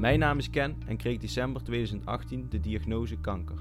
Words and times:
Mijn 0.00 0.18
naam 0.18 0.38
is 0.38 0.50
Ken 0.50 0.76
en 0.86 0.96
kreeg 0.96 1.18
december 1.18 1.62
2018 1.62 2.46
de 2.48 2.60
diagnose 2.60 3.16
kanker. 3.16 3.56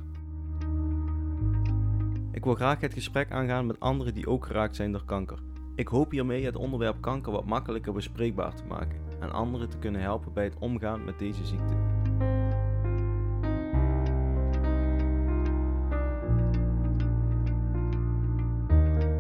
Ik 2.32 2.44
wil 2.44 2.56
graag 2.56 2.80
het 2.80 2.94
gesprek 2.94 3.32
aangaan 3.32 3.66
met 3.66 3.80
anderen 3.80 4.14
die 4.14 4.28
ook 4.28 4.46
geraakt 4.46 4.76
zijn 4.76 4.92
door 4.92 5.06
kanker. 5.06 5.38
Ik 5.76 5.88
hoop 5.88 6.12
hiermee 6.12 6.46
het 6.46 6.56
onderwerp 6.56 7.02
kanker 7.02 7.32
wat 7.32 7.46
makkelijker 7.46 7.94
bespreekbaar 7.94 8.56
te 8.56 8.64
maken 8.64 9.02
en 9.20 9.32
anderen 9.32 9.70
te 9.70 9.78
kunnen 9.78 10.02
helpen 10.02 10.34
bij 10.34 10.44
het 10.44 10.56
omgaan 10.60 11.04
met 11.04 11.20
deze 11.20 11.46
ziekte. 11.46 11.76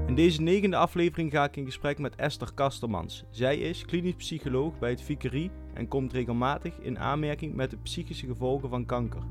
In 0.07 0.15
deze 0.15 0.41
negende 0.41 0.77
aflevering 0.77 1.31
ga 1.31 1.43
ik 1.43 1.55
in 1.55 1.65
gesprek 1.65 2.00
met 2.00 2.15
Esther 2.15 2.54
Kastermans. 2.54 3.23
Zij 3.29 3.57
is 3.57 3.86
klinisch 3.86 4.15
psycholoog 4.15 4.79
bij 4.79 4.89
het 4.89 5.01
Vicarie 5.01 5.51
en 5.79 5.88
komt 5.88 6.14
regelmatig 6.14 6.79
in 6.79 7.00
aanmerking 7.00 7.56
met 7.56 7.69
de 7.69 7.78
psychische 7.78 8.25
gevolgen 8.25 8.70
van 8.70 8.86
kanker. 8.86 9.24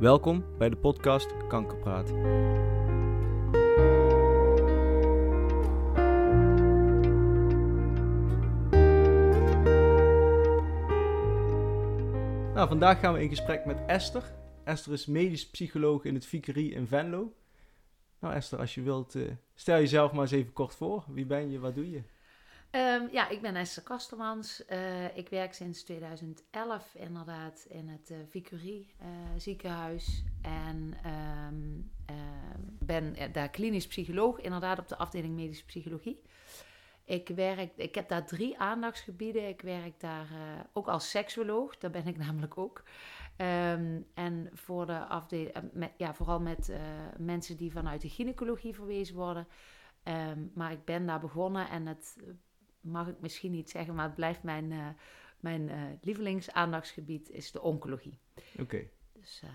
Welkom 0.00 0.44
bij 0.58 0.68
de 0.68 0.76
podcast 0.76 1.46
Kankerpraat. 1.48 2.12
Nou, 12.54 12.68
vandaag 12.68 13.00
gaan 13.00 13.14
we 13.14 13.22
in 13.22 13.28
gesprek 13.28 13.64
met 13.64 13.78
Esther. 13.86 14.34
Esther 14.64 14.92
is 14.92 15.06
medisch 15.06 15.50
psycholoog 15.50 16.04
in 16.04 16.14
het 16.14 16.26
Vicarie 16.26 16.72
in 16.72 16.86
Venlo. 16.86 17.32
Nou 18.18 18.34
Esther, 18.34 18.58
als 18.58 18.74
je 18.74 18.82
wilt, 18.82 19.14
uh, 19.14 19.30
stel 19.54 19.76
jezelf 19.76 20.12
maar 20.12 20.22
eens 20.22 20.30
even 20.30 20.52
kort 20.52 20.74
voor. 20.74 21.04
Wie 21.08 21.26
ben 21.26 21.50
je, 21.50 21.58
wat 21.58 21.74
doe 21.74 21.90
je? 21.90 22.02
Um, 22.76 23.08
ja, 23.12 23.28
ik 23.28 23.40
ben 23.40 23.56
Esther 23.56 23.82
Kastermans. 23.82 24.62
Uh, 24.70 25.16
ik 25.16 25.28
werk 25.28 25.54
sinds 25.54 25.82
2011 25.82 26.94
inderdaad 26.94 27.66
in 27.68 27.88
het 27.88 28.10
uh, 28.10 28.18
Vicarie 28.28 28.94
uh, 29.02 29.06
ziekenhuis. 29.36 30.24
En 30.42 30.94
um, 31.50 31.90
ben 32.78 33.32
daar 33.32 33.50
klinisch 33.50 33.86
psycholoog, 33.86 34.40
inderdaad 34.40 34.78
op 34.78 34.88
de 34.88 34.96
afdeling 34.96 35.34
medische 35.34 35.64
psychologie. 35.64 36.22
Ik, 37.04 37.28
werk, 37.28 37.72
ik 37.76 37.94
heb 37.94 38.08
daar 38.08 38.26
drie 38.26 38.58
aandachtsgebieden. 38.58 39.48
Ik 39.48 39.60
werk 39.60 40.00
daar 40.00 40.28
ook 40.72 40.88
als 40.88 41.10
seksuoloog, 41.10 41.78
daar 41.78 41.90
ben 41.90 42.06
ik 42.06 42.16
namelijk 42.26 42.58
ook. 42.58 42.82
En 44.14 44.50
voor 44.52 44.86
de 44.86 44.98
afdeling, 44.98 45.54
ja, 45.96 46.14
vooral 46.14 46.40
met 46.40 46.72
mensen 47.18 47.56
die 47.56 47.72
vanuit 47.72 48.00
de 48.00 48.08
gynaecologie 48.08 48.74
verwezen 48.74 49.14
worden. 49.14 49.48
Maar 50.54 50.72
ik 50.72 50.84
ben 50.84 51.06
daar 51.06 51.20
begonnen 51.20 51.68
en 51.68 51.86
het 51.86 52.16
mag 52.86 53.08
ik 53.08 53.20
misschien 53.20 53.52
niet 53.52 53.70
zeggen, 53.70 53.94
maar 53.94 54.04
het 54.04 54.14
blijft 54.14 54.42
mijn, 54.42 54.70
uh, 54.70 54.86
mijn 55.40 55.68
uh, 55.68 55.82
lievelingsaandachtsgebied 56.00 57.30
is 57.30 57.52
de 57.52 57.62
oncologie. 57.62 58.18
Oké. 58.60 58.82
Dus 59.12 59.42
uh, 59.44 59.50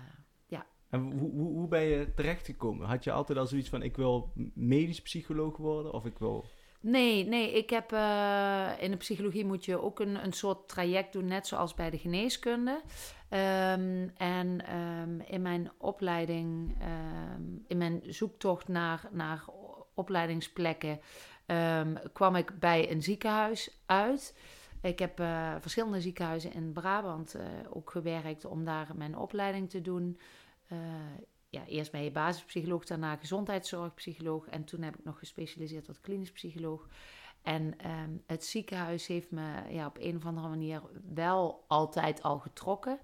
ja. 0.46 0.66
En 0.88 1.00
hoe, 1.00 1.30
hoe, 1.30 1.52
hoe 1.52 1.68
ben 1.68 1.82
je 1.82 2.14
terechtgekomen? 2.14 2.86
Had 2.86 3.04
je 3.04 3.12
altijd 3.12 3.38
al 3.38 3.46
zoiets 3.46 3.68
van 3.68 3.82
ik 3.82 3.96
wil 3.96 4.32
medisch 4.54 5.02
psycholoog 5.02 5.56
worden 5.56 5.92
of 5.92 6.06
ik 6.06 6.18
wil... 6.18 6.44
Nee, 6.80 7.26
nee, 7.26 7.52
ik 7.52 7.70
heb 7.70 7.92
in 8.80 8.90
de 8.90 8.96
psychologie 8.98 9.44
moet 9.44 9.64
je 9.64 9.80
ook 9.80 10.00
een, 10.00 10.24
een 10.24 10.32
soort 10.32 10.68
traject 10.68 11.12
doen, 11.12 11.26
net 11.26 11.46
zoals 11.46 11.74
bij 11.74 11.90
de 11.90 11.98
geneeskunde. 11.98 12.82
Um, 13.30 14.10
en 14.16 14.76
um, 14.76 15.20
in 15.20 15.42
mijn 15.42 15.70
opleiding, 15.78 16.76
um, 17.34 17.64
in 17.66 17.76
mijn 17.76 18.02
zoektocht 18.06 18.68
naar, 18.68 19.08
naar 19.12 19.44
opleidingsplekken, 19.94 21.00
um, 21.52 21.98
kwam 22.12 22.36
ik 22.36 22.58
bij 22.58 22.90
een 22.90 23.02
ziekenhuis 23.02 23.82
uit. 23.86 24.36
Ik 24.82 24.98
heb 24.98 25.20
uh, 25.20 25.54
verschillende 25.60 26.00
ziekenhuizen 26.00 26.52
in 26.52 26.72
Brabant 26.72 27.36
uh, 27.36 27.42
ook 27.70 27.90
gewerkt 27.90 28.44
om 28.44 28.64
daar 28.64 28.88
mijn 28.94 29.16
opleiding 29.16 29.70
te 29.70 29.80
doen. 29.80 30.18
Uh, 30.72 30.78
ja, 31.48 31.66
eerst 31.66 31.90
bij 31.90 32.04
je 32.04 32.10
basispsycholoog, 32.10 32.84
daarna 32.84 33.16
gezondheidszorgpsycholoog. 33.16 34.46
En 34.46 34.64
toen 34.64 34.82
heb 34.82 34.96
ik 34.96 35.04
nog 35.04 35.18
gespecialiseerd 35.18 35.84
tot 35.84 36.00
klinisch 36.00 36.32
psycholoog. 36.32 36.88
En 37.42 37.62
um, 37.62 38.22
het 38.26 38.44
ziekenhuis 38.44 39.06
heeft 39.06 39.30
me 39.30 39.44
ja, 39.68 39.86
op 39.86 39.98
een 40.00 40.16
of 40.16 40.26
andere 40.26 40.48
manier 40.48 40.82
wel 41.14 41.64
altijd 41.68 42.22
al 42.22 42.38
getrokken. 42.38 42.98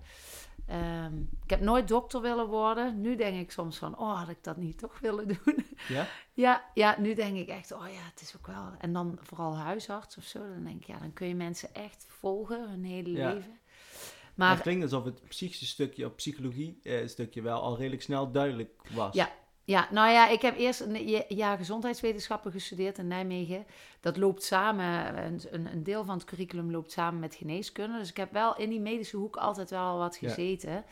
Um, 0.70 1.28
ik 1.44 1.50
heb 1.50 1.60
nooit 1.60 1.88
dokter 1.88 2.20
willen 2.20 2.46
worden. 2.46 3.00
Nu 3.00 3.16
denk 3.16 3.40
ik 3.40 3.50
soms 3.50 3.78
van, 3.78 3.98
oh, 3.98 4.18
had 4.18 4.28
ik 4.28 4.44
dat 4.44 4.56
niet 4.56 4.78
toch 4.78 4.98
willen 4.98 5.28
doen? 5.28 5.66
Ja? 5.88 6.06
ja, 6.32 6.64
ja, 6.74 6.96
nu 6.98 7.14
denk 7.14 7.36
ik 7.36 7.48
echt, 7.48 7.72
oh 7.72 7.86
ja, 7.86 8.00
het 8.10 8.20
is 8.20 8.36
ook 8.36 8.46
wel... 8.46 8.72
En 8.78 8.92
dan 8.92 9.18
vooral 9.22 9.56
huisarts 9.56 10.16
of 10.16 10.24
zo. 10.24 10.38
Dan 10.38 10.64
denk 10.64 10.80
ik, 10.80 10.86
ja, 10.86 10.98
dan 10.98 11.12
kun 11.12 11.28
je 11.28 11.34
mensen 11.34 11.74
echt 11.74 12.06
volgen 12.08 12.70
hun 12.70 12.84
hele 12.84 13.10
Ja. 13.10 13.32
leven. 13.32 13.50
Maar 13.50 14.46
Maar 14.46 14.50
het 14.56 14.62
klinkt 14.62 14.82
alsof 14.82 15.04
het 15.04 15.28
psychische 15.28 15.66
stukje 15.66 16.06
of 16.06 16.14
psychologie 16.14 16.80
eh, 16.82 17.06
stukje 17.06 17.42
wel 17.42 17.60
al 17.60 17.76
redelijk 17.76 18.02
snel 18.02 18.30
duidelijk 18.32 18.82
was. 18.90 19.14
Ja. 19.14 19.30
Ja, 19.68 19.88
nou 19.90 20.10
ja, 20.10 20.28
ik 20.28 20.42
heb 20.42 20.56
eerst 20.58 20.80
een 20.80 21.08
ja- 21.08 21.24
jaar 21.28 21.56
gezondheidswetenschappen 21.56 22.52
gestudeerd 22.52 22.98
in 22.98 23.06
Nijmegen. 23.06 23.66
Dat 24.00 24.16
loopt 24.16 24.42
samen, 24.42 25.16
een, 25.24 25.40
een 25.72 25.82
deel 25.82 26.04
van 26.04 26.14
het 26.14 26.24
curriculum 26.24 26.70
loopt 26.70 26.92
samen 26.92 27.20
met 27.20 27.34
geneeskunde. 27.34 27.98
Dus 27.98 28.08
ik 28.10 28.16
heb 28.16 28.32
wel 28.32 28.56
in 28.56 28.68
die 28.70 28.80
medische 28.80 29.16
hoek 29.16 29.36
altijd 29.36 29.70
wel 29.70 29.98
wat 29.98 30.18
Ja. 30.20 30.28
gezeten. 30.28 30.84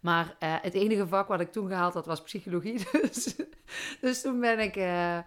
Maar 0.00 0.36
eh, 0.38 0.54
het 0.62 0.74
enige 0.74 1.06
vak 1.06 1.28
wat 1.28 1.40
ik 1.40 1.52
toen 1.52 1.68
gehaald 1.68 1.94
had 1.94 2.06
was 2.06 2.22
psychologie. 2.22 2.86
Dus, 3.02 3.34
dus 4.00 4.20
toen 4.20 4.40
ben 4.40 4.58
ik... 4.58 4.76
eh, 4.76 5.18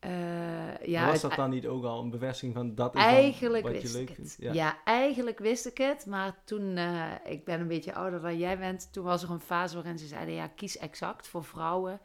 eh, 0.00 0.86
ja, 0.86 1.06
was 1.06 1.20
dat 1.20 1.34
dan 1.34 1.50
niet 1.50 1.66
ook 1.66 1.84
al 1.84 2.02
een 2.02 2.10
bevestiging 2.10 2.54
van 2.54 2.74
dat 2.74 2.94
is 2.94 3.02
Eigenlijk 3.02 3.62
wat 3.62 3.72
wist 3.72 3.92
je 3.92 3.98
leuk 3.98 4.08
ik 4.08 4.14
vindt? 4.14 4.36
Ja. 4.38 4.84
eigenlijk 4.84 5.38
wist 5.38 5.66
ik 5.66 5.78
het. 5.78 6.06
Maar 6.06 6.38
toen, 6.44 6.76
eh, 6.76 7.12
ik 7.24 7.44
ben 7.44 7.60
een 7.60 7.68
beetje 7.68 7.94
ouder 7.94 8.20
dan 8.20 8.38
jij 8.38 8.58
bent, 8.58 8.92
toen 8.92 9.04
was 9.04 9.22
er 9.22 9.30
een 9.30 9.40
fase 9.40 9.74
waarin 9.74 9.98
ze 9.98 10.06
zeiden, 10.06 10.34
ja, 10.34 10.46
kies 10.46 10.78
exact 10.78 11.28
voor 11.28 11.44
vrouwen. 11.44 12.00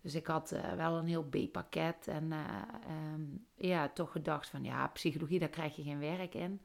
Dus 0.00 0.14
ik 0.14 0.26
had 0.26 0.52
eh, 0.52 0.72
wel 0.72 0.98
een 0.98 1.06
heel 1.06 1.24
B-pakket 1.24 2.08
en 2.08 2.32
eh, 2.32 2.38
ehm, 2.86 3.22
ja, 3.54 3.88
toch 3.88 4.12
gedacht 4.12 4.48
van, 4.48 4.64
ja, 4.64 4.86
psychologie, 4.86 5.38
daar 5.38 5.48
krijg 5.48 5.76
je 5.76 5.82
geen 5.82 5.98
werk 5.98 6.34
in. 6.34 6.60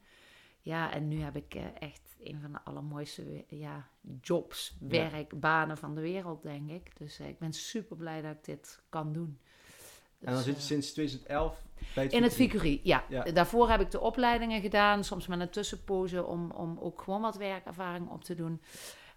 Ja, 0.60 0.92
en 0.92 1.08
nu 1.08 1.20
heb 1.20 1.36
ik 1.36 1.54
echt 1.78 2.16
een 2.22 2.40
van 2.40 2.52
de 2.52 2.58
allermooiste 2.64 3.44
ja, 3.48 3.88
jobs, 4.20 4.76
Ja. 4.80 4.88
werk, 4.88 5.40
banen 5.40 5.76
van 5.76 5.94
de 5.94 6.00
wereld, 6.00 6.42
denk 6.42 6.70
ik. 6.70 6.96
Dus 6.98 7.20
ik 7.20 7.38
ben 7.38 7.52
super 7.52 7.96
blij 7.96 8.22
dat 8.22 8.32
ik 8.32 8.44
dit 8.44 8.82
kan 8.88 9.12
doen. 9.12 9.38
En 10.20 10.26
dan 10.26 10.34
Dus, 10.34 10.44
zit 10.44 10.54
je 10.54 10.60
eh, 10.60 10.66
sinds 10.66 10.92
2011 10.92 11.62
bij 11.94 12.04
het 12.04 12.12
in 12.12 12.22
het. 12.22 12.34
Vicarie, 12.34 12.80
ja. 12.82 13.04
Ja. 13.08 13.22
Daarvoor 13.22 13.70
heb 13.70 13.80
ik 13.80 13.90
de 13.90 14.00
opleidingen 14.00 14.60
gedaan, 14.60 15.04
soms 15.04 15.26
met 15.26 15.40
een 15.40 15.50
tussenpoze 15.50 16.24
om, 16.24 16.50
om 16.50 16.78
ook 16.80 17.02
gewoon 17.02 17.20
wat 17.20 17.36
werkervaring 17.36 18.10
op 18.10 18.24
te 18.24 18.34
doen. 18.34 18.60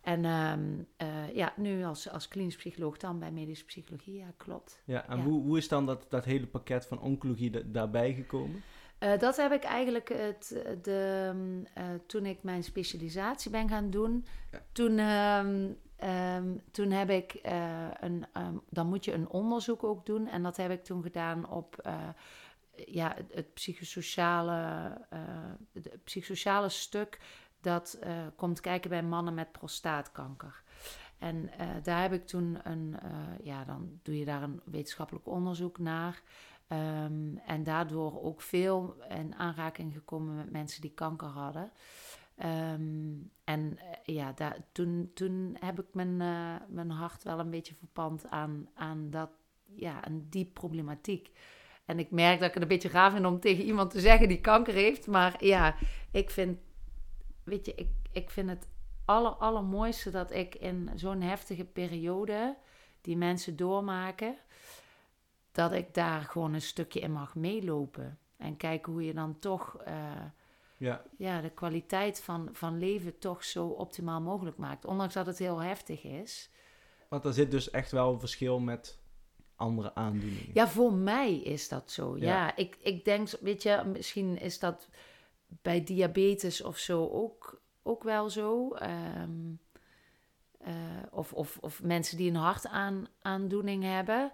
En 0.02 0.26
ehm, 0.26 0.60
eh, 0.98 1.36
ja, 1.36 1.54
nu 1.56 1.84
als, 1.84 2.10
als 2.10 2.28
klinisch 2.28 2.56
psycholoog 2.56 2.98
dan 2.98 3.20
bij 3.20 3.32
medische 3.32 3.66
psychologie, 3.66 4.16
ja, 4.16 4.34
klopt. 4.38 4.82
Ja, 4.86 5.08
en 5.08 5.18
Ja. 5.18 5.24
Hoe, 5.24 5.42
hoe 5.42 5.58
is 5.58 5.68
dan 5.68 5.86
dat, 5.86 6.06
dat 6.10 6.26
hele 6.26 6.48
pakket 6.48 6.86
van 6.86 7.00
oncologie 7.02 7.50
da- 7.50 7.62
daarbij 7.66 8.14
gekomen? 8.14 8.64
Eh, 8.98 9.18
dat 9.20 9.38
heb 9.38 9.52
ik 9.52 9.64
eigenlijk 9.64 10.10
het, 10.14 10.64
de, 10.82 11.32
mm, 11.36 11.66
eh, 11.74 11.84
toen 12.06 12.26
ik 12.26 12.44
mijn 12.44 12.64
specialisatie 12.64 13.52
ben 13.52 13.70
gaan 13.70 13.90
doen. 13.90 14.26
Ja. 14.52 14.62
Toen, 14.72 14.98
ehm, 14.98 15.68
ehm, 16.00 16.58
toen 16.72 16.92
heb 16.92 17.10
ik 17.10 17.34
eh, 17.34 17.88
een, 18.00 18.26
ehm, 18.34 18.56
dan 18.70 18.88
moet 18.88 19.06
je 19.06 19.14
een 19.14 19.30
onderzoek 19.30 19.84
ook 19.84 20.06
doen. 20.06 20.28
En 20.28 20.44
dat 20.44 20.58
heb 20.58 20.72
ik 20.72 20.84
toen 20.84 21.04
gedaan 21.04 21.50
op 21.50 21.78
eh, 21.78 22.10
ja, 22.86 23.16
het, 23.32 23.54
psychosociale, 23.54 24.92
eh, 25.10 25.20
het 25.74 26.04
psychosociale 26.04 26.70
stuk. 26.70 27.20
Dat 27.62 27.98
eh, 28.02 28.12
komt 28.36 28.62
kijken 28.62 28.90
bij 28.90 29.04
mannen 29.04 29.34
met 29.34 29.52
prostaatkanker. 29.52 30.64
En 31.18 31.50
eh, 31.58 31.68
daar 31.84 32.02
heb 32.02 32.14
ik 32.14 32.28
toen 32.28 32.60
een, 32.64 33.00
eh, 33.02 33.10
ja, 33.44 33.64
dan 33.64 34.00
doe 34.04 34.18
je 34.18 34.26
daar 34.26 34.44
een 34.44 34.62
wetenschappelijk 34.64 35.28
onderzoek 35.28 35.78
naar. 35.78 36.22
Ehm, 36.68 37.38
en 37.46 37.64
daardoor 37.64 38.24
ook 38.24 38.42
veel 38.42 38.96
in 39.10 39.36
aanraking 39.36 39.94
gekomen 39.94 40.36
met 40.36 40.52
mensen 40.52 40.82
die 40.82 40.94
kanker 40.94 41.28
hadden. 41.28 41.72
Ehm, 42.40 43.14
en 43.44 43.78
eh, 43.78 44.16
ja, 44.16 44.32
daar, 44.32 44.58
toen, 44.72 45.12
toen 45.14 45.58
heb 45.60 45.80
ik 45.80 45.86
mijn, 45.92 46.22
eh, 46.22 46.56
mijn 46.68 46.90
hart 46.90 47.24
wel 47.24 47.40
een 47.40 47.50
beetje 47.50 47.76
verpand 47.76 48.30
aan, 48.30 48.70
aan, 48.74 49.10
dat, 49.10 49.30
ja, 49.76 50.04
aan 50.04 50.26
die 50.30 50.46
problematiek. 50.46 51.32
En 51.86 52.00
ik 52.00 52.12
merk 52.12 52.40
dat 52.40 52.48
ik 52.48 52.54
het 52.54 52.64
een 52.64 52.70
beetje 52.70 52.90
raar 52.90 53.12
vind 53.12 53.26
om 53.26 53.40
tegen 53.40 53.64
iemand 53.64 53.92
te 53.92 54.00
zeggen 54.00 54.28
die 54.28 54.42
kanker 54.42 54.74
heeft. 54.74 55.08
Maar 55.08 55.46
ja, 55.46 55.76
ik 56.12 56.30
vind, 56.30 56.60
weet 57.44 57.66
je, 57.66 57.74
ik, 57.76 57.90
ik 58.12 58.30
vind 58.30 58.50
het 58.50 58.68
aller, 59.06 59.32
allermooiste 59.32 60.10
dat 60.10 60.32
ik 60.32 60.56
in 60.56 60.90
zo'n 60.96 61.22
heftige 61.22 61.66
periode 61.66 62.58
die 63.02 63.18
mensen 63.18 63.56
doormaken, 63.56 64.36
dat 65.52 65.72
ik 65.72 65.94
daar 65.94 66.22
gewoon 66.22 66.54
een 66.54 66.62
stukje 66.62 67.00
in 67.00 67.12
mag 67.12 67.36
meelopen. 67.36 68.20
En 68.38 68.58
kijken 68.58 68.92
hoe 68.92 69.06
je 69.06 69.14
dan 69.14 69.40
toch 69.40 69.78
eh, 69.78 69.94
Ja, 70.80 71.04
ja, 71.18 71.42
de 71.42 71.50
kwaliteit 71.50 72.22
van, 72.22 72.50
van 72.52 72.78
leven 72.78 73.20
toch 73.20 73.44
zo 73.44 73.68
optimaal 73.68 74.22
mogelijk 74.22 74.58
maakt. 74.58 74.86
Ondanks 74.86 75.14
dat 75.14 75.26
het 75.26 75.38
heel 75.38 75.60
heftig 75.60 76.04
is. 76.04 76.50
want 77.10 77.26
er 77.26 77.34
zit 77.34 77.52
dus 77.52 77.70
echt 77.70 77.92
wel 77.92 78.14
een 78.14 78.20
verschil 78.20 78.60
met 78.60 79.00
andere 79.56 79.96
aandoeningen. 79.96 80.50
Ja, 80.54 80.68
voor 80.68 80.94
mij 80.94 81.36
is 81.36 81.68
dat 81.68 81.92
zo. 81.92 82.18
Ja, 82.18 82.26
Ja. 82.26 82.56
ik, 82.56 82.78
ik 82.82 83.06
denk, 83.06 83.30
weet 83.42 83.64
je, 83.64 83.84
misschien 83.86 84.38
is 84.38 84.60
dat 84.60 84.90
bij 85.48 85.84
diabetes 85.84 86.62
of 86.62 86.78
zo 86.78 87.08
ook 87.08 87.62
ook 87.84 88.04
wel 88.04 88.30
zo. 88.30 88.72
Ehm, 88.74 89.54
eh, 90.58 90.74
of, 91.12 91.34
of, 91.34 91.58
of 91.62 91.84
mensen 91.84 92.18
die 92.18 92.30
een 92.30 92.36
hartaandoening 92.36 93.84
hebben. 93.84 94.32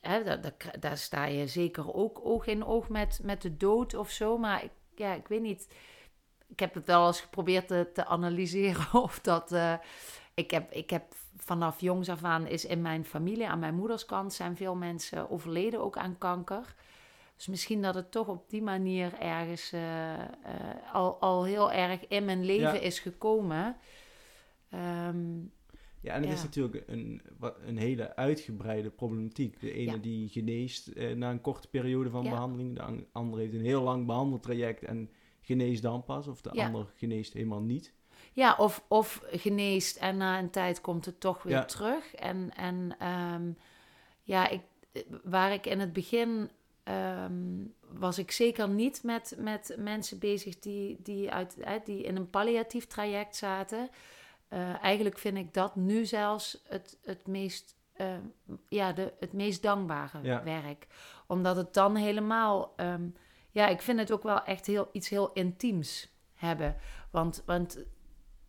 Hè, 0.00 0.24
daar, 0.24 0.40
daar, 0.40 0.74
daar, 0.80 0.98
sta 0.98 1.24
je 1.24 1.46
zeker 1.46 1.94
ook 1.94 2.20
oog 2.24 2.46
in 2.46 2.64
oog 2.64 2.88
met, 2.88 3.20
met 3.22 3.42
de 3.42 3.56
dood 3.56 3.94
of 3.94 4.10
zo. 4.10 4.38
Maar 4.38 4.64
ik, 4.64 4.70
ja, 4.94 5.12
ik 5.12 5.28
weet 5.28 5.40
niet. 5.40 5.68
Ik 6.48 6.60
heb 6.60 6.74
het 6.74 6.86
wel 6.86 7.06
eens 7.06 7.20
geprobeerd 7.20 7.68
te, 7.68 7.90
te 7.94 8.04
analyseren 8.04 8.86
of 9.02 9.20
dat. 9.20 9.52
Uh, 9.52 9.74
ik, 10.34 10.50
heb, 10.50 10.72
ik 10.72 10.90
heb 10.90 11.14
vanaf 11.36 11.80
jongs 11.80 12.08
af 12.08 12.24
aan 12.24 12.46
is 12.46 12.64
in 12.64 12.82
mijn 12.82 13.04
familie, 13.04 13.48
aan 13.48 13.58
mijn 13.58 13.74
moederskant, 13.74 14.32
zijn 14.32 14.56
veel 14.56 14.74
mensen 14.74 15.30
overleden 15.30 15.80
ook 15.80 15.96
aan 15.96 16.18
kanker. 16.18 16.74
Dus 17.36 17.46
misschien 17.46 17.82
dat 17.82 17.94
het 17.94 18.10
toch 18.10 18.28
op 18.28 18.50
die 18.50 18.62
manier 18.62 19.18
ergens 19.18 19.72
uh, 19.72 20.12
uh, 20.12 20.24
al, 20.92 21.20
al 21.20 21.44
heel 21.44 21.72
erg 21.72 22.06
in 22.08 22.24
mijn 22.24 22.44
leven 22.44 22.80
is 22.80 22.98
gekomen. 22.98 23.76
Um, 24.74 25.52
ja, 26.02 26.14
en 26.14 26.22
het 26.22 26.32
is 26.32 26.42
natuurlijk 26.42 26.82
een, 26.86 27.22
een 27.66 27.76
hele 27.76 28.16
uitgebreide 28.16 28.90
problematiek. 28.90 29.60
De 29.60 29.72
ene 29.72 30.00
die 30.00 30.28
geneest 30.28 30.88
eh, 30.88 31.14
na 31.14 31.30
een 31.30 31.40
korte 31.40 31.68
periode 31.68 32.10
van 32.10 32.22
behandeling, 32.22 32.76
de 32.76 33.06
andere 33.12 33.42
heeft 33.42 33.54
een 33.54 33.64
heel 33.64 33.82
lang 33.82 34.06
behandeltraject 34.06 34.82
en 34.82 35.10
geneest 35.40 35.82
dan 35.82 36.04
pas, 36.04 36.26
of 36.26 36.40
de 36.40 36.50
ander 36.50 36.92
geneest 36.94 37.32
helemaal 37.32 37.60
niet. 37.60 37.92
Ja, 38.32 38.56
of, 38.58 38.84
of 38.88 39.22
geneest 39.30 39.96
en 39.96 40.16
na 40.16 40.38
een 40.38 40.50
tijd 40.50 40.80
komt 40.80 41.04
het 41.04 41.20
toch 41.20 41.42
weer 41.42 41.64
terug. 41.64 42.14
En, 42.14 42.50
en 42.56 43.06
um, 43.08 43.56
ja, 44.22 44.48
ik, 44.48 44.60
waar 45.24 45.52
ik 45.52 45.66
in 45.66 45.80
het 45.80 45.92
begin 45.92 46.50
um, 46.84 47.74
was 47.88 48.18
ik 48.18 48.30
zeker 48.30 48.68
niet 48.68 49.02
met, 49.02 49.36
met 49.38 49.74
mensen 49.78 50.18
bezig 50.18 50.58
die, 50.58 50.96
die, 51.02 51.30
uit, 51.30 51.56
die 51.84 52.02
in 52.02 52.16
een 52.16 52.30
palliatief 52.30 52.86
traject 52.86 53.36
zaten. 53.36 53.88
Uh, 54.52 54.82
eigenlijk 54.82 55.18
vind 55.18 55.36
ik 55.36 55.54
dat 55.54 55.76
nu 55.76 56.04
zelfs 56.04 56.62
het, 56.68 56.98
het 57.02 57.26
meest, 57.26 57.76
uh, 57.96 58.14
ja, 58.68 58.92
de, 58.92 59.12
het 59.20 59.32
meest 59.32 59.62
dankbare 59.62 60.18
ja. 60.22 60.44
werk. 60.44 60.86
Omdat 61.26 61.56
het 61.56 61.74
dan 61.74 61.96
helemaal, 61.96 62.74
um, 62.76 63.14
ja, 63.50 63.68
ik 63.68 63.82
vind 63.82 63.98
het 63.98 64.12
ook 64.12 64.22
wel 64.22 64.44
echt 64.44 64.66
heel, 64.66 64.88
iets 64.92 65.08
heel 65.08 65.32
intiems 65.32 66.12
hebben. 66.34 66.76
Want, 67.10 67.42
want 67.46 67.84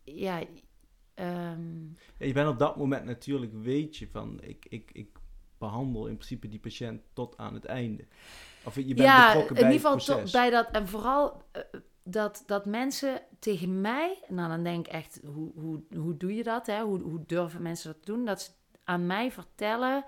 ja, 0.02 0.40
um... 1.14 1.96
ja, 2.18 2.26
je 2.26 2.32
bent 2.32 2.48
op 2.48 2.58
dat 2.58 2.76
moment 2.76 3.04
natuurlijk, 3.04 3.52
weet 3.52 3.96
je 3.96 4.08
van, 4.08 4.40
ik, 4.42 4.66
ik, 4.68 4.90
ik 4.92 5.08
behandel 5.58 6.06
in 6.06 6.14
principe 6.14 6.48
die 6.48 6.60
patiënt 6.60 7.02
tot 7.12 7.36
aan 7.36 7.54
het 7.54 7.64
einde. 7.64 8.06
Of 8.64 8.74
je 8.74 8.84
bent 8.84 8.98
ja, 8.98 9.26
betrokken 9.26 9.54
bij 9.54 9.64
in 9.64 9.72
ieder 9.72 10.00
geval 10.00 10.30
bij 10.32 10.50
dat, 10.50 10.70
en 10.70 10.88
vooral... 10.88 11.42
Dat, 12.06 12.42
dat 12.46 12.66
mensen 12.66 13.20
tegen 13.38 13.80
mij, 13.80 14.18
nou 14.28 14.48
dan 14.48 14.62
denk 14.62 14.86
ik 14.86 14.92
echt, 14.92 15.20
hoe, 15.34 15.52
hoe, 15.54 15.82
hoe 15.96 16.16
doe 16.16 16.34
je 16.34 16.42
dat? 16.42 16.66
Hè? 16.66 16.82
Hoe, 16.82 17.00
hoe 17.00 17.24
durven 17.26 17.62
mensen 17.62 17.92
dat 17.92 18.02
te 18.02 18.12
doen? 18.12 18.24
Dat 18.24 18.42
ze 18.42 18.50
aan 18.84 19.06
mij 19.06 19.30
vertellen 19.30 20.04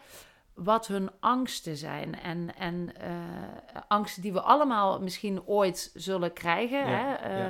wat 0.54 0.87
hun 0.87 1.10
angsten 1.20 1.76
zijn. 1.76 2.20
En, 2.20 2.56
en 2.56 2.93
uh, 3.02 3.81
angsten 3.88 4.22
die 4.22 4.32
we 4.32 4.40
allemaal 4.40 5.00
misschien 5.00 5.44
ooit 5.44 5.90
zullen 5.94 6.32
krijgen. 6.32 6.87
hè? 6.87 7.46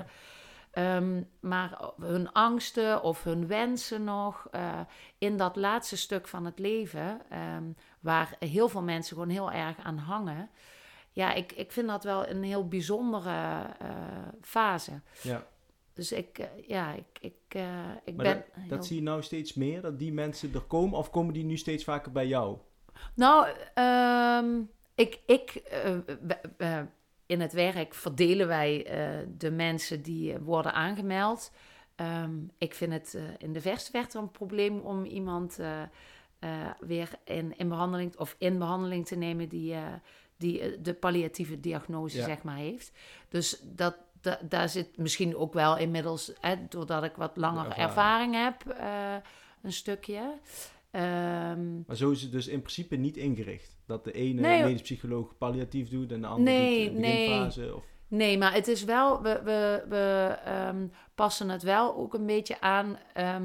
Uh, 0.74 0.96
um, 0.96 1.28
maar 1.40 1.90
hun 2.00 2.32
angsten 2.32 3.02
of 3.02 3.24
hun 3.24 3.46
wensen 3.46 4.04
nog 4.04 4.48
uh, 4.54 4.80
in 5.18 5.36
dat 5.36 5.56
laatste 5.56 5.96
stuk 5.96 6.28
van 6.28 6.44
het 6.44 6.58
leven, 6.58 7.20
um, 7.56 7.76
waar 8.00 8.36
heel 8.38 8.68
veel 8.68 8.82
mensen 8.82 9.16
gewoon 9.16 9.32
heel 9.32 9.52
erg 9.52 9.76
aan 9.82 9.98
hangen 9.98 10.50
ja, 11.16 11.32
ik, 11.32 11.52
ik 11.52 11.72
vind 11.72 11.88
dat 11.88 12.04
wel 12.04 12.28
een 12.28 12.42
heel 12.42 12.68
bijzondere 12.68 13.66
uh, 13.82 13.88
fase. 14.40 15.00
Ja. 15.22 15.46
Dus 15.92 16.12
ik, 16.12 16.38
uh, 16.38 16.68
ja, 16.68 16.92
ik, 16.92 17.18
ik, 17.20 17.54
uh, 17.56 17.90
ik 18.04 18.16
ben... 18.16 18.44
Dat, 18.54 18.68
dat, 18.68 18.86
zie 18.86 18.96
je 18.96 19.02
nou 19.02 19.22
steeds 19.22 19.54
meer, 19.54 19.82
dat 19.82 19.98
die 19.98 20.12
mensen 20.12 20.54
er 20.54 20.60
komen? 20.60 20.98
Of 20.98 21.10
komen 21.10 21.34
die 21.34 21.44
nu 21.44 21.56
steeds 21.56 21.84
vaker 21.84 22.12
bij 22.12 22.26
jou? 22.26 22.58
Nou, 23.14 23.46
um, 24.44 24.70
ik... 24.94 25.20
ik 25.26 25.62
in 27.26 27.40
het 27.40 27.52
werk 27.52 27.94
verdelen 27.94 28.46
wij 28.46 28.86
de 29.36 29.50
mensen 29.50 30.02
die 30.02 30.38
worden 30.38 30.72
aangemeld. 30.72 31.52
Um, 31.96 32.50
ik 32.58 32.74
vind 32.74 32.92
het 32.92 33.18
in 33.38 33.52
de 33.52 33.60
verste 33.60 33.90
verte 33.90 34.18
een 34.18 34.30
probleem 34.30 34.80
om 34.80 35.04
iemand 35.04 35.58
weer 36.78 37.08
in, 37.24 37.58
in 37.58 37.68
behandeling... 37.68 38.16
of 38.16 38.36
in 38.38 38.58
behandeling 38.58 39.06
te 39.06 39.16
nemen 39.16 39.48
die 39.48 39.74
die 40.36 40.60
eh, 40.60 40.78
de 40.82 40.94
palliatieve 40.94 41.60
diagnose, 41.60 42.22
zeg 42.22 42.42
maar, 42.42 42.56
heeft. 42.56 42.92
Dus 43.28 43.60
dat, 43.62 43.96
daar 44.48 44.68
zit 44.68 44.96
misschien 44.96 45.36
ook 45.36 45.52
wel 45.52 45.78
inmiddels, 45.78 46.32
hè, 46.40 46.54
doordat 46.68 47.04
ik 47.04 47.16
wat 47.16 47.36
langer 47.36 47.72
ervaring. 47.72 48.34
heb, 48.34 48.76
uh, 48.80 49.14
een 49.62 49.72
stukje. 49.72 50.38
Um, 50.90 51.84
maar 51.86 51.96
zo 51.96 52.10
is 52.10 52.22
het 52.22 52.32
dus 52.32 52.46
in 52.46 52.60
principe 52.60 52.96
niet 52.96 53.16
ingericht. 53.16 53.76
Dat 53.86 54.04
de 54.04 54.12
ene 54.12 54.40
nee, 54.40 54.62
medisch 54.62 54.82
psycholoog 54.82 55.38
palliatief 55.38 55.88
doet 55.88 56.12
en 56.12 56.20
de 56.20 56.26
andere 56.26 56.50
nee, 56.50 56.84
doet 56.84 56.94
de 56.94 57.00
beginfase. 57.00 57.60
Nee. 57.60 57.74
Of... 57.74 57.84
Nee, 58.08 58.38
maar 58.38 58.54
het 58.54 58.68
is 58.68 58.84
wel, 58.84 59.22
we, 59.22 59.40
we, 59.44 59.84
we 59.88 60.36
um, 60.68 60.92
passen 61.14 61.48
het 61.48 61.62
wel 61.62 61.96
ook 61.96 62.14
een 62.14 62.26
beetje 62.26 62.60
aan 62.60 62.86
um, 62.88 62.96
eh, 63.12 63.40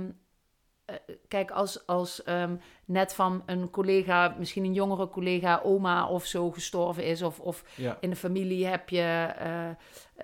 kijk, 1.28 1.52
als, 1.52 1.88
als 1.88 2.28
um, 2.28 2.60
net 2.86 3.14
van 3.14 3.44
een 3.46 3.70
collega, 3.70 4.36
misschien 4.38 4.64
een 4.64 4.74
jongere 4.74 5.10
collega, 5.10 5.60
oma 5.64 6.08
of 6.08 6.26
zo 6.26 6.52
gestorven 6.52 7.04
is, 7.04 7.22
of, 7.22 7.40
of 7.40 7.64
in 8.00 8.10
de 8.10 8.16
familie 8.16 8.66
heb 8.66 8.90
je 8.90 9.34
uh, 9.42 9.70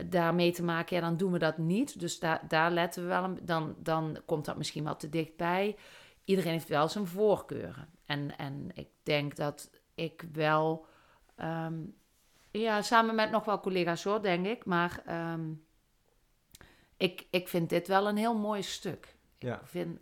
daar 0.06 0.36
mee 0.36 0.52
te 0.52 0.64
maken, 0.64 0.96
ja, 0.96 1.02
dan 1.02 1.18
doen 1.18 1.32
we 1.32 1.40
dat 1.40 1.58
niet. 1.58 2.00
Dus 2.00 2.20
daar, 2.20 2.42
daar 2.48 2.72
letten 2.72 3.02
we 3.02 3.08
wel, 3.08 3.38
dan, 3.42 3.76
dan 3.78 4.18
komt 4.26 4.46
dat 4.46 4.58
misschien 4.58 4.84
wel 4.84 4.96
te 4.96 5.10
dichtbij. 5.10 5.76
Iedereen 6.24 6.52
heeft 6.52 6.68
wel 6.68 6.88
zijn 6.88 7.08
voorkeuren. 7.08 7.90
En, 8.06 8.38
en 8.38 8.70
ik 8.74 8.88
denk 9.04 9.36
dat 9.36 9.70
ik 9.96 10.24
wel, 10.34 10.86
um, 11.42 11.96
ja, 12.52 12.82
samen 12.82 13.16
met 13.16 13.32
nog 13.32 13.46
wel 13.46 13.60
collega's 13.60 14.04
hoor, 14.04 14.22
denk 14.22 14.46
ik, 14.46 14.66
maar 14.66 15.04
um, 15.34 15.66
ik, 16.98 17.28
ik 17.30 17.48
vind 17.48 17.70
dit 17.70 17.88
wel 17.88 18.08
een 18.08 18.18
heel 18.18 18.38
mooi 18.38 18.62
stuk. 18.62 19.16
Ja. 19.40 19.56
Ik 19.56 19.68
vind 19.68 20.00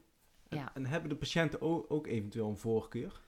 ja. 0.49 0.71
En 0.73 0.85
hebben 0.85 1.09
de 1.09 1.15
patiënten 1.15 1.61
ook, 1.61 1.85
ook 1.91 2.07
eventueel 2.07 2.49
een 2.49 2.57
voorkeur? 2.57 3.21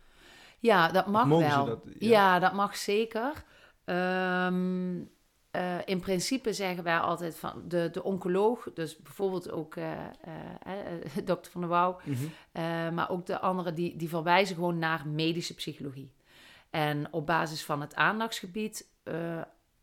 Ja, 0.60 0.92
dat 0.92 1.08
mag 1.08 1.28
wel. 1.28 1.66
Dat, 1.66 1.80
ja? 2.00 2.40
dat 2.40 2.54
mag 2.54 2.78
zeker. 2.78 3.44
Um, 3.86 5.10
uh, 5.52 5.78
in 5.86 6.00
principe 6.00 6.54
zeggen 6.54 6.84
wij 6.84 7.00
altijd 7.00 7.38
van 7.38 7.64
de, 7.68 7.90
de 7.92 8.04
oncoloog, 8.04 8.68
dus 8.74 8.98
bijvoorbeeld 8.98 9.52
ook 9.52 9.76
uh, 9.76 9.92
uh, 10.68 11.26
dokter 11.26 11.52
Van 11.52 11.62
der 11.62 11.70
Wouw, 11.70 12.00
mm 12.04 12.16
-hmm. 12.16 12.94
maar 12.94 13.10
ook 13.10 13.26
de 13.26 13.40
anderen, 13.40 13.76
die, 13.76 13.96
die 13.96 14.10
verwijzen 14.10 14.56
gewoon 14.56 14.80
naar 14.80 15.08
medische 15.08 15.56
psychologie. 15.56 16.12
En 16.70 17.14
op 17.14 17.26
basis 17.26 17.64
van 17.64 17.82
het 17.82 17.96
aandachtsgebied 17.96 18.88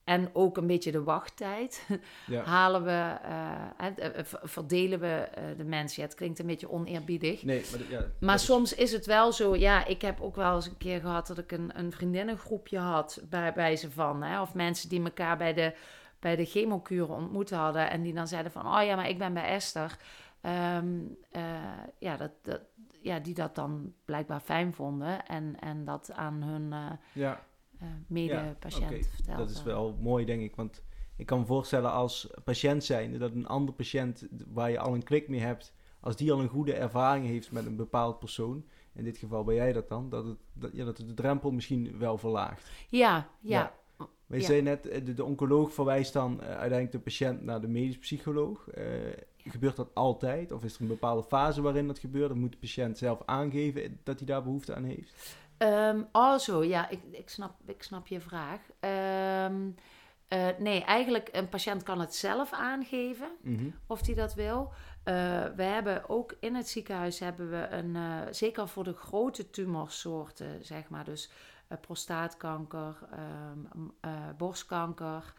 en 0.04 0.30
ook 0.32 0.56
een 0.56 0.66
beetje 0.66 0.92
de 0.92 1.02
wachttijd 1.02 1.88
halen 2.44 2.84
we, 2.84 3.16
uh, 3.28 4.24
verdelen 4.42 5.00
we 5.00 5.28
uh, 5.38 5.44
de 5.56 5.64
mensen. 5.64 6.02
Ja, 6.02 6.08
het 6.08 6.16
klinkt 6.16 6.38
een 6.38 6.46
beetje 6.46 6.70
oneerbiedig. 6.70 7.42
Nee, 7.42 7.64
maar, 7.70 7.80
ja, 7.90 8.06
maar 8.20 8.38
soms 8.38 8.74
is... 8.74 8.92
het 8.92 9.06
wel 9.06 9.32
zo. 9.32 9.56
Ja, 9.56 9.84
ik 9.84 10.02
heb 10.02 10.20
ook 10.20 10.36
wel 10.36 10.54
eens 10.54 10.66
een 10.66 10.76
keer 10.76 11.00
gehad 11.00 11.26
dat 11.26 11.38
ik 11.38 11.52
een, 11.52 11.78
een 11.78 11.92
vriendinnengroepje 11.92 12.78
had 12.78 13.22
bij, 13.28 13.52
bij 13.52 13.76
ze 13.76 13.90
van. 13.90 14.22
Hè, 14.22 14.40
of 14.40 14.54
mensen 14.54 14.88
die 14.88 15.02
elkaar 15.02 15.36
bij 15.36 15.52
de, 15.52 15.74
bij 16.18 16.36
de 16.36 16.44
chemokuren 16.44 17.14
ontmoet 17.14 17.50
hadden. 17.50 17.90
En 17.90 18.02
die 18.02 18.14
dan 18.14 18.28
zeiden 18.28 18.52
van, 18.52 18.66
oh 18.66 18.84
ja, 18.84 18.96
maar 18.96 19.08
ik 19.08 19.18
ben 19.18 19.34
bij 19.34 19.48
Esther. 19.48 19.96
Um, 20.76 21.16
ja, 21.98 22.16
dat, 22.16 22.30
dat, 22.42 22.60
ja, 23.00 23.18
die 23.18 23.34
dat 23.34 23.54
dan 23.54 23.92
blijkbaar 24.04 24.40
fijn 24.40 24.74
vonden. 24.74 25.26
En, 25.26 25.56
en 25.60 25.84
dat 25.84 26.12
aan 26.12 26.42
hun... 26.42 26.74
ja 27.12 27.40
medepatiënt 28.06 29.08
ja, 29.26 29.36
Dat 29.36 29.50
is 29.50 29.62
wel 29.62 29.96
mooi, 30.00 30.24
denk 30.24 30.42
ik. 30.42 30.56
Want 30.56 30.82
ik 31.16 31.26
kan 31.26 31.38
me 31.38 31.46
voorstellen 31.46 31.92
als 31.92 32.30
patiënt 32.44 32.84
zijn 32.84 33.18
dat 33.18 33.32
een 33.32 33.46
andere 33.46 33.76
patiënt 33.76 34.26
waar 34.52 34.70
je 34.70 34.78
al 34.78 34.94
een 34.94 35.02
klik 35.02 35.28
mee 35.28 35.40
hebt, 35.40 35.74
als 36.00 36.16
die 36.16 36.32
al 36.32 36.40
een 36.40 36.48
goede 36.48 36.74
ervaring 36.74 37.26
heeft 37.26 37.52
met 37.52 37.66
een 37.66 37.76
bepaald 37.76 38.18
persoon, 38.18 38.64
in 38.92 39.04
dit 39.04 39.18
geval 39.18 39.44
ben 39.44 39.54
jij 39.54 39.72
dat 39.72 39.88
dan, 39.88 40.08
dat 40.08 40.24
het, 40.24 40.38
dat, 40.52 40.70
ja, 40.72 40.84
dat 40.84 40.98
het 40.98 41.08
de 41.08 41.14
drempel 41.14 41.50
misschien 41.50 41.98
wel 41.98 42.18
verlaagt. 42.18 42.70
Ja, 42.88 43.28
ja. 43.40 43.58
ja. 43.98 44.06
Maar 44.26 44.38
je 44.38 44.44
zei 44.44 44.62
net, 44.62 44.88
eh, 44.88 45.04
de, 45.04 45.14
de, 45.14 45.24
oncoloog 45.24 45.72
verwijst 45.72 46.12
dan 46.12 46.32
uh, 46.32 46.46
uiteindelijk 46.46 46.92
de 46.92 46.98
patiënt 46.98 47.42
naar 47.42 47.60
de 47.60 47.68
medisch 47.68 47.98
psycholoog. 47.98 48.68
Uh, 48.78 48.84
Gebeurt 49.46 49.76
dat 49.76 49.94
altijd? 49.94 50.52
Of 50.52 50.64
is 50.64 50.74
er 50.74 50.80
een 50.80 50.86
bepaalde 50.86 51.22
fase 51.22 51.62
waarin 51.62 51.86
dat 51.86 51.98
gebeurt? 51.98 52.28
Dan 52.28 52.38
moet 52.38 52.52
de 52.52 52.58
patiënt 52.58 52.98
zelf 52.98 53.22
aangeven 53.24 53.98
dat 54.02 54.18
hij 54.18 54.26
daar 54.26 54.42
behoefte 54.42 54.74
aan 54.74 54.84
heeft? 54.84 55.38
Um, 55.64 56.08
oh, 56.12 56.38
zo, 56.38 56.64
ja, 56.64 56.88
ik, 56.88 57.00
ik, 57.10 57.28
snap, 57.28 57.54
ik 57.66 57.82
snap 57.82 58.06
je 58.06 58.20
vraag. 58.20 58.60
Um, 59.50 59.74
uh, 60.28 60.48
nee, 60.58 60.84
eigenlijk 60.84 61.28
een 61.32 61.48
patiënt 61.48 61.82
kan 61.82 62.00
het 62.00 62.14
zelf 62.14 62.52
aangeven 62.52 63.28
mm 63.42 63.56
-hmm. 63.56 63.74
of 63.86 64.06
hij 64.06 64.14
dat 64.14 64.34
wil. 64.34 64.72
Uh, 65.04 65.14
we 65.56 65.62
hebben 65.62 66.08
ook 66.08 66.36
in 66.40 66.54
het 66.54 66.68
ziekenhuis 66.68 67.18
hebben 67.18 67.50
we 67.50 67.66
een, 67.70 67.94
uh, 67.94 68.20
zeker 68.30 68.68
voor 68.68 68.84
de 68.84 68.92
grote 68.92 69.50
tumorsoorten, 69.50 70.64
zeg 70.64 70.88
maar, 70.88 71.04
dus 71.04 71.30
prostaatkanker, 71.80 72.98
um, 73.52 73.92
borstkanker, 74.36 75.34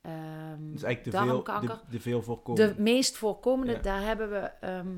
ehm 0.00 0.72
Dus 0.72 0.82
eigenlijk 0.82 1.16
de 1.16 1.24
veel, 1.24 1.60
de, 1.60 1.78
de 1.90 2.00
veel 2.00 2.22
voorkomende. 2.22 2.74
De 2.74 2.82
meest 2.82 3.16
voorkomende, 3.16 3.72
Ja. 3.72 3.78
daar 3.78 4.02
hebben 4.02 4.30
we 4.30 4.38
ehm, 4.60 4.96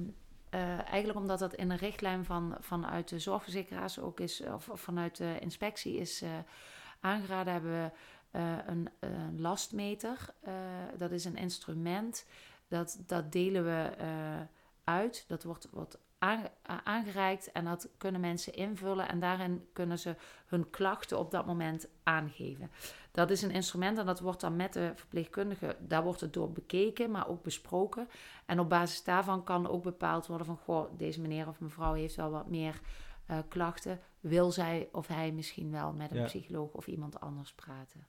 eh, 0.51 0.89
eigenlijk 0.89 1.19
omdat 1.19 1.39
dat 1.39 1.55
in 1.55 1.71
een 1.71 1.77
richtlijn 1.77 2.25
van, 2.25 2.57
vanuit 2.61 3.09
de 3.09 3.19
zorgverzekeraars 3.19 3.99
ook 3.99 4.21
is, 4.21 4.43
of, 4.43 4.69
of 4.69 4.81
vanuit 4.81 5.17
de 5.17 5.37
inspectie 5.41 5.97
is 5.97 6.23
eh, 6.23 6.31
aangeraden, 7.01 7.53
hebben 7.53 7.73
we 7.73 7.91
eh, 8.31 8.57
een, 8.67 8.89
een 8.99 9.41
lastmeter. 9.41 10.35
Eh, 10.41 10.55
dat 10.99 11.11
is 11.11 11.25
een 11.25 11.37
instrument, 11.37 12.27
dat, 12.69 13.03
dat 13.07 13.33
delen 13.33 13.65
we 13.65 13.95
eh, 13.99 14.41
uit. 14.85 15.25
Dat 15.29 15.43
wordt, 15.43 15.69
wordt 15.71 15.99
aangereikt 16.85 17.53
en 17.53 17.65
dat 17.65 17.89
kunnen 17.99 18.21
mensen 18.21 18.55
invullen 18.55 19.09
en 19.09 19.21
daarin 19.21 19.69
kunnen 19.73 19.99
ze 19.99 20.17
hun 20.47 20.71
klachten 20.71 21.19
op 21.19 21.31
dat 21.31 21.47
moment 21.47 21.89
aangeven. 22.03 22.71
Dat 23.11 23.31
is 23.31 23.43
een 23.43 23.51
instrument 23.51 23.99
en 23.99 24.07
dat 24.07 24.21
wordt 24.21 24.41
dan 24.41 24.57
met 24.57 24.73
de 24.73 24.93
verpleegkundige, 24.95 25.77
daar 25.81 26.03
wordt 26.03 26.21
het 26.21 26.33
door 26.33 26.53
bekeken, 26.53 27.11
maar 27.11 27.29
ook 27.29 27.43
besproken. 27.43 28.09
En 28.47 28.61
op 28.61 28.69
basis 28.69 29.05
daarvan 29.05 29.45
kan 29.45 29.69
ook 29.69 29.83
bepaald 29.83 30.27
worden 30.27 30.47
van, 30.47 30.57
goh, 30.57 30.91
deze 30.97 31.21
meneer 31.21 31.49
of 31.49 31.61
mevrouw 31.61 31.93
heeft 31.93 32.15
wel 32.17 32.31
wat 32.31 32.49
meer 32.49 32.81
eh, 33.27 33.39
klachten. 33.49 34.01
Wil 34.21 34.51
zij 34.53 34.89
of 34.93 35.07
hij 35.07 35.33
misschien 35.33 35.71
wel 35.71 35.93
met 35.93 36.11
een 36.11 36.17
Ja. 36.19 36.25
psycholoog 36.25 36.73
of 36.73 36.87
iemand 36.87 37.21
anders 37.21 37.53
praten? 37.53 38.07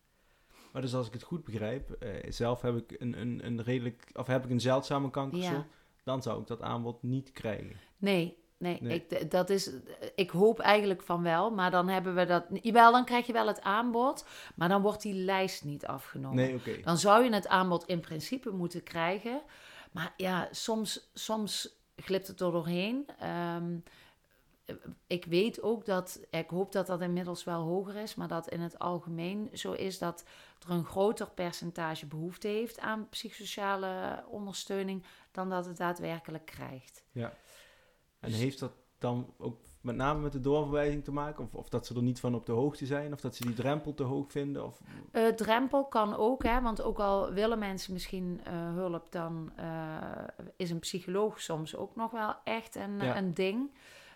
Maar 0.72 0.82
dus 0.82 0.96
als 0.96 1.08
ik 1.08 1.14
het 1.14 1.24
goed 1.24 1.44
begrijp, 1.44 1.92
eh, 1.92 2.32
zelf 2.32 2.62
heb 2.62 2.76
ik 2.78 2.96
een, 3.02 3.22
een, 3.22 3.46
een 3.46 3.64
redelijk, 3.64 4.10
of 4.14 4.28
heb 4.28 4.44
ik 4.46 4.50
een 4.50 4.60
zeldzame 4.60 5.10
kankersoort, 5.10 5.54
Ja. 5.56 5.68
dan 6.04 6.22
zou 6.22 6.42
ik 6.42 6.48
dat 6.48 6.62
aanbod 6.62 7.04
niet 7.04 7.32
krijgen. 7.32 7.76
Nee, 7.98 8.41
nee, 8.62 8.78
Nee. 8.82 9.06
Ik, 9.10 9.32
dat 9.32 9.50
is, 9.50 9.72
ik 10.16 10.30
hoop 10.30 10.60
eigenlijk 10.60 11.02
van 11.02 11.24
wel, 11.24 11.52
maar 11.52 11.72
dan 11.72 11.88
hebben 11.88 12.16
we 12.16 12.26
dat. 12.26 12.46
Jawel, 12.62 12.92
dan 12.92 13.06
krijg 13.06 13.28
je 13.28 13.34
wel 13.34 13.48
het 13.48 13.62
aanbod, 13.62 14.26
maar 14.56 14.70
dan 14.70 14.82
wordt 14.82 15.02
die 15.02 15.14
lijst 15.14 15.64
niet 15.64 15.86
afgenomen. 15.86 16.36
Nee, 16.36 16.56
oké. 16.56 16.82
Dan 16.82 16.98
zou 16.98 17.24
je 17.24 17.34
het 17.34 17.48
aanbod 17.48 17.86
in 17.86 18.00
principe 18.00 18.50
moeten 18.50 18.84
krijgen. 18.84 19.42
Maar 19.92 20.14
ja, 20.18 20.48
soms, 20.52 21.10
soms 21.14 21.80
glipt 21.96 22.28
het 22.28 22.42
er 22.42 22.52
doorheen. 22.52 23.08
Ehm, 23.20 23.78
ik 25.08 25.26
weet 25.26 25.62
ook 25.62 25.86
dat, 25.86 26.20
ik 26.30 26.50
hoop 26.50 26.72
dat 26.72 26.88
dat 26.88 27.02
inmiddels 27.02 27.44
wel 27.44 27.62
hoger 27.62 27.96
is, 27.96 28.16
maar 28.16 28.28
dat 28.28 28.50
in 28.50 28.60
het 28.60 28.80
algemeen 28.80 29.50
zo 29.54 29.72
is 29.72 29.98
dat 29.98 30.24
er 30.66 30.70
een 30.70 30.86
groter 30.86 31.30
percentage 31.30 32.06
behoefte 32.06 32.48
heeft 32.48 32.80
aan 32.80 33.10
psychosociale 33.10 34.24
ondersteuning 34.28 35.04
dan 35.32 35.50
dat 35.50 35.66
het 35.66 35.78
daadwerkelijk 35.78 36.46
krijgt. 36.46 37.04
Ja. 37.12 37.34
En 38.22 38.32
heeft 38.32 38.60
dat 38.60 38.72
dan 38.98 39.34
ook 39.38 39.60
met 39.82 39.96
name 39.96 40.20
met 40.20 40.32
de 40.32 40.40
doorverwijzing 40.40 41.04
te 41.04 41.12
maken? 41.12 41.44
Of, 41.44 41.54
of 41.54 41.70
dat 41.70 41.86
ze 41.86 41.96
er 41.96 42.04
niet 42.04 42.20
van 42.20 42.36
op 42.36 42.46
de 42.46 42.52
hoogte 42.52 42.86
zijn? 42.86 43.14
Of 43.14 43.22
dat 43.22 43.36
ze 43.36 43.46
die 43.46 43.54
drempel 43.54 43.94
te 43.94 44.04
hoog 44.04 44.32
vinden? 44.32 44.66
Of... 44.66 44.82
Eh, 45.12 45.28
drempel 45.28 45.86
kan 45.86 46.16
ook, 46.16 46.44
hè, 46.44 46.62
want 46.62 46.82
ook 46.82 47.00
al 47.00 47.34
willen 47.34 47.60
mensen 47.60 47.94
misschien 47.94 48.42
eh, 48.44 48.74
hulp, 48.74 49.12
dan 49.12 49.52
eh, 49.56 49.98
is 50.56 50.70
een 50.70 50.80
psycholoog 50.80 51.42
soms 51.42 51.76
ook 51.76 51.96
nog 51.96 52.12
wel 52.12 52.36
echt 52.44 52.76
een, 52.76 53.00
Ja. 53.00 53.18
een 53.18 53.34
ding. 53.34 53.72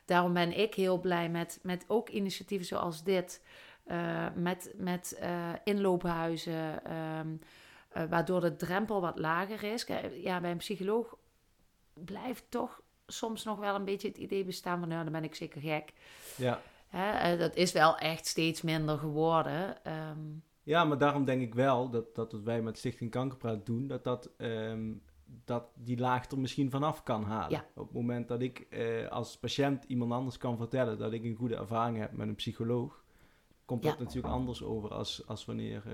Daarom 0.06 0.34
ben 0.34 0.60
ik 0.60 0.74
heel 0.74 1.00
blij 1.00 1.30
met, 1.30 1.60
met 1.64 1.86
ook 1.88 2.10
initiatieven 2.10 2.68
zoals 2.68 3.04
dit, 3.04 3.42
met, 4.36 4.74
met 4.78 5.20
inloophuizen, 5.64 6.86
ehm, 6.86 7.36
eh, 7.96 8.04
waardoor 8.10 8.42
de 8.42 8.56
drempel 8.56 9.02
wat 9.02 9.20
lager 9.20 9.64
is. 9.64 9.86
Ja, 10.14 10.42
bij 10.42 10.52
een 10.52 10.58
psycholoog 10.58 11.18
blijft 11.94 12.46
toch 12.50 12.82
soms 13.08 13.44
nog 13.44 13.60
wel 13.60 13.76
een 13.76 13.86
beetje 13.86 14.08
het 14.08 14.18
idee 14.18 14.44
bestaan 14.44 14.80
van, 14.80 14.88
nou, 14.88 15.04
dan 15.04 15.12
ben 15.14 15.24
ik 15.24 15.36
zeker 15.36 15.62
gek. 15.62 15.94
Ja. 16.38 16.62
Hè, 16.88 17.12
eh, 17.12 17.40
dat 17.40 17.56
is 17.56 17.72
wel 17.72 17.98
echt 17.98 18.26
steeds 18.28 18.62
minder 18.62 18.98
geworden. 18.98 19.84
Ehm, 19.84 20.20
ja, 20.64 20.84
maar 20.84 20.98
daarom 20.98 21.26
denk 21.26 21.42
ik 21.42 21.54
wel 21.54 21.90
dat, 21.90 22.16
dat 22.16 22.32
wat 22.32 22.42
wij 22.44 22.62
met 22.62 22.78
Stichting 22.78 23.12
Kankerpraat 23.12 23.66
doen, 23.66 23.88
dat, 23.88 24.04
dat, 24.04 24.30
ehm, 24.38 24.94
dat 25.26 25.64
die 25.76 25.98
laag 25.98 26.32
er 26.32 26.40
misschien 26.40 26.72
vanaf 26.72 27.04
kan 27.04 27.24
halen. 27.24 27.50
Ja. 27.52 27.66
Op 27.76 27.86
het 27.86 27.96
moment 27.96 28.28
dat 28.28 28.42
ik 28.42 28.60
eh, 28.60 29.08
als 29.08 29.38
patiënt 29.38 29.84
iemand 29.84 30.12
anders 30.12 30.38
kan 30.38 30.58
vertellen 30.58 30.98
dat 30.98 31.14
ik 31.14 31.24
een 31.24 31.36
goede 31.36 31.56
ervaring 31.56 31.98
heb 31.98 32.12
met 32.12 32.28
een 32.28 32.36
psycholoog, 32.36 33.04
komt 33.66 33.84
dat 33.84 33.98
Ja. 33.98 34.04
natuurlijk 34.04 34.34
anders 34.34 34.64
over 34.64 34.94
als, 34.94 35.28
als 35.28 35.46
wanneer 35.46 35.84
eh, 35.86 35.94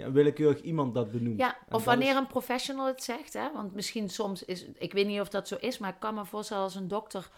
ja, 0.00 0.10
willekeurig 0.12 0.60
iemand 0.60 0.94
dat 0.94 1.10
benoemt. 1.10 1.38
Ja, 1.38 1.56
of 1.70 1.84
wanneer 1.84 2.10
is- 2.10 2.16
een 2.16 2.26
professional 2.26 2.86
het 2.86 3.02
zegt. 3.02 3.32
Hè? 3.32 3.52
Want 3.52 3.74
misschien 3.74 4.08
soms 4.08 4.44
is... 4.44 4.64
Ik 4.78 4.92
weet 4.92 5.06
niet 5.06 5.20
of 5.20 5.28
dat 5.28 5.48
zo 5.48 5.56
is, 5.60 5.78
maar 5.78 5.90
ik 5.90 6.00
kan 6.00 6.14
me 6.14 6.24
voorstellen 6.24 6.62
als 6.62 6.74
een 6.74 6.88
dokter 6.88 7.30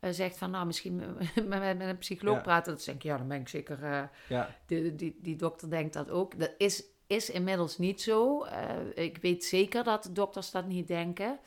eh, 0.00 0.10
zegt 0.10 0.38
van... 0.38 0.50
Nou, 0.50 0.66
misschien 0.66 0.96
met, 0.96 1.34
met, 1.48 1.78
met 1.78 1.88
een 1.88 1.98
psycholoog 1.98 2.36
Ja. 2.36 2.42
praten. 2.42 2.74
Dat 2.74 2.84
denk 2.84 2.96
ik, 2.96 3.02
ja, 3.02 3.16
dan 3.18 3.28
ben 3.28 3.40
ik 3.40 3.48
zeker... 3.48 3.84
eh, 3.84 4.02
Ja, 4.28 4.54
die, 4.66 4.94
die, 4.94 5.18
die 5.22 5.36
dokter 5.36 5.70
denkt 5.70 5.92
dat 5.94 6.10
ook. 6.10 6.38
Dat 6.38 6.52
is, 6.58 6.84
is 7.06 7.30
inmiddels 7.30 7.78
niet 7.78 8.02
zo. 8.02 8.42
Eh, 8.44 9.04
ik 9.04 9.18
weet 9.18 9.44
zeker 9.44 9.84
dat 9.84 10.10
dokters 10.12 10.50
dat 10.50 10.66
niet 10.66 10.88
denken. 10.88 11.38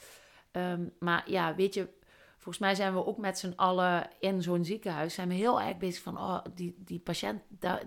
Ehm, 0.52 0.84
maar 1.00 1.24
ja, 1.32 1.56
weet 1.56 1.74
je... 1.74 1.98
Volgens 2.42 2.64
mij 2.64 2.76
zijn 2.76 2.94
we 2.94 3.06
ook 3.06 3.18
met 3.18 3.40
z'n 3.40 3.54
allen 3.56 4.10
in 4.20 4.42
zo'n 4.42 4.66
ziekenhuis... 4.66 5.14
zijn 5.14 5.28
we 5.28 5.34
heel 5.34 5.62
erg 5.62 5.78
bezig 5.78 6.04
van... 6.04 6.18
Oh, 6.18 6.40
die, 6.54 6.76
die 6.78 7.00
patiënt, 7.00 7.42
daar, 7.48 7.82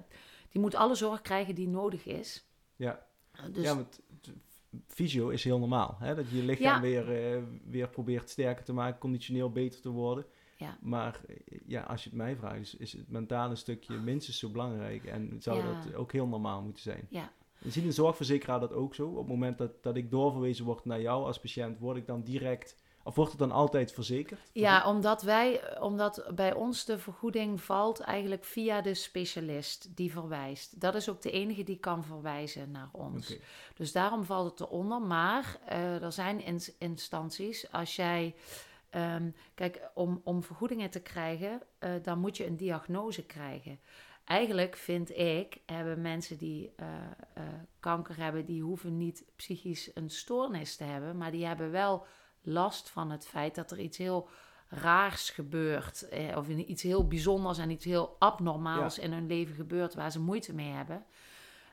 die 0.48 0.60
moet 0.60 0.74
alle 0.74 0.94
zorg 0.94 1.20
krijgen 1.20 1.54
die 1.54 1.68
nodig 1.68 2.06
is. 2.06 2.44
Ja. 2.76 3.06
Dus, 3.52 3.64
ja, 3.64 3.74
want 3.74 4.00
t- 4.20 4.32
fysio 4.86 5.28
is 5.28 5.44
heel 5.44 5.58
normaal. 5.58 5.96
Hè? 5.98 6.14
Dat 6.14 6.30
je 6.30 6.42
lichaam 6.44 6.74
Ja. 6.74 6.80
weer, 6.80 7.32
eh, 7.36 7.42
weer 7.64 7.88
probeert 7.88 8.30
sterker 8.30 8.64
te 8.64 8.72
maken, 8.72 9.00
conditioneel 9.00 9.50
beter 9.50 9.80
te 9.80 9.88
worden. 9.90 10.24
Ja. 10.56 10.78
Maar 10.80 11.20
eh, 11.28 11.36
ja, 11.66 11.82
als 11.82 12.02
je 12.04 12.08
het 12.08 12.18
mij 12.18 12.36
vraagt, 12.36 12.60
is, 12.60 12.74
is 12.76 12.92
het 12.92 13.08
mentale 13.10 13.54
stukje 13.56 13.98
minstens 13.98 14.38
zo 14.38 14.48
belangrijk. 14.50 15.04
En 15.04 15.36
zou 15.38 15.58
Ja. 15.58 15.82
dat 15.82 15.94
ook 15.94 16.12
heel 16.12 16.26
normaal 16.26 16.62
moeten 16.62 16.82
zijn. 16.82 17.06
Ja. 17.10 17.32
Zien 17.66 17.84
een 17.84 17.92
zorgverzekeraar 17.92 18.60
dat 18.60 18.72
ook 18.72 18.94
zo. 18.94 19.08
Op 19.08 19.16
het 19.16 19.26
moment 19.26 19.58
dat, 19.58 19.82
dat 19.82 19.96
ik 19.96 20.10
doorverwezen 20.10 20.64
word 20.64 20.84
naar 20.84 21.00
jou 21.00 21.24
als 21.24 21.40
patiënt, 21.40 21.78
word 21.78 21.96
ik 21.96 22.06
dan 22.06 22.22
direct... 22.22 22.76
Of 23.04 23.14
wordt 23.14 23.30
het 23.30 23.40
dan 23.40 23.52
altijd 23.52 23.92
verzekerd? 23.92 24.40
Ja, 24.52 24.88
omdat 24.88 25.22
wij, 25.22 25.78
omdat 25.80 26.24
bij 26.34 26.54
ons 26.54 26.84
de 26.84 26.98
vergoeding 26.98 27.60
valt 27.62 28.00
eigenlijk 28.00 28.44
via 28.44 28.80
de 28.80 28.94
specialist 28.94 29.96
die 29.96 30.12
verwijst. 30.12 30.80
Dat 30.80 30.94
is 30.94 31.08
ook 31.08 31.22
de 31.22 31.30
enige 31.30 31.62
die 31.62 31.78
kan 31.78 32.04
verwijzen 32.04 32.70
naar 32.70 32.88
ons. 32.92 33.36
Dus 33.74 33.92
daarom 33.92 34.24
valt 34.24 34.50
het 34.50 34.60
eronder. 34.68 35.00
Maar 35.02 35.58
eh, 35.66 36.02
er 36.02 36.12
zijn 36.12 36.40
ins- 36.44 36.76
instanties, 36.78 37.72
als 37.72 37.96
jij. 37.96 38.34
ehm, 38.90 39.30
kijk, 39.54 39.90
om, 39.94 40.20
om 40.24 40.42
vergoedingen 40.42 40.90
te 40.90 41.00
krijgen, 41.00 41.62
eh, 41.78 41.90
dan 42.02 42.18
moet 42.18 42.36
je 42.36 42.46
een 42.46 42.56
diagnose 42.56 43.22
krijgen. 43.26 43.80
Eigenlijk 44.24 44.76
vind 44.76 45.16
ik, 45.18 45.60
hebben 45.66 46.00
mensen 46.00 46.38
die 46.38 46.72
eh, 46.76 46.86
kanker 47.80 48.16
hebben, 48.16 48.44
die 48.44 48.62
hoeven 48.62 48.96
niet 48.96 49.24
psychisch 49.36 49.90
een 49.94 50.10
stoornis 50.10 50.76
te 50.76 50.84
hebben, 50.84 51.16
maar 51.16 51.30
die 51.30 51.46
hebben 51.46 51.70
wel 51.70 52.06
last 52.42 52.90
van 52.90 53.10
het 53.10 53.26
feit 53.26 53.54
dat 53.54 53.70
er 53.70 53.78
iets 53.78 53.98
heel 53.98 54.28
raars 54.68 55.30
gebeurt, 55.30 56.08
eh, 56.08 56.36
of 56.36 56.48
iets 56.48 56.82
heel 56.82 57.06
bijzonders 57.06 57.58
en 57.58 57.70
iets 57.70 57.84
heel 57.84 58.16
abnormaals 58.18 58.98
in 58.98 59.12
hun 59.12 59.26
leven 59.26 59.54
gebeurt 59.54 59.94
waar 59.94 60.10
ze 60.12 60.20
moeite 60.20 60.54
mee 60.54 60.70
hebben. 60.70 61.04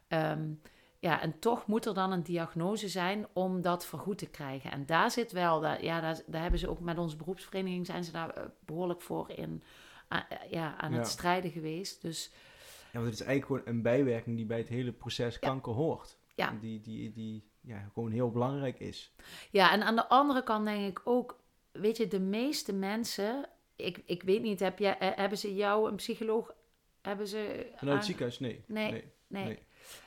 Ehm, 0.07 0.51
ja, 0.99 1.21
en 1.21 1.39
toch 1.39 1.67
moet 1.67 1.85
er 1.85 1.93
dan 1.93 2.11
een 2.11 2.23
diagnose 2.23 2.87
zijn 2.87 3.27
om 3.33 3.61
dat 3.61 3.85
vergoed 3.85 4.17
te 4.17 4.29
krijgen. 4.29 4.71
En 4.71 4.85
daar 4.85 5.11
zit 5.11 5.31
wel, 5.31 5.59
daar, 5.59 5.83
ja, 5.83 6.01
daar, 6.01 6.21
daar 6.27 6.41
hebben 6.41 6.59
ze 6.59 6.69
ook 6.69 6.79
met 6.79 6.97
onze 6.97 7.15
beroepsvereniging 7.15 7.85
zijn 7.85 8.03
ze 8.03 8.11
daar 8.11 8.29
eh, 8.29 8.43
behoorlijk 8.65 9.01
voor 9.01 9.29
in, 9.29 9.63
eh, 10.07 10.19
ja, 10.49 10.77
aan 10.77 10.91
Ja. 10.91 10.97
het 10.97 11.07
strijden 11.07 11.51
geweest. 11.51 12.01
Dus 12.01 12.31
Ja, 12.91 12.99
want 12.99 13.05
het 13.05 13.19
is 13.19 13.25
eigenlijk 13.25 13.45
gewoon 13.63 13.75
een 13.75 13.81
bijwerking 13.81 14.35
die 14.35 14.45
bij 14.45 14.57
het 14.57 14.67
hele 14.67 14.91
proces 14.91 15.39
kanker 15.39 15.73
hoort. 15.73 16.17
Ja. 16.35 16.51
Die, 16.61 16.81
die, 16.81 17.11
die 17.11 17.49
ja, 17.69 17.89
gewoon 17.93 18.11
heel 18.11 18.31
belangrijk 18.31 18.79
is. 18.79 19.13
Ja, 19.51 19.71
en 19.71 19.81
aan 19.83 19.95
de 19.95 20.07
andere 20.09 20.43
kant 20.43 20.65
denk 20.65 20.87
ik 20.97 21.01
ook, 21.03 21.39
weet 21.71 21.97
je, 21.97 22.07
de 22.07 22.19
meeste 22.19 22.73
mensen, 22.73 23.45
ik, 23.75 24.01
ik 24.05 24.23
weet 24.23 24.41
niet, 24.41 24.59
heb 24.59 24.79
jij, 24.79 24.97
eh, 24.97 25.09
hebben 25.15 25.37
ze 25.37 25.55
jou 25.55 25.89
een 25.89 25.95
psycholoog, 25.95 26.53
hebben 27.01 27.27
ze... 27.27 27.65
Vanuit 27.75 27.81
aan- 27.81 27.95
het 27.95 28.05
ziekenhuis, 28.05 28.39
nee. 28.39 28.63
Nee, 28.67 28.91
nee. 28.91 29.03
nee. 29.27 29.43
nee. 29.45 29.59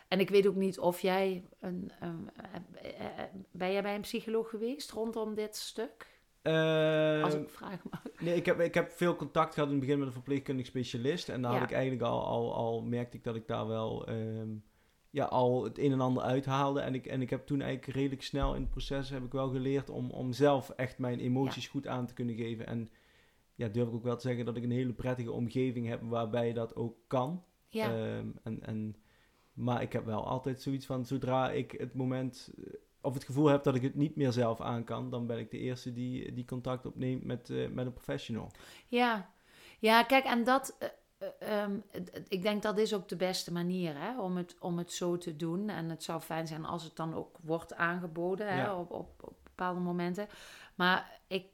En 0.09 0.21
ik 0.21 0.31
weet 0.31 0.47
ook 0.47 0.55
niet 0.55 0.79
of 0.79 1.01
jij, 1.01 1.45
een, 1.61 1.93
een- 2.01 2.31
eh, 2.75 3.01
eh, 3.07 3.25
ben 3.51 3.73
jij 3.73 3.83
bij 3.83 3.95
een 3.95 4.01
psycholoog 4.01 4.49
geweest 4.51 4.91
rondom 4.91 5.35
dit 5.35 5.57
stuk? 5.57 6.11
Als 7.23 7.35
ik 7.35 7.51
vraag 7.51 7.83
mag. 7.91 8.03
Nee, 8.21 8.35
ik 8.35 8.47
heb, 8.47 8.61
ik 8.61 8.75
heb 8.75 8.91
veel 8.91 9.17
contact 9.17 9.55
gehad 9.55 9.69
in 9.69 9.75
het 9.75 9.85
begin 9.85 9.99
met 9.99 10.07
een 10.09 10.13
verpleegkundig 10.15 10.67
specialist. 10.67 11.29
En 11.29 11.43
daar 11.43 11.53
Ja. 11.53 11.59
had 11.59 11.69
ik 11.69 11.75
eigenlijk 11.75 12.05
al, 12.05 12.25
al, 12.27 12.55
al 12.55 12.83
merkte 12.83 13.17
ik 13.17 13.25
dat 13.25 13.37
ik 13.37 13.47
daar 13.47 13.67
wel 13.67 14.07
ehm, 14.07 14.49
ja, 15.13 15.25
al 15.25 15.65
het 15.65 15.79
een 15.79 15.93
en 15.93 16.01
ander 16.01 16.23
uithaalde. 16.23 16.81
En 16.81 16.95
ik, 16.95 17.07
en 17.07 17.23
ik 17.23 17.31
heb 17.31 17.47
toen 17.47 17.61
eigenlijk 17.61 17.97
redelijk 17.97 18.23
snel 18.23 18.55
in 18.55 18.61
het 18.61 18.71
proces 18.71 19.11
heb 19.11 19.25
ik 19.25 19.33
wel 19.33 19.49
geleerd 19.49 19.91
om, 19.91 20.11
om 20.11 20.33
zelf 20.33 20.71
echt 20.71 20.99
mijn 20.99 21.21
emoties 21.21 21.69
goed 21.69 21.87
aan 21.87 22.07
te 22.07 22.15
kunnen 22.15 22.35
geven. 22.35 22.67
En 22.67 22.91
ja, 23.55 23.69
durf 23.69 23.89
ik 23.89 23.95
ook 23.95 24.03
wel 24.03 24.17
te 24.17 24.27
zeggen 24.27 24.45
dat 24.45 24.57
ik 24.57 24.63
een 24.63 24.71
hele 24.71 24.93
prettige 24.93 25.33
omgeving 25.33 25.89
heb 25.89 26.03
waarbij 26.03 26.53
dat 26.53 26.77
ook 26.77 26.97
kan. 27.07 27.45
Ja, 27.69 27.91
Ehm, 27.91 28.31
en, 28.43 28.67
en, 28.67 28.97
maar 29.53 29.83
ik 29.83 29.93
heb 29.93 30.05
wel 30.05 30.27
altijd 30.27 30.61
zoiets 30.61 30.87
van, 30.87 31.07
zodra 31.07 31.51
ik 31.51 31.71
het 31.71 31.95
moment 31.95 32.53
eh, 32.57 32.73
of 33.01 33.15
het 33.15 33.25
gevoel 33.25 33.47
heb 33.47 33.63
dat 33.63 33.75
ik 33.75 33.83
het 33.83 33.95
niet 33.95 34.17
meer 34.17 34.33
zelf 34.33 34.61
aan 34.61 34.85
kan, 34.85 35.11
dan 35.11 35.27
ben 35.27 35.39
ik 35.39 35.51
de 35.51 35.59
eerste 35.59 35.93
die, 35.93 36.33
die 36.33 36.45
contact 36.45 36.87
opneemt 36.87 37.25
met, 37.25 37.51
eh, 37.51 37.69
met 37.69 37.87
een 37.87 37.93
professional. 37.93 38.51
ja. 38.89 39.31
ja, 39.79 40.03
kijk, 40.03 40.25
en 40.25 40.45
dat, 40.45 40.79
eh, 41.23 41.29
eh, 41.49 41.63
ehm, 41.63 41.77
ik 42.29 42.43
denk 42.43 42.63
dat 42.63 42.79
is 42.79 42.95
ook 42.95 43.09
de 43.09 43.17
beste 43.17 43.53
manier 43.53 43.99
hè, 43.99 44.21
om, 44.21 44.37
het, 44.37 44.57
om 44.59 44.79
het 44.79 44.93
zo 44.93 45.19
te 45.19 45.37
doen. 45.37 45.69
En 45.69 45.89
het 45.89 46.03
zou 46.03 46.21
fijn 46.21 46.47
zijn 46.47 46.65
als 46.65 46.85
het 46.85 46.97
dan 46.97 47.15
ook 47.15 47.37
wordt 47.41 47.75
aangeboden 47.75 48.55
hè, 48.55 48.73
op, 48.73 48.91
op, 48.91 49.23
op 49.23 49.37
bepaalde 49.43 49.81
momenten. 49.81 50.29
Maar 50.75 51.21
ik, 51.27 51.47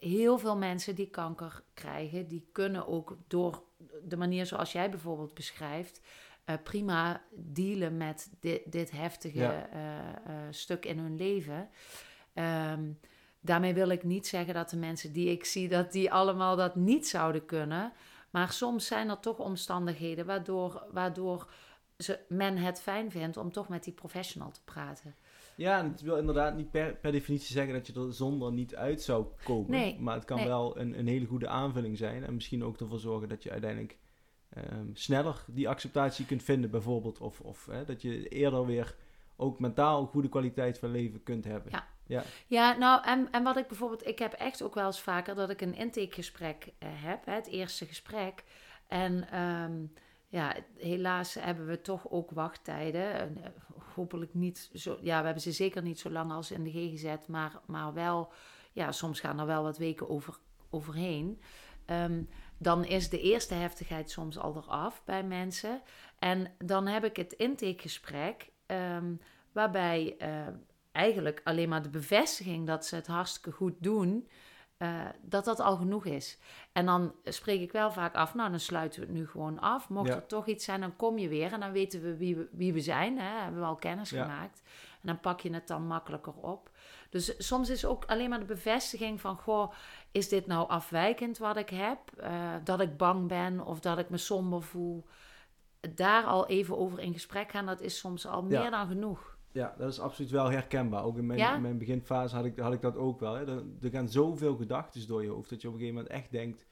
heel 0.00 0.38
veel 0.38 0.56
mensen 0.56 0.94
die 0.94 1.10
kanker 1.10 1.62
krijgen, 1.74 2.28
die 2.28 2.48
kunnen 2.52 2.86
ook 2.86 3.16
door 3.26 3.62
de 4.04 4.16
manier 4.16 4.46
zoals 4.46 4.72
jij 4.72 4.90
bijvoorbeeld 4.90 5.34
beschrijft, 5.34 6.00
uh, 6.46 6.54
prima 6.62 7.22
dealen 7.30 7.96
met 7.96 8.30
dit, 8.40 8.72
dit 8.72 8.90
heftige 8.90 9.44
eh, 9.44 9.98
eh, 9.98 10.14
stuk 10.50 10.84
in 10.84 10.98
hun 10.98 11.16
leven. 11.16 11.68
Ehm, 12.34 12.90
daarmee 13.40 13.74
wil 13.74 13.88
ik 13.88 14.02
niet 14.02 14.26
zeggen 14.26 14.54
dat 14.54 14.70
de 14.70 14.76
mensen 14.76 15.12
die 15.12 15.30
ik 15.30 15.44
zie, 15.44 15.68
dat 15.68 15.92
die 15.92 16.12
allemaal 16.12 16.56
dat 16.56 16.76
niet 16.76 17.08
zouden 17.08 17.44
kunnen. 17.44 17.92
Maar 18.32 18.52
soms 18.52 18.86
zijn 18.86 19.08
er 19.08 19.20
toch 19.20 19.38
omstandigheden 19.38 20.26
waardoor, 20.26 20.86
waardoor 20.90 21.50
ze, 21.98 22.18
men 22.28 22.56
het 22.56 22.80
fijn 22.80 23.10
vindt 23.10 23.36
om 23.36 23.52
toch 23.52 23.68
met 23.68 23.84
die 23.84 23.92
professional 23.92 24.50
te 24.50 24.64
praten. 24.64 25.14
Ja, 25.56 25.78
en 25.78 25.90
het 25.90 26.00
wil 26.00 26.16
inderdaad 26.16 26.56
niet 26.56 26.70
per, 26.70 26.94
per 26.96 27.12
definitie 27.12 27.52
zeggen 27.52 27.74
dat 27.74 27.86
je 27.86 27.92
er 27.92 28.12
zonder 28.12 28.52
niet 28.52 28.74
uit 28.74 29.02
zou 29.02 29.26
komen. 29.44 29.70
Nee, 29.70 30.00
maar 30.00 30.14
het 30.14 30.24
kan 30.24 30.44
wel 30.44 30.78
een, 30.78 30.98
een 30.98 31.06
hele 31.06 31.26
goede 31.26 31.48
aanvulling 31.48 31.98
zijn. 31.98 32.24
En 32.24 32.34
misschien 32.34 32.64
ook 32.64 32.80
ervoor 32.80 32.98
zorgen 32.98 33.28
dat 33.28 33.42
je 33.42 33.50
uiteindelijk 33.50 33.98
um, 34.56 34.90
sneller 34.96 35.44
die 35.46 35.68
acceptatie 35.68 36.26
kunt 36.26 36.42
vinden, 36.42 36.70
bijvoorbeeld. 36.70 37.20
Of, 37.20 37.40
of 37.40 37.66
hè, 37.66 37.84
dat 37.84 38.02
je 38.02 38.28
eerder 38.28 38.66
weer 38.66 38.96
ook 39.36 39.60
mentaal 39.60 40.06
goede 40.06 40.28
kwaliteit 40.28 40.78
van 40.78 40.90
leven 40.90 41.22
kunt 41.22 41.44
hebben. 41.44 41.72
Ja. 41.72 41.86
Ja, 42.06 42.22
ja 42.46 42.76
nou, 42.76 43.04
en, 43.04 43.28
en 43.30 43.42
wat 43.42 43.56
ik 43.56 43.66
bijvoorbeeld, 43.66 44.06
ik 44.06 44.18
heb 44.18 44.32
echt 44.32 44.62
ook 44.62 44.74
wel 44.74 44.86
eens 44.86 45.00
vaker 45.00 45.34
dat 45.34 45.50
ik 45.50 45.60
een 45.60 45.74
intakegesprek 45.74 46.64
uh, 46.64 46.88
heb, 46.92 47.26
hè, 47.26 47.32
het 47.32 47.46
eerste 47.46 47.86
gesprek. 47.86 48.44
En 48.86 49.40
um, 49.40 49.92
ja, 50.28 50.54
helaas 50.76 51.34
hebben 51.34 51.66
we 51.66 51.80
toch 51.80 52.10
ook 52.10 52.30
wachttijden. 52.30 53.12
En, 53.12 53.38
uh, 53.38 53.46
hopelijk 53.94 54.34
niet 54.34 54.70
zo, 54.74 54.98
ja, 55.00 55.18
we 55.18 55.24
hebben 55.24 55.42
ze 55.42 55.52
zeker 55.52 55.82
niet 55.82 55.98
zo 55.98 56.10
lang 56.10 56.32
als 56.32 56.50
in 56.50 56.64
de 56.64 56.70
GGZ, 56.70 57.26
maar, 57.26 57.60
maar 57.66 57.92
wel, 57.92 58.32
ja, 58.72 58.92
soms 58.92 59.20
gaan 59.20 59.40
er 59.40 59.46
wel 59.46 59.62
wat 59.62 59.78
weken 59.78 60.08
over, 60.08 60.38
overheen. 60.70 61.40
Um, 61.86 62.28
dan 62.58 62.84
is 62.84 63.08
de 63.08 63.20
eerste 63.20 63.54
heftigheid 63.54 64.10
soms 64.10 64.38
al 64.38 64.56
eraf 64.56 65.04
bij 65.04 65.24
mensen. 65.24 65.82
En 66.18 66.52
dan 66.58 66.86
heb 66.86 67.04
ik 67.04 67.16
het 67.16 67.32
intakegesprek, 67.32 68.50
um, 68.66 69.20
waarbij 69.52 70.16
uh, 70.18 70.54
eigenlijk 70.92 71.40
alleen 71.44 71.68
maar 71.68 71.82
de 71.82 71.88
bevestiging 71.88 72.66
dat 72.66 72.86
ze 72.86 72.94
het 72.94 73.06
hartstikke 73.06 73.50
goed 73.50 73.74
doen, 73.78 74.28
uh, 74.78 75.00
dat 75.22 75.44
dat 75.44 75.60
al 75.60 75.76
genoeg 75.76 76.04
is. 76.04 76.38
En 76.72 76.86
dan 76.86 77.14
spreek 77.24 77.60
ik 77.60 77.72
wel 77.72 77.92
vaak 77.92 78.14
af, 78.14 78.34
nou 78.34 78.50
dan 78.50 78.60
sluiten 78.60 79.00
we 79.00 79.06
het 79.06 79.14
nu 79.14 79.28
gewoon 79.28 79.60
af. 79.60 79.88
Mocht 79.88 80.08
er 80.08 80.26
toch 80.26 80.46
iets 80.46 80.64
zijn, 80.64 80.80
dan 80.80 80.96
kom 80.96 81.18
je 81.18 81.28
weer 81.28 81.52
en 81.52 81.60
dan 81.60 81.72
weten 81.72 82.02
we 82.02 82.16
wie 82.16 82.36
we, 82.36 82.48
wie 82.52 82.72
we 82.72 82.80
zijn. 82.80 83.18
Hè? 83.18 83.40
Hebben 83.42 83.60
we 83.60 83.66
al 83.66 83.76
kennis 83.76 84.10
ja. 84.10 84.22
gemaakt. 84.22 84.62
En 84.92 85.08
dan 85.08 85.20
pak 85.20 85.40
je 85.40 85.52
het 85.52 85.68
dan 85.68 85.86
makkelijker 85.86 86.34
op. 86.34 86.70
Dus 87.10 87.46
soms 87.46 87.70
is 87.70 87.84
ook 87.84 88.04
alleen 88.04 88.28
maar 88.28 88.38
de 88.38 88.44
bevestiging 88.44 89.20
van, 89.20 89.36
goh, 89.36 89.72
is 90.10 90.28
dit 90.28 90.46
nou 90.46 90.68
afwijkend 90.68 91.38
wat 91.38 91.56
ik 91.56 91.70
heb? 91.70 91.98
Uh, 92.20 92.54
dat 92.64 92.80
ik 92.80 92.96
bang 92.96 93.28
ben 93.28 93.60
of 93.60 93.80
dat 93.80 93.98
ik 93.98 94.10
me 94.10 94.16
somber 94.16 94.62
voel? 94.62 95.06
Daar 95.94 96.24
al 96.24 96.46
even 96.46 96.78
over 96.78 96.98
in 96.98 97.12
gesprek 97.12 97.50
gaan, 97.50 97.66
dat 97.66 97.80
is 97.80 97.98
soms 97.98 98.26
al 98.26 98.42
meer 98.42 98.70
dan 98.70 98.86
genoeg. 98.86 99.31
Ja, 99.52 99.74
dat 99.78 99.88
is 99.88 100.00
absoluut 100.00 100.30
wel 100.30 100.50
herkenbaar. 100.50 101.04
Ook 101.04 101.18
in 101.18 101.26
mijn, 101.26 101.38
ja? 101.38 101.54
in 101.54 101.62
mijn 101.62 101.78
beginfase 101.78 102.36
had 102.36 102.44
ik, 102.44 102.58
had 102.58 102.72
ik 102.72 102.80
dat 102.80 102.96
ook 102.96 103.20
wel. 103.20 103.34
Hè. 103.34 103.46
Er, 103.46 103.64
er 103.80 103.90
gaan 103.90 104.08
zoveel 104.08 104.56
gedachten 104.56 105.06
door 105.06 105.22
je 105.22 105.28
hoofd 105.28 105.50
dat 105.50 105.60
je 105.60 105.68
op 105.68 105.74
een 105.74 105.80
gegeven 105.80 106.02
moment 106.02 106.14
echt 106.14 106.30
denkt: 106.32 106.66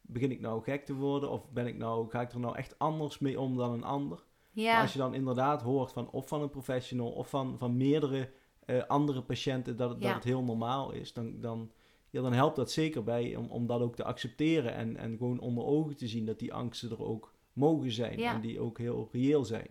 begin 0.00 0.30
ik 0.30 0.40
nou 0.40 0.62
gek 0.62 0.84
te 0.84 0.94
worden? 0.94 1.30
Of 1.30 1.50
ben 1.50 1.66
ik 1.66 1.76
nou, 1.76 2.10
ga 2.10 2.20
ik 2.20 2.32
er 2.32 2.40
nou 2.40 2.56
echt 2.56 2.78
anders 2.78 3.18
mee 3.18 3.40
om 3.40 3.56
dan 3.56 3.72
een 3.72 3.84
ander? 3.84 4.24
Ja. 4.52 4.72
Maar 4.72 4.82
als 4.82 4.92
je 4.92 4.98
dan 4.98 5.14
inderdaad 5.14 5.62
hoort 5.62 5.92
van 5.92 6.10
of 6.10 6.28
van 6.28 6.42
een 6.42 6.50
professional 6.50 7.10
of 7.10 7.28
van, 7.28 7.58
van 7.58 7.76
meerdere 7.76 8.30
uh, 8.66 8.82
andere 8.86 9.22
patiënten 9.22 9.76
dat, 9.76 9.90
ja. 9.90 9.98
dat 9.98 10.14
het 10.14 10.24
heel 10.24 10.42
normaal 10.42 10.92
is, 10.92 11.12
dan, 11.12 11.40
dan, 11.40 11.70
ja, 12.10 12.22
dan 12.22 12.32
helpt 12.32 12.56
dat 12.56 12.70
zeker 12.70 13.04
bij 13.04 13.36
om, 13.36 13.50
om 13.50 13.66
dat 13.66 13.80
ook 13.80 13.96
te 13.96 14.04
accepteren 14.04 14.74
en, 14.74 14.96
en 14.96 15.16
gewoon 15.16 15.40
onder 15.40 15.64
ogen 15.64 15.96
te 15.96 16.08
zien 16.08 16.26
dat 16.26 16.38
die 16.38 16.54
angsten 16.54 16.90
er 16.90 17.04
ook 17.04 17.34
mogen 17.52 17.92
zijn 17.92 18.18
ja. 18.18 18.34
en 18.34 18.40
die 18.40 18.60
ook 18.60 18.78
heel 18.78 19.08
reëel 19.12 19.44
zijn. 19.44 19.68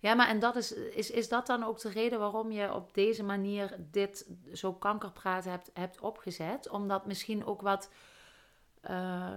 Ja, 0.00 0.14
maar 0.14 0.28
en 0.28 0.38
dat 0.38 0.56
is, 0.56 0.72
is, 0.72 1.10
is 1.10 1.28
dat 1.28 1.46
dan 1.46 1.64
ook 1.64 1.80
de 1.80 1.88
reden 1.88 2.18
waarom 2.18 2.50
je 2.50 2.74
op 2.74 2.94
deze 2.94 3.22
manier 3.22 3.76
dit 3.90 4.30
zo 4.52 4.72
kankerpraat 4.72 5.44
hebt, 5.44 5.70
hebt 5.74 6.00
opgezet? 6.00 6.68
Omdat 6.68 7.06
misschien 7.06 7.46
ook 7.46 7.60
wat 7.60 7.90
uh, 8.90 9.32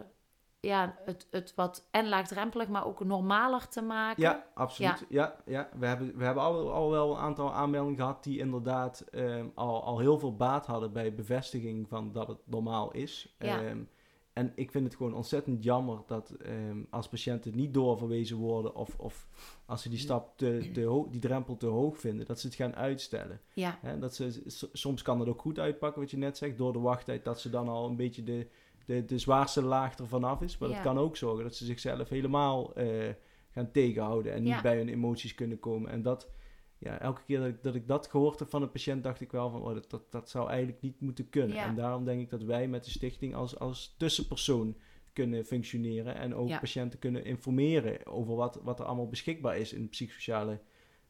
ja, 0.59 0.95
het, 1.05 1.27
het 1.31 1.53
wat 1.55 1.87
en 1.91 2.09
laagdrempelig, 2.09 2.67
maar 2.67 2.85
ook 2.85 3.03
normaler 3.03 3.67
te 3.67 3.81
maken. 3.81 4.23
Ja, 4.23 4.45
absoluut. 4.53 5.05
Ja. 5.09 5.35
ja, 5.45 5.69
We 5.73 5.85
hebben, 5.85 6.17
we 6.17 6.23
hebben 6.23 6.43
al, 6.43 6.71
al 6.71 6.89
wel 6.89 7.11
een 7.11 7.21
aantal 7.21 7.53
aanmeldingen 7.53 7.99
gehad 7.99 8.23
die 8.23 8.39
inderdaad 8.39 9.05
um, 9.11 9.51
al, 9.55 9.83
al 9.83 9.99
heel 9.99 10.19
veel 10.19 10.35
baat 10.35 10.65
hadden 10.65 10.93
bij 10.93 11.13
bevestiging 11.13 11.87
van 11.87 12.11
dat 12.11 12.27
het 12.27 12.39
normaal 12.45 12.91
is. 12.91 13.35
Ja. 13.39 13.63
Um, 13.63 13.89
en 14.35 14.51
ik 14.55 14.71
vind 14.71 14.85
het 14.85 14.95
gewoon 14.95 15.13
ontzettend 15.13 15.63
jammer 15.63 15.99
dat 16.05 16.35
um, 16.45 16.87
als 16.89 17.09
patiënten 17.09 17.55
niet 17.55 17.73
doorverwezen 17.73 18.37
worden 18.37 18.75
of, 18.75 18.95
of 18.97 19.27
als 19.65 19.81
ze 19.81 19.89
die 19.89 19.99
stap 19.99 20.37
te, 20.37 20.69
te 20.73 20.83
hoog, 20.83 21.07
die 21.07 21.19
drempel 21.19 21.57
te 21.57 21.65
hoog 21.65 21.97
vinden, 21.97 22.25
dat 22.25 22.39
ze 22.39 22.47
het 22.47 22.55
gaan 22.55 22.75
uitstellen. 22.75 23.41
Ja. 23.53 23.79
He, 23.81 23.99
dat 23.99 24.15
ze, 24.15 24.43
soms 24.73 25.01
kan 25.01 25.17
dat 25.17 25.27
ook 25.27 25.41
goed 25.41 25.59
uitpakken, 25.59 26.01
wat 26.01 26.11
je 26.11 26.17
net 26.17 26.37
zegt, 26.37 26.57
door 26.57 26.73
de 26.73 26.79
wachttijd, 26.79 27.23
dat 27.23 27.39
ze 27.39 27.49
dan 27.49 27.67
al 27.67 27.87
een 27.87 27.95
beetje 27.95 28.23
de, 28.23 28.47
de, 28.85 29.05
de 29.05 29.19
zwaarste 29.19 29.61
laag 29.61 29.97
er 29.97 30.07
vanaf 30.07 30.41
is. 30.41 30.57
Maar 30.57 30.69
ja. 30.69 30.75
dat 30.75 30.83
kan 30.83 30.97
ook 30.97 31.17
zorgen 31.17 31.43
dat 31.43 31.55
ze 31.55 31.65
zichzelf 31.65 32.09
helemaal 32.09 32.79
uh, 32.79 33.09
gaan 33.49 33.71
tegenhouden 33.71 34.33
en 34.33 34.43
niet 34.43 34.53
ja. 34.53 34.61
bij 34.61 34.77
hun 34.77 34.89
emoties 34.89 35.35
kunnen 35.35 35.59
komen. 35.59 35.91
En 35.91 36.01
dat, 36.01 36.29
ja, 36.77 36.99
elke 36.99 37.21
keer 37.25 37.39
dat 37.39 37.47
ik, 37.47 37.63
dat 37.63 37.75
ik 37.75 37.87
dat 37.87 38.07
gehoord 38.07 38.39
heb 38.39 38.49
van 38.49 38.61
een 38.61 38.71
patiënt, 38.71 39.03
dacht 39.03 39.21
ik 39.21 39.31
wel 39.31 39.49
van, 39.49 39.61
oh, 39.61 39.73
dat, 39.73 39.89
dat, 39.89 40.11
dat 40.11 40.29
zou 40.29 40.49
eigenlijk 40.49 40.81
niet 40.81 41.01
moeten 41.01 41.29
kunnen. 41.29 41.55
Ja. 41.55 41.65
En 41.65 41.75
daarom 41.75 42.05
denk 42.05 42.21
ik 42.21 42.29
dat 42.29 42.43
wij 42.43 42.67
met 42.67 42.83
de 42.83 42.91
stichting 42.91 43.35
als, 43.35 43.59
als 43.59 43.95
tussenpersoon 43.97 44.75
kunnen 45.13 45.45
functioneren 45.45 46.15
en 46.15 46.35
ook 46.35 46.59
patiënten 46.59 46.99
kunnen 46.99 47.25
informeren 47.25 48.05
over 48.05 48.35
wat, 48.35 48.59
wat 48.63 48.79
er 48.79 48.85
allemaal 48.85 49.09
beschikbaar 49.09 49.57
is 49.57 49.73
in 49.73 49.89
psychosociale 49.89 50.59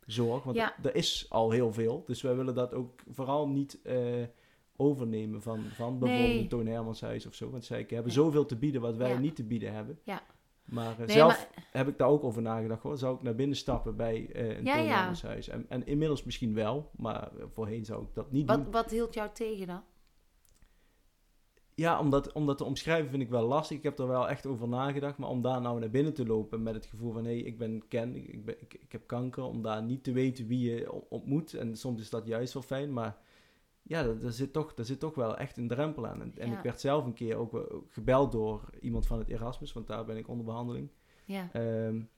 zorg. 0.05 0.43
Want 0.43 0.57
er 0.57 0.95
is 0.95 1.25
al 1.29 1.51
heel 1.51 1.73
veel, 1.73 2.03
dus 2.05 2.21
wij 2.21 2.35
willen 2.35 2.55
dat 2.55 2.73
ook 2.73 3.01
vooral 3.09 3.47
niet... 3.47 3.79
Uh, 3.83 4.23
overnemen 4.77 5.41
van, 5.41 5.63
van 5.63 5.99
bijvoorbeeld 5.99 6.33
nee. 6.33 6.47
Toon 6.47 6.65
Hermanshuis 6.65 7.25
of 7.25 7.33
zo. 7.33 7.49
Want 7.49 7.65
zij 7.65 7.85
hebben 7.87 8.11
zoveel 8.11 8.45
te 8.45 8.55
bieden 8.55 8.81
wat 8.81 8.97
wij 8.97 9.17
niet 9.17 9.35
te 9.35 9.43
bieden 9.43 9.73
hebben. 9.73 9.99
Ja. 10.03 10.21
Maar 10.65 10.95
nee, 10.97 11.09
zelf 11.09 11.49
maar... 11.55 11.65
heb 11.71 11.87
ik 11.87 11.97
daar 11.97 12.07
ook 12.07 12.23
over 12.23 12.41
nagedacht. 12.41 12.81
Hoor. 12.81 12.97
Zou 12.97 13.15
ik 13.15 13.21
naar 13.21 13.35
binnen 13.35 13.57
stappen 13.57 13.95
bij 13.95 14.29
uh, 14.35 14.57
een 14.57 14.63
ja? 14.63 15.13
En, 15.51 15.65
en 15.69 15.85
inmiddels 15.85 16.23
misschien 16.23 16.53
wel, 16.53 16.91
maar 16.97 17.31
voorheen 17.53 17.85
zou 17.85 18.03
ik 18.03 18.13
dat 18.13 18.31
niet 18.31 18.47
wat, 18.47 18.63
doen. 18.63 18.71
Wat 18.71 18.91
hield 18.91 19.13
jou 19.13 19.29
tegen 19.33 19.67
dan? 19.67 19.81
Ja, 21.75 21.99
omdat, 21.99 22.31
omdat 22.31 22.57
te 22.57 22.63
omschrijven 22.63 23.09
vind 23.09 23.21
ik 23.21 23.29
wel 23.29 23.47
lastig. 23.47 23.77
Ik 23.77 23.83
heb 23.83 23.99
er 23.99 24.07
wel 24.07 24.29
echt 24.29 24.45
over 24.45 24.67
nagedacht. 24.67 25.17
Maar 25.17 25.29
om 25.29 25.41
daar 25.41 25.61
nou 25.61 25.79
naar 25.79 25.89
binnen 25.89 26.13
te 26.13 26.25
lopen 26.25 26.63
met 26.63 26.73
het 26.73 26.85
gevoel 26.85 27.11
van... 27.11 27.25
hé, 27.25 27.31
hey, 27.31 27.41
ik 27.41 27.57
ben 27.57 27.87
Ken, 27.87 28.15
ik, 28.15 28.45
ben, 28.45 28.61
ik, 28.61 28.73
ik, 28.73 28.91
heb 28.91 29.07
kanker. 29.07 29.43
Om 29.43 29.61
daar 29.61 29.83
niet 29.83 30.03
te 30.03 30.11
weten 30.11 30.47
wie 30.47 30.71
je 30.71 30.91
ontmoet. 31.09 31.53
En 31.53 31.75
soms 31.75 32.01
is 32.01 32.09
dat 32.09 32.27
juist 32.27 32.53
wel 32.53 32.63
fijn, 32.63 32.93
maar 32.93 33.17
ja, 33.87 34.13
daar 34.13 34.31
zit, 34.31 34.53
toch, 34.53 34.73
daar 34.73 34.85
zit 34.85 34.99
toch 34.99 35.15
wel 35.15 35.37
echt 35.37 35.57
een 35.57 35.67
drempel 35.67 36.07
aan. 36.07 36.21
En, 36.21 36.37
en 36.37 36.51
ik 36.51 36.59
werd 36.59 36.79
zelf 36.79 37.05
een 37.05 37.13
keer 37.13 37.35
ook 37.35 37.83
gebeld 37.89 38.31
door 38.31 38.69
iemand 38.79 39.07
van 39.07 39.19
het 39.19 39.27
Erasmus, 39.27 39.73
want 39.73 39.87
daar 39.87 40.05
ben 40.05 40.17
ik 40.17 40.27
onder 40.27 40.45
behandeling. 40.45 40.89
Ja. 41.25 41.49
Um, 41.53 42.09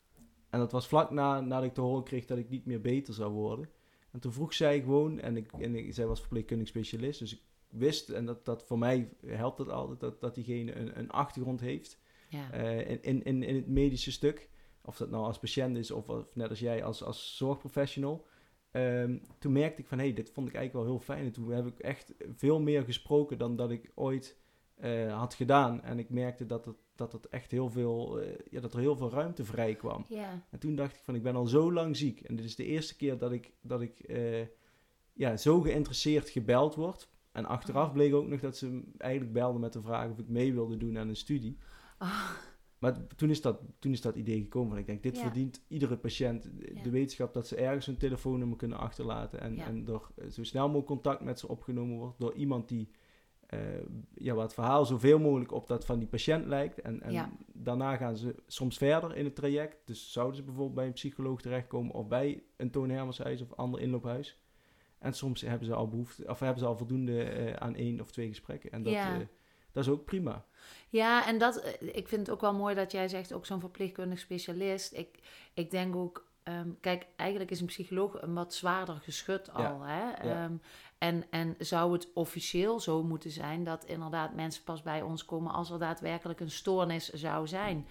en 0.49 0.59
dat 0.59 0.71
was 0.71 0.87
vlak 0.87 1.11
na, 1.11 1.41
nadat 1.41 1.63
ik 1.63 1.73
te 1.73 1.81
horen 1.81 2.03
kreeg 2.03 2.25
dat 2.25 2.37
ik 2.37 2.49
niet 2.49 2.65
meer 2.65 2.81
beter 2.81 3.13
zou 3.13 3.31
worden. 3.31 3.69
En 4.11 4.19
toen 4.19 4.31
vroeg 4.31 4.53
zij 4.53 4.81
gewoon, 4.81 5.19
en, 5.19 5.37
ik, 5.37 5.51
en 5.51 5.75
ik, 5.75 5.93
zij 5.93 6.05
was 6.05 6.19
verpleegkundig 6.19 6.67
specialist, 6.67 7.19
dus 7.19 7.33
ik 7.33 7.41
wist, 7.69 8.09
en 8.09 8.25
dat, 8.25 8.45
dat 8.45 8.63
voor 8.63 8.77
mij 8.77 9.09
helpt 9.25 9.57
het 9.57 9.69
altijd, 9.69 9.99
dat, 9.99 10.21
dat 10.21 10.35
diegene 10.35 10.75
een, 10.75 10.99
een 10.99 11.11
achtergrond 11.11 11.59
heeft 11.59 11.99
ja. 12.29 12.53
uh, 12.53 12.89
in, 12.89 13.23
in, 13.23 13.43
in 13.43 13.55
het 13.55 13.67
medische 13.67 14.11
stuk. 14.11 14.49
Of 14.81 14.97
dat 14.97 15.09
nou 15.09 15.23
als 15.23 15.39
patiënt 15.39 15.77
is 15.77 15.91
of, 15.91 16.09
of 16.09 16.35
net 16.35 16.49
als 16.49 16.59
jij 16.59 16.83
als, 16.83 17.03
als 17.03 17.37
zorgprofessional. 17.37 18.25
Um, 18.77 19.21
toen 19.39 19.51
merkte 19.51 19.81
ik 19.81 19.87
van, 19.87 19.97
hé, 19.97 20.03
hey, 20.03 20.13
dit 20.13 20.31
vond 20.31 20.47
ik 20.47 20.55
eigenlijk 20.55 20.85
wel 20.85 20.95
heel 20.95 21.05
fijn. 21.05 21.25
En 21.25 21.31
toen 21.31 21.51
heb 21.51 21.65
ik 21.65 21.79
echt 21.79 22.13
veel 22.35 22.59
meer 22.59 22.83
gesproken 22.83 23.37
dan 23.37 23.55
dat 23.55 23.71
ik 23.71 23.91
ooit 23.95 24.37
uh, 24.83 25.17
had 25.17 25.33
gedaan. 25.33 25.83
En 25.83 25.99
ik 25.99 26.09
merkte 26.09 26.45
dat 26.45 26.65
het, 26.65 26.75
dat 26.95 27.11
het 27.11 27.27
echt 27.27 27.51
heel 27.51 27.69
veel, 27.69 28.21
uh, 28.21 28.29
ja, 28.49 28.59
dat 28.59 28.73
er 28.73 28.79
heel 28.79 28.95
veel 28.95 29.11
ruimte 29.11 29.45
vrij 29.45 29.75
kwam. 29.75 30.05
Yeah. 30.07 30.29
En 30.49 30.59
toen 30.59 30.75
dacht 30.75 30.95
ik 30.95 31.01
van, 31.03 31.15
ik 31.15 31.23
ben 31.23 31.35
al 31.35 31.45
zo 31.45 31.73
lang 31.73 31.97
ziek. 31.97 32.21
En 32.21 32.35
dit 32.35 32.45
is 32.45 32.55
de 32.55 32.65
eerste 32.65 32.95
keer 32.95 33.17
dat 33.17 33.31
ik, 33.31 33.53
dat 33.61 33.81
ik 33.81 34.09
uh, 34.09 34.45
ja, 35.13 35.37
zo 35.37 35.61
geïnteresseerd 35.61 36.29
gebeld 36.29 36.75
word. 36.75 37.09
En 37.31 37.45
achteraf 37.45 37.93
bleek 37.93 38.13
ook 38.13 38.27
nog 38.27 38.39
dat 38.39 38.57
ze 38.57 38.83
eigenlijk 38.97 39.33
belden 39.33 39.61
met 39.61 39.73
de 39.73 39.81
vraag 39.81 40.09
of 40.09 40.19
ik 40.19 40.27
mee 40.27 40.53
wilde 40.53 40.77
doen 40.77 40.97
aan 40.97 41.09
een 41.09 41.15
studie. 41.15 41.57
Oh. 41.99 42.31
Maar 42.79 43.07
toen 43.15 43.29
is, 43.29 43.41
dat, 43.41 43.59
toen 43.79 43.91
is 43.91 44.01
dat 44.01 44.15
idee 44.15 44.41
gekomen. 44.41 44.69
Van 44.69 44.77
ik 44.77 44.85
denk, 44.85 45.03
dit 45.03 45.15
ja. 45.15 45.21
verdient 45.21 45.61
iedere 45.67 45.97
patiënt. 45.97 46.43
De 46.43 46.79
ja. 46.83 46.89
wetenschap 46.89 47.33
dat 47.33 47.47
ze 47.47 47.55
ergens 47.55 47.85
hun 47.85 47.97
telefoonnummer 47.97 48.57
kunnen 48.57 48.77
achterlaten. 48.77 49.41
En, 49.41 49.55
ja. 49.55 49.65
en 49.65 49.83
door 49.83 50.11
zo 50.31 50.43
snel 50.43 50.65
mogelijk 50.65 50.87
contact 50.87 51.21
met 51.21 51.39
ze 51.39 51.47
opgenomen 51.47 51.97
wordt. 51.97 52.19
Door 52.19 52.33
iemand 52.33 52.67
die 52.67 52.89
eh, 53.47 53.59
ja, 54.13 54.33
waar 54.33 54.43
het 54.43 54.53
verhaal 54.53 54.85
zoveel 54.85 55.19
mogelijk 55.19 55.51
op 55.51 55.67
dat 55.67 55.85
van 55.85 55.99
die 55.99 56.07
patiënt 56.07 56.45
lijkt. 56.45 56.81
En, 56.81 57.01
en 57.01 57.31
daarna 57.53 57.95
gaan 57.95 58.17
ze 58.17 58.35
soms 58.47 58.77
verder 58.77 59.15
in 59.15 59.25
het 59.25 59.35
traject. 59.35 59.77
Dus 59.85 60.11
zouden 60.11 60.35
ze 60.35 60.43
bijvoorbeeld 60.43 60.75
bij 60.75 60.85
een 60.85 60.93
psycholoog 60.93 61.41
terechtkomen 61.41 61.93
of 61.93 62.07
bij 62.07 62.43
een 62.57 62.71
Toon 62.71 62.89
Hermanshuis 62.89 63.41
of 63.41 63.53
ander 63.53 63.79
inloophuis. 63.79 64.39
En 64.99 65.13
soms 65.13 65.41
hebben 65.41 65.67
ze 65.67 65.73
al 65.73 65.87
behoefte, 65.87 66.27
of 66.27 66.39
hebben 66.39 66.59
ze 66.59 66.65
al 66.65 66.77
voldoende 66.77 67.23
eh, 67.23 67.53
aan 67.53 67.75
één 67.75 67.99
of 67.99 68.11
twee 68.11 68.27
gesprekken. 68.27 68.71
En 68.71 68.83
dat, 68.83 68.93
Ja. 68.93 69.27
Dat 69.77 69.85
is 69.85 69.91
ook 69.91 70.05
prima. 70.05 70.45
Ja, 70.89 71.27
en 71.27 71.37
dat, 71.37 71.57
eh, 71.57 71.95
ik 71.95 72.07
vind 72.07 72.21
het 72.21 72.29
ook 72.29 72.41
wel 72.41 72.53
mooi 72.53 72.75
dat 72.75 72.91
jij 72.91 73.07
zegt, 73.07 73.33
ook 73.33 73.45
zo'n 73.45 73.59
verpleegkundig 73.59 74.19
specialist. 74.19 74.93
Ik, 74.93 75.19
ik 75.53 75.71
denk 75.71 75.95
ook, 75.95 76.27
ehm, 76.43 76.69
kijk, 76.81 77.07
eigenlijk 77.15 77.51
is 77.51 77.59
een 77.59 77.65
psycholoog 77.65 78.21
een 78.21 78.33
wat 78.33 78.53
zwaarder 78.53 78.95
geschut 78.95 79.53
al. 79.53 79.61
Ja, 79.61 79.85
Hè? 79.85 80.27
ja. 80.27 80.43
Ehm, 80.43 80.53
en, 80.97 81.23
en 81.29 81.55
zou 81.59 81.93
het 81.93 82.07
officieel 82.13 82.79
zo 82.79 83.03
moeten 83.03 83.31
zijn 83.31 83.63
dat 83.63 83.85
inderdaad 83.85 84.35
mensen 84.35 84.63
pas 84.63 84.81
bij 84.81 85.01
ons 85.01 85.25
komen 85.25 85.53
als 85.53 85.69
er 85.69 85.79
daadwerkelijk 85.79 86.39
een 86.39 86.51
stoornis 86.51 87.09
zou 87.09 87.47
zijn? 87.47 87.87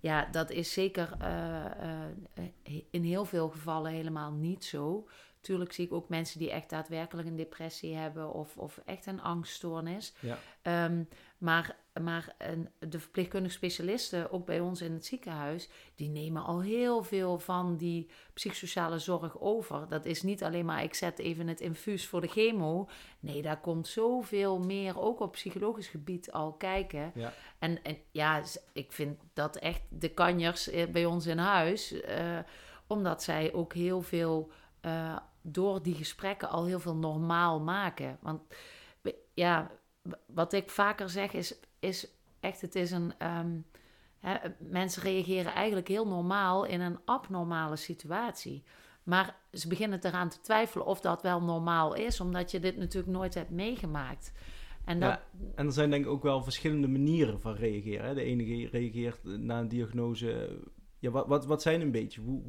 Ja, 0.00 0.28
dat 0.30 0.50
is 0.50 0.72
zeker 0.72 1.16
eh, 1.18 1.64
eh, 1.64 2.82
in 2.90 3.02
heel 3.02 3.24
veel 3.24 3.48
gevallen 3.48 3.92
helemaal 3.92 4.32
niet 4.32 4.64
zo. 4.64 5.08
Tuurlijk 5.46 5.72
zie 5.72 5.86
ik 5.86 5.92
ook 5.92 6.08
mensen 6.08 6.38
die 6.38 6.50
echt 6.50 6.70
daadwerkelijk 6.70 7.28
een 7.28 7.36
depressie 7.36 7.94
hebben 7.94 8.32
of, 8.32 8.56
of 8.56 8.80
echt 8.84 9.06
een 9.06 9.22
angststoornis. 9.22 10.14
Ja. 10.20 10.38
Ehm, 10.62 11.02
maar 11.38 11.76
maar 12.00 12.34
een, 12.38 12.68
de 12.78 13.00
verpleegkundige 13.00 13.54
specialisten, 13.54 14.32
ook 14.32 14.46
bij 14.46 14.60
ons 14.60 14.80
in 14.80 14.92
het 14.92 15.06
ziekenhuis, 15.06 15.68
die 15.94 16.08
nemen 16.08 16.44
al 16.44 16.62
heel 16.62 17.02
veel 17.02 17.38
van 17.38 17.76
die 17.76 18.10
psychosociale 18.34 18.98
zorg 18.98 19.40
over. 19.40 19.88
Dat 19.88 20.04
is 20.04 20.22
niet 20.22 20.42
alleen 20.42 20.64
maar 20.64 20.82
ik 20.82 20.94
zet 20.94 21.18
even 21.18 21.48
het 21.48 21.60
infuus 21.60 22.06
voor 22.06 22.20
de 22.20 22.28
chemo. 22.28 22.88
Nee, 23.20 23.42
daar 23.42 23.60
komt 23.60 23.88
zoveel 23.88 24.58
meer, 24.58 25.00
ook 25.00 25.20
op 25.20 25.32
psychologisch 25.32 25.88
gebied, 25.88 26.32
al 26.32 26.52
kijken. 26.52 27.12
Ja. 27.14 27.32
En, 27.58 27.82
en 27.82 27.98
ja, 28.10 28.42
ik 28.72 28.92
vind 28.92 29.20
dat 29.32 29.56
echt 29.56 29.82
de 29.88 30.08
kanjers 30.08 30.70
eh, 30.70 30.86
bij 30.86 31.04
ons 31.04 31.26
in 31.26 31.38
huis, 31.38 32.00
eh, 32.00 32.38
omdat 32.86 33.22
zij 33.22 33.52
ook 33.52 33.74
heel 33.74 34.02
veel 34.02 34.50
eh, 34.80 35.16
door 35.52 35.82
die 35.82 35.94
gesprekken 35.94 36.48
al 36.48 36.64
heel 36.64 36.80
veel 36.80 36.96
normaal 36.96 37.60
maken. 37.60 38.18
Want 38.20 38.40
ja, 39.34 39.70
wat 40.26 40.52
ik 40.52 40.70
vaker 40.70 41.10
zeg 41.10 41.32
is, 41.32 41.54
is 41.78 42.08
echt, 42.40 42.60
het 42.60 42.74
is 42.74 42.90
een. 42.90 43.12
ehm, 43.18 43.50
hè, 44.18 44.36
mensen 44.58 45.02
reageren 45.02 45.52
eigenlijk 45.52 45.88
heel 45.88 46.06
normaal 46.06 46.64
in 46.64 46.80
een 46.80 46.98
abnormale 47.04 47.76
situatie. 47.76 48.62
Maar 49.02 49.36
ze 49.52 49.68
beginnen 49.68 49.98
eraan 50.02 50.28
te 50.28 50.40
twijfelen 50.40 50.86
of 50.86 51.00
dat 51.00 51.22
wel 51.22 51.42
normaal 51.42 51.94
is, 51.94 52.20
omdat 52.20 52.50
je 52.50 52.60
dit 52.60 52.76
natuurlijk 52.76 53.12
nooit 53.12 53.34
hebt 53.34 53.50
meegemaakt. 53.50 54.32
En 54.84 55.00
dat, 55.00 55.08
Ja, 55.10 55.22
en 55.54 55.66
er 55.66 55.72
zijn 55.72 55.90
denk 55.90 56.04
ik 56.04 56.10
ook 56.10 56.22
wel 56.22 56.42
verschillende 56.42 56.88
manieren 56.88 57.40
van 57.40 57.54
reageren. 57.54 58.06
Hè? 58.06 58.14
De 58.14 58.22
ene 58.22 58.44
ge- 58.44 58.68
reageert 58.72 59.24
na 59.24 59.58
een 59.60 59.68
diagnose. 59.68 60.58
Ja, 61.06 61.12
wat, 61.12 61.26
wat, 61.26 61.46
wat 61.46 61.62
zijn 61.62 61.80
een 61.80 61.90
beetje? 61.90 62.20
Hoe, 62.20 62.40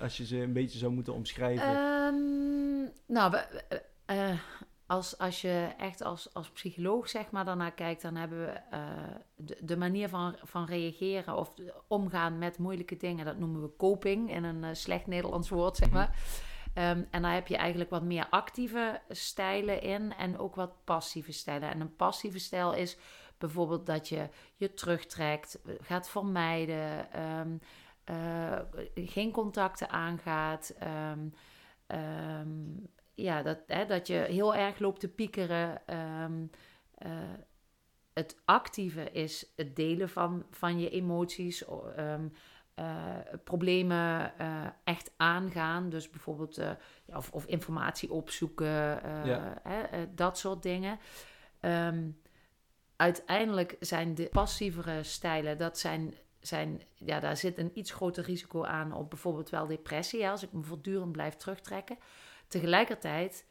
als 0.00 0.16
je 0.16 0.26
ze 0.26 0.36
een 0.40 0.52
beetje 0.52 0.78
zou 0.78 0.92
moeten 0.92 1.12
omschrijven. 1.14 1.66
Ehm, 1.66 2.90
nou, 3.06 3.30
we- 3.30 3.82
eh, 4.04 4.38
als, 4.86 5.18
als 5.18 5.40
je 5.40 5.68
echt 5.78 6.02
als, 6.02 6.34
als 6.34 6.50
psycholoog 6.50 7.08
zeg 7.08 7.30
maar 7.30 7.44
daarnaar 7.44 7.72
kijkt, 7.72 8.02
dan 8.02 8.16
hebben 8.16 8.38
we 8.38 8.52
eh, 8.70 8.80
de, 9.36 9.56
de 9.60 9.76
manier 9.76 10.08
van, 10.08 10.36
van 10.42 10.64
reageren 10.64 11.36
of 11.36 11.54
omgaan 11.86 12.38
met 12.38 12.58
moeilijke 12.58 12.96
dingen, 12.96 13.24
dat 13.24 13.38
noemen 13.38 13.62
we 13.62 13.76
coping 13.76 14.30
in 14.32 14.44
een 14.44 14.64
eh, 14.64 14.70
slecht 14.72 15.06
Nederlands 15.06 15.48
woord, 15.48 15.76
zeg 15.76 15.90
maar. 15.90 16.16
Ehm, 16.74 17.02
en 17.10 17.22
daar 17.22 17.34
heb 17.34 17.46
je 17.46 17.56
eigenlijk 17.56 17.90
wat 17.90 18.02
meer 18.02 18.26
actieve 18.30 19.00
stijlen 19.08 19.82
in 19.82 20.14
en 20.14 20.38
ook 20.38 20.54
wat 20.54 20.84
passieve 20.84 21.32
stijlen. 21.32 21.70
En 21.70 21.80
een 21.80 21.96
passieve 21.96 22.38
stijl 22.38 22.74
is 22.74 22.96
bijvoorbeeld 23.38 23.86
dat 23.86 24.08
je 24.08 24.28
je 24.56 24.74
terugtrekt, 24.74 25.58
gaat 25.80 26.08
vermijden, 26.08 27.12
ehm, 27.12 27.56
eh, 28.06 28.58
geen 28.94 29.30
contacten 29.32 29.90
aangaat. 29.90 30.74
ehm, 30.78 31.28
ehm, 31.86 32.48
ja, 33.14 33.42
dat, 33.42 33.58
hè, 33.66 33.86
dat 33.86 34.06
je 34.06 34.14
heel 34.14 34.54
erg 34.54 34.78
loopt 34.78 35.00
te 35.00 35.08
piekeren. 35.08 35.86
ehm, 35.86 36.46
eh, 36.94 37.10
het 38.12 38.40
actieve 38.44 39.10
is 39.10 39.52
het 39.56 39.76
delen 39.76 40.08
van, 40.08 40.46
van 40.50 40.78
je 40.80 40.90
emoties, 40.90 41.64
eh, 41.64 42.14
problemen 43.44 44.32
echt 44.84 45.12
aangaan. 45.16 45.88
Dus 45.88 46.10
bijvoorbeeld 46.10 46.54
ja, 46.54 47.16
of, 47.16 47.30
of 47.32 47.46
informatie 47.46 48.12
opzoeken, 48.12 49.00
Ja. 49.24 49.62
dat 50.14 50.38
soort 50.38 50.62
dingen. 50.62 50.98
Uiteindelijk 52.96 53.76
zijn 53.80 54.14
de 54.14 54.28
passievere 54.32 55.02
stijlen, 55.02 55.58
dat 55.58 55.78
zijn, 55.78 56.14
zijn, 56.46 56.82
ja, 56.94 57.20
daar 57.20 57.36
zit 57.36 57.58
een 57.58 57.70
iets 57.74 57.90
groter 57.92 58.24
risico 58.24 58.64
aan 58.64 58.92
op 58.92 59.10
bijvoorbeeld 59.10 59.50
wel 59.50 59.66
depressie. 59.66 60.28
als 60.28 60.42
ik 60.42 60.52
me 60.52 60.62
voortdurend 60.62 61.12
blijf 61.12 61.34
terugtrekken. 61.34 61.98
Tegelijkertijd 62.48 63.46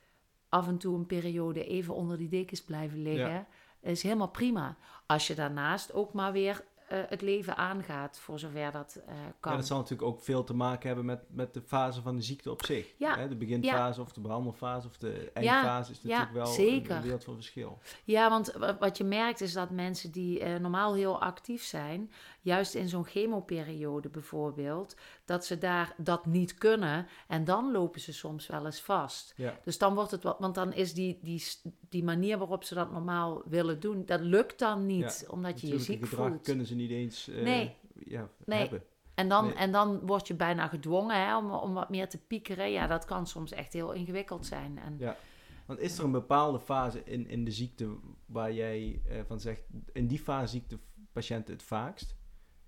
af 0.49 0.67
en 0.67 0.77
toe 0.77 0.95
een 0.97 1.05
periode 1.05 1.65
even 1.65 1.93
onder 1.95 2.17
die 2.17 2.29
dekens 2.29 2.61
blijven 2.63 3.01
liggen, 3.01 3.29
Ja. 3.29 3.45
is 3.81 4.03
helemaal 4.03 4.27
prima. 4.29 4.77
Als 5.05 5.27
je 5.27 5.35
daarnaast 5.35 5.93
ook 5.93 6.13
maar 6.13 6.31
weer 6.31 6.63
eh, 6.87 6.99
het 7.07 7.21
leven 7.21 7.57
aangaat, 7.57 8.19
voor 8.19 8.39
zover 8.39 8.71
dat 8.71 9.01
eh, 9.07 9.13
kan. 9.39 9.51
Ja, 9.51 9.57
dat 9.57 9.67
zal 9.67 9.77
natuurlijk 9.77 10.07
ook 10.07 10.21
veel 10.21 10.43
te 10.43 10.53
maken 10.53 10.87
hebben 10.87 11.05
met, 11.05 11.19
met 11.29 11.53
de 11.53 11.61
fase 11.61 12.01
van 12.01 12.15
de 12.15 12.21
ziekte 12.21 12.51
op 12.51 12.65
zich. 12.65 12.93
Ja. 12.97 13.17
Hè? 13.17 13.27
De 13.27 13.35
beginfase 13.35 14.01
of 14.01 14.11
de 14.13 14.21
behandelfase 14.21 14.87
of 14.87 14.97
de 14.97 15.31
Ja, 15.33 15.41
eindfase 15.53 15.91
is 15.91 16.01
natuurlijk 16.01 16.33
wel 16.33 16.45
zeker. 16.45 16.95
een 16.95 17.01
wereld 17.01 17.23
van 17.23 17.33
verschil. 17.35 17.77
Ja, 18.03 18.29
want 18.29 18.51
wa- 18.53 18.77
wat 18.77 18.97
je 18.97 19.03
merkt 19.03 19.41
is 19.41 19.53
dat 19.53 19.69
mensen 19.69 20.11
die 20.11 20.39
eh, 20.39 20.59
normaal 20.59 20.93
heel 20.93 21.21
actief 21.21 21.63
zijn, 21.63 22.11
juist 22.45 22.75
in 22.75 22.89
zo'n 22.89 23.05
chemoperiode 23.05 24.09
bijvoorbeeld, 24.09 24.95
dat 25.25 25.45
ze 25.45 25.57
daar 25.57 25.93
dat 25.97 26.25
niet 26.25 26.53
kunnen 26.53 27.07
en 27.27 27.43
dan 27.43 27.71
lopen 27.71 28.01
ze 28.01 28.13
soms 28.13 28.47
wel 28.47 28.65
eens 28.65 28.81
vast. 28.81 29.33
Ja. 29.37 29.59
Dus 29.63 29.77
dan 29.77 29.93
wordt 29.95 30.11
het 30.11 30.23
wat, 30.23 30.39
want 30.39 30.55
dan 30.55 30.73
is 30.73 30.93
die, 30.93 31.19
die, 31.21 31.43
die 31.89 32.03
manier 32.03 32.37
waarop 32.37 32.63
ze 32.63 32.73
dat 32.73 32.91
normaal 32.91 33.41
willen 33.45 33.79
doen, 33.79 34.05
dat 34.05 34.19
lukt 34.19 34.59
dan 34.59 34.85
niet, 34.85 35.19
Ja, 35.25 35.31
omdat 35.33 35.61
je 35.61 35.67
je 35.67 35.79
ziek 35.79 36.05
voelt. 36.05 36.41
kunnen 36.43 36.65
ze 36.65 36.75
niet 36.75 36.91
eens 36.91 37.27
eh, 37.27 37.43
Nee. 37.43 37.75
ja, 38.05 38.29
Nee. 38.45 38.59
hebben. 38.59 38.83
En 39.13 39.29
dan, 39.29 39.45
Nee. 39.45 39.53
en 39.53 39.71
dan 39.71 39.99
word 40.05 40.27
je 40.27 40.33
bijna 40.35 40.67
gedwongen 40.67 41.25
hè, 41.25 41.37
om, 41.37 41.51
om 41.51 41.73
wat 41.73 41.89
meer 41.89 42.09
te 42.09 42.17
piekeren. 42.17 42.71
Ja, 42.71 42.87
dat 42.87 43.05
kan 43.05 43.27
soms 43.27 43.51
echt 43.51 43.73
heel 43.73 43.91
ingewikkeld 43.91 44.45
zijn. 44.45 44.77
En, 44.77 44.95
Ja. 44.99 45.17
Want 45.65 45.79
is 45.79 45.97
er 45.97 46.03
een 46.03 46.11
bepaalde 46.11 46.59
fase 46.59 47.03
in, 47.03 47.27
in 47.27 47.45
de 47.45 47.51
ziekte 47.51 47.95
waar 48.25 48.53
jij 48.53 49.01
eh, 49.09 49.19
van 49.27 49.39
zegt, 49.39 49.61
in 49.93 50.07
die 50.07 50.19
fase 50.19 50.47
ziek 50.47 50.69
de 50.69 50.79
patiënten 51.11 51.53
het 51.53 51.63
vaakst? 51.63 52.14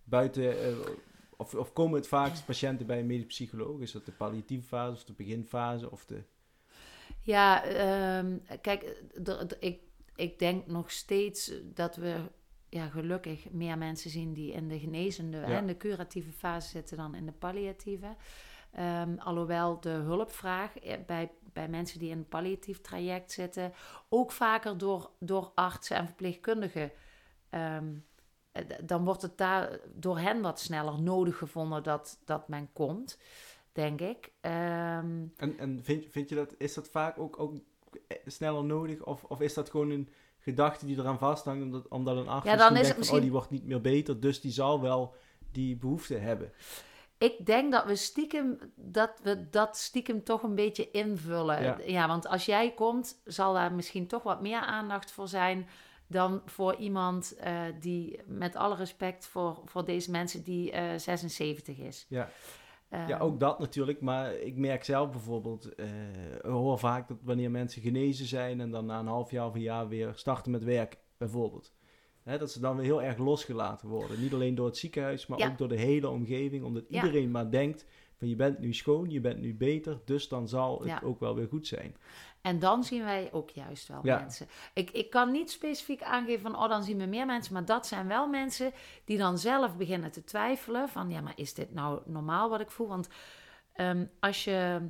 Buiten, 0.10 0.64
eh, 0.64 0.78
of, 1.38 1.56
of 1.56 1.74
komen 1.74 1.96
het 2.00 2.08
vaakst 2.08 2.46
patiënten 2.46 2.86
bij 2.86 3.00
een 3.00 3.06
medisch 3.06 3.26
psycholoog? 3.26 3.80
Is 3.80 3.92
dat 3.92 4.06
de 4.06 4.12
palliatieve 4.12 4.68
fase 4.68 4.94
of 4.94 5.04
de 5.04 5.14
beginfase 5.14 5.92
of 5.92 6.06
de... 6.06 6.24
Ja, 7.22 7.64
ehm, 7.64 8.38
kijk, 8.62 9.04
ik, 9.60 9.80
ik 10.16 10.40
denk 10.40 10.68
nog 10.68 10.92
steeds 10.92 11.52
dat 11.64 11.96
we 11.96 12.16
ja, 12.70 12.88
gelukkig 12.88 13.50
meer 13.52 13.78
mensen 13.78 14.10
zien 14.10 14.34
die 14.34 14.52
in 14.52 14.68
de 14.68 14.80
genezende 14.80 15.40
en 15.40 15.68
de 15.68 15.78
curatieve 15.78 16.32
fase 16.32 16.70
zitten 16.70 16.98
dan 16.98 17.16
in 17.16 17.26
de 17.26 17.32
palliatieve. 17.32 18.16
Ehm, 18.72 19.18
alhoewel 19.18 19.80
de 19.80 19.90
hulpvraag 19.90 20.80
eh, 20.80 20.98
bij, 21.06 21.32
bij 21.54 21.68
mensen 21.68 22.00
die 22.00 22.10
in 22.10 22.18
een 22.18 22.28
palliatief 22.28 22.82
traject 22.82 23.32
zitten 23.32 23.74
ook 24.10 24.32
vaker 24.32 24.78
door, 24.78 25.12
door 25.20 25.52
artsen 25.56 25.96
en 25.98 26.06
verpleegkundigen. 26.06 26.92
ehm, 27.50 27.86
eh, 27.86 28.17
dan 28.84 29.06
wordt 29.06 29.22
het 29.22 29.38
daar 29.38 29.80
door 29.94 30.20
hen 30.20 30.42
wat 30.42 30.60
sneller 30.60 31.02
nodig 31.02 31.38
gevonden 31.38 31.84
dat, 31.84 32.20
dat 32.26 32.48
men 32.48 32.70
komt, 32.74 33.18
denk 33.72 34.02
ik. 34.02 34.32
Ehm, 34.42 35.26
En, 35.38 35.58
en 35.58 35.80
vind, 35.84 36.06
vind 36.10 36.30
je 36.30 36.36
dat, 36.36 36.56
is 36.58 36.74
dat 36.74 36.88
vaak 36.88 37.20
ook, 37.20 37.40
ook 37.40 37.54
eh, 38.08 38.18
sneller 38.26 38.64
nodig? 38.64 39.04
Of, 39.04 39.24
of 39.24 39.42
is 39.42 39.54
dat 39.54 39.70
gewoon 39.70 39.90
een 39.90 40.10
gedachte 40.40 40.86
die 40.86 40.98
eraan 40.98 41.18
vasthangt 41.18 41.64
omdat, 41.64 41.88
omdat 41.88 42.18
een 42.18 42.28
arts 42.28 42.46
Ja, 42.46 42.56
dan 42.56 42.76
is 42.76 42.88
denkt 42.88 43.08
van, 43.08 43.16
oh 43.16 43.22
die 43.22 43.32
wordt 43.32 43.50
niet 43.50 43.66
meer 43.66 43.82
beter, 43.82 44.20
dus 44.20 44.42
die 44.42 44.52
zal 44.52 44.82
wel 44.82 45.14
die 45.52 45.76
behoefte 45.76 46.16
hebben. 46.16 46.52
Ik 47.18 47.46
denk 47.46 47.72
dat 47.72 47.86
we 47.86 47.96
stiekem 47.96 48.58
dat 48.76 49.20
we 49.24 49.50
dat 49.50 49.78
stiekem 49.78 50.24
toch 50.24 50.44
een 50.44 50.56
beetje 50.56 50.92
invullen. 50.92 51.64
Ja. 51.64 51.78
Ja. 51.86 52.08
want 52.08 52.28
als 52.28 52.46
jij 52.46 52.74
komt, 52.74 53.22
zal 53.26 53.54
daar 53.54 53.74
misschien 53.74 54.08
toch 54.08 54.24
wat 54.24 54.42
meer 54.42 54.60
aandacht 54.60 55.12
voor 55.12 55.28
zijn 55.28 55.68
dan 56.08 56.42
voor 56.46 56.76
iemand 56.76 57.36
eh, 57.36 57.62
die, 57.80 58.20
met 58.26 58.56
alle 58.56 58.76
respect 58.76 59.26
voor, 59.26 59.62
voor 59.66 59.86
deze 59.86 60.12
mensen, 60.12 60.44
die 60.44 60.72
eh 60.72 60.98
76 60.98 61.78
is. 61.78 62.06
Ja. 62.10 62.30
Eh, 62.90 63.08
Ja, 63.08 63.18
ook 63.20 63.40
dat 63.40 63.60
natuurlijk. 63.60 64.02
Maar 64.02 64.34
ik 64.36 64.56
merk 64.56 64.84
zelf 64.84 65.10
bijvoorbeeld, 65.12 65.76
eh, 65.76 65.88
ik 66.36 66.42
hoor 66.42 66.80
vaak 66.80 67.08
dat 67.08 67.18
wanneer 67.24 67.52
mensen 67.52 67.82
genezen 67.82 68.26
zijn 68.26 68.62
en 68.62 68.72
dan 68.72 68.86
na 68.86 69.00
een 69.00 69.08
half 69.08 69.32
jaar 69.32 69.48
of 69.48 69.54
een 69.56 69.62
jaar 69.62 69.88
weer 69.88 70.12
starten 70.16 70.52
met 70.52 70.64
werk, 70.64 70.98
bijvoorbeeld. 71.18 71.74
Hè, 72.24 72.38
dat 72.38 72.52
ze 72.52 72.60
dan 72.60 72.76
weer 72.76 72.86
heel 72.86 73.02
erg 73.02 73.18
losgelaten 73.18 73.88
worden. 73.88 74.22
Niet 74.22 74.34
alleen 74.34 74.56
door 74.56 74.66
het 74.66 74.78
ziekenhuis, 74.78 75.28
maar 75.28 75.40
Ja. 75.40 75.48
ook 75.50 75.58
door 75.58 75.68
de 75.70 75.80
hele 75.80 76.10
omgeving. 76.10 76.64
Omdat 76.64 76.84
Ja. 76.90 77.04
iedereen 77.04 77.32
maar 77.32 77.52
denkt 77.52 77.86
van 78.18 78.28
je 78.30 78.36
bent 78.36 78.60
nu 78.60 78.74
schoon, 78.74 79.10
je 79.10 79.20
bent 79.22 79.40
nu 79.40 79.56
beter, 79.56 80.00
dus 80.06 80.28
dan 80.28 80.48
zal 80.48 80.80
het 80.80 80.88
Ja. 80.88 81.02
ook 81.04 81.20
wel 81.20 81.36
weer 81.36 81.48
goed 81.48 81.68
zijn. 81.68 81.96
En 82.42 82.60
dan 82.60 82.84
zien 82.84 83.04
wij 83.04 83.30
ook 83.32 83.50
juist 83.50 83.88
wel 83.88 84.00
Ja. 84.04 84.20
mensen. 84.20 84.48
Ik, 84.74 84.92
ik 84.92 85.10
kan 85.10 85.32
niet 85.32 85.52
specifiek 85.52 86.02
aangeven 86.04 86.42
van, 86.42 86.56
oh, 86.64 86.70
dan 86.70 86.84
zien 86.84 86.98
we 86.98 87.06
meer 87.06 87.26
mensen. 87.26 87.54
Maar 87.54 87.66
dat 87.66 87.88
zijn 87.88 88.08
wel 88.08 88.28
mensen 88.28 88.72
die 89.06 89.18
dan 89.18 89.38
zelf 89.38 89.78
beginnen 89.78 90.12
te 90.12 90.24
twijfelen. 90.24 90.90
Van, 90.90 91.10
ja, 91.10 91.22
maar 91.22 91.34
is 91.36 91.54
dit 91.54 91.74
nou 91.74 92.02
normaal 92.06 92.50
wat 92.50 92.60
ik 92.60 92.72
voel? 92.72 92.88
Want 92.88 93.10
ehm, 93.74 94.06
als 94.20 94.44
je, 94.44 94.82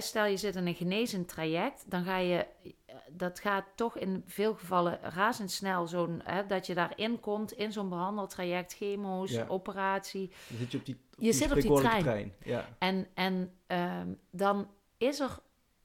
stel 0.00 0.24
je 0.24 0.36
zit 0.36 0.56
in 0.56 0.66
een 0.66 0.74
genezend 0.74 1.28
traject, 1.28 1.90
dan 1.90 2.04
ga 2.04 2.16
je, 2.16 2.46
eh, 2.62 2.94
dat 3.10 3.40
gaat 3.40 3.64
toch 3.74 3.96
in 3.98 4.22
veel 4.26 4.54
gevallen 4.54 4.98
razendsnel. 5.02 5.86
Zo'n, 5.86 6.20
hè, 6.24 6.46
dat 6.46 6.66
je 6.66 6.74
daarin 6.74 7.20
komt, 7.20 7.52
in 7.52 7.72
zo'n 7.72 7.88
behandeltraject, 7.88 8.74
chemo's, 8.74 9.30
Ja. 9.30 9.46
operatie. 9.48 10.32
Dan 10.48 10.58
zit 10.58 10.72
je 10.72 10.78
op 10.78 10.84
die, 10.86 10.96
Je 11.18 11.32
zit 11.32 11.50
op 11.52 11.60
die 11.60 11.74
trein. 11.74 12.32
Ja, 12.44 12.68
En, 12.78 13.06
en 13.14 13.52
ehm, 13.66 14.08
dan 14.30 14.68
is 14.98 15.20
er, 15.20 15.38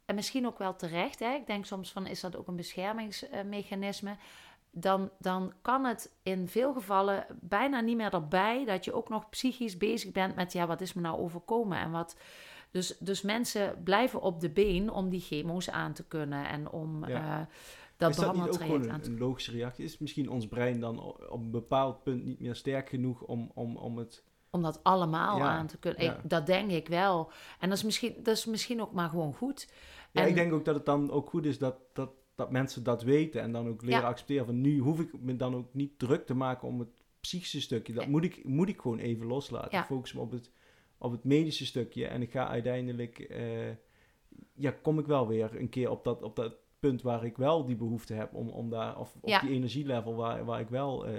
en 0.06 0.16
misschien 0.16 0.48
ook 0.48 0.58
wel 0.58 0.76
terecht, 0.76 1.20
hè, 1.20 1.34
ik 1.34 1.48
denk 1.48 1.66
soms 1.66 1.92
van 1.92 2.08
is 2.08 2.20
dat 2.20 2.36
ook 2.36 2.48
een 2.48 2.56
beschermingsmechanisme. 2.56 4.16
Dan, 4.72 5.10
dan 5.20 5.54
kan 5.62 5.86
het 5.86 6.12
in 6.24 6.48
veel 6.48 6.74
gevallen 6.74 7.26
bijna 7.42 7.80
niet 7.82 7.98
meer 7.98 8.14
erbij 8.14 8.66
dat 8.66 8.86
je 8.86 8.94
ook 8.94 9.10
nog 9.10 9.30
psychisch 9.30 9.78
bezig 9.78 10.12
bent 10.12 10.36
met 10.36 10.54
ja, 10.54 10.68
wat 10.68 10.82
is 10.82 10.94
me 10.94 11.02
nou 11.02 11.20
overkomen 11.20 11.78
en 11.80 11.92
wat. 11.92 12.16
Dus, 12.72 12.98
dus 12.98 13.22
mensen 13.22 13.84
blijven 13.84 14.22
op 14.22 14.40
de 14.40 14.50
been 14.50 14.90
om 14.92 15.10
die 15.10 15.20
chemo's 15.22 15.70
aan 15.70 15.94
te 15.94 16.04
kunnen 16.08 16.48
en 16.50 16.70
om 16.72 17.08
Ja. 17.08 17.40
eh, 17.40 17.46
dat 17.98 18.10
is 18.10 18.16
dat 18.16 18.26
niet 18.26 18.28
ook 18.28 18.34
behandeltraject 18.34 18.88
aan 18.88 18.96
een, 18.96 19.02
te 19.02 19.10
een 19.10 19.18
logische 19.18 19.52
reactie? 19.52 19.84
Is 19.86 19.98
misschien 19.98 20.30
ons 20.30 20.48
brein 20.48 20.80
dan 20.80 21.00
op 21.30 21.40
een 21.42 21.52
bepaald 21.52 22.04
punt 22.04 22.24
niet 22.26 22.40
meer 22.40 22.56
sterk 22.56 22.90
genoeg 22.90 23.22
om, 23.22 23.52
om, 23.54 23.76
om 23.78 23.98
het... 23.98 24.24
om 24.50 24.62
dat 24.62 24.80
allemaal 24.84 25.38
Ja, 25.38 25.44
aan 25.48 25.68
te 25.68 25.78
kunnen. 25.78 26.04
ja. 26.04 26.14
Ik, 26.16 26.30
dat 26.30 26.46
denk 26.46 26.72
ik 26.72 26.88
wel. 26.88 27.32
En 27.60 27.70
dat 27.70 27.78
is, 27.78 27.84
misschien, 27.84 28.14
dat 28.24 28.38
is 28.38 28.46
misschien 28.46 28.82
ook 28.82 28.92
maar 28.94 29.10
gewoon 29.10 29.34
goed. 29.34 29.68
Ja, 30.12 30.22
En- 30.22 30.28
ik 30.28 30.36
denk 30.36 30.54
ook 30.54 30.66
dat 30.66 30.76
het 30.76 30.86
dan 30.86 31.12
ook 31.12 31.30
goed 31.30 31.46
is 31.46 31.58
dat, 31.58 31.76
dat, 31.94 32.10
dat 32.36 32.52
mensen 32.52 32.84
dat 32.84 33.04
weten 33.04 33.42
en 33.42 33.52
dan 33.52 33.68
ook 33.68 33.82
leren 33.82 34.02
Ja. 34.02 34.08
accepteren 34.08 34.46
van 34.46 34.62
nu 34.62 34.80
hoef 34.80 35.00
ik 35.00 35.20
me 35.20 35.36
dan 35.36 35.56
ook 35.56 35.74
niet 35.74 36.00
druk 36.00 36.26
te 36.26 36.34
maken 36.34 36.68
om 36.68 36.80
het 36.80 37.04
psychische 37.20 37.62
stukje. 37.62 37.94
Dat 37.94 38.08
moet 38.08 38.24
ik, 38.24 38.44
moet 38.46 38.70
ik 38.70 38.82
gewoon 38.82 39.00
even 39.00 39.26
loslaten. 39.26 39.70
Ja. 39.72 39.80
Ik 39.80 39.86
focus 39.86 40.14
me 40.14 40.20
op 40.20 40.32
het, 40.32 40.52
op 41.00 41.12
het 41.12 41.24
medische 41.24 41.66
stukje 41.66 42.08
en 42.08 42.22
ik 42.22 42.32
ga 42.32 42.48
uiteindelijk, 42.48 43.20
eh, 43.20 43.70
ja, 44.54 44.72
kom 44.82 45.00
ik 45.00 45.06
wel 45.06 45.28
weer 45.28 45.56
een 45.60 45.70
keer 45.70 45.90
op 45.90 46.04
dat, 46.04 46.22
op 46.24 46.36
dat 46.36 46.54
punt 46.80 47.02
waar 47.02 47.26
ik 47.26 47.38
wel 47.38 47.66
die 47.66 47.76
behoefte 47.76 48.14
heb 48.14 48.34
om, 48.34 48.50
om 48.50 48.70
daar, 48.70 49.00
of 49.00 49.16
op 49.22 49.30
Ja. 49.30 49.40
die 49.40 49.50
energielevel 49.50 50.16
waar, 50.16 50.46
waar 50.46 50.60
ik 50.60 50.70
wel... 50.70 51.06
eh, 51.06 51.14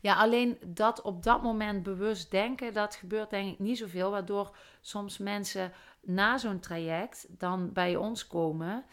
Ja, 0.00 0.14
alleen 0.16 0.58
dat 0.66 1.02
op 1.02 1.22
dat 1.22 1.42
moment 1.42 1.82
bewust 1.82 2.30
denken, 2.30 2.72
dat 2.72 2.94
gebeurt 2.94 3.30
denk 3.30 3.52
ik 3.52 3.58
niet 3.58 3.78
zoveel. 3.78 4.10
Waardoor 4.10 4.56
soms 4.80 5.18
mensen 5.18 5.72
na 6.00 6.38
zo'n 6.38 6.60
traject 6.60 7.26
dan 7.38 7.72
bij 7.72 7.96
ons 7.96 8.26
komen 8.26 8.84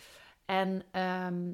en 0.46 0.84
ehm, 0.92 1.54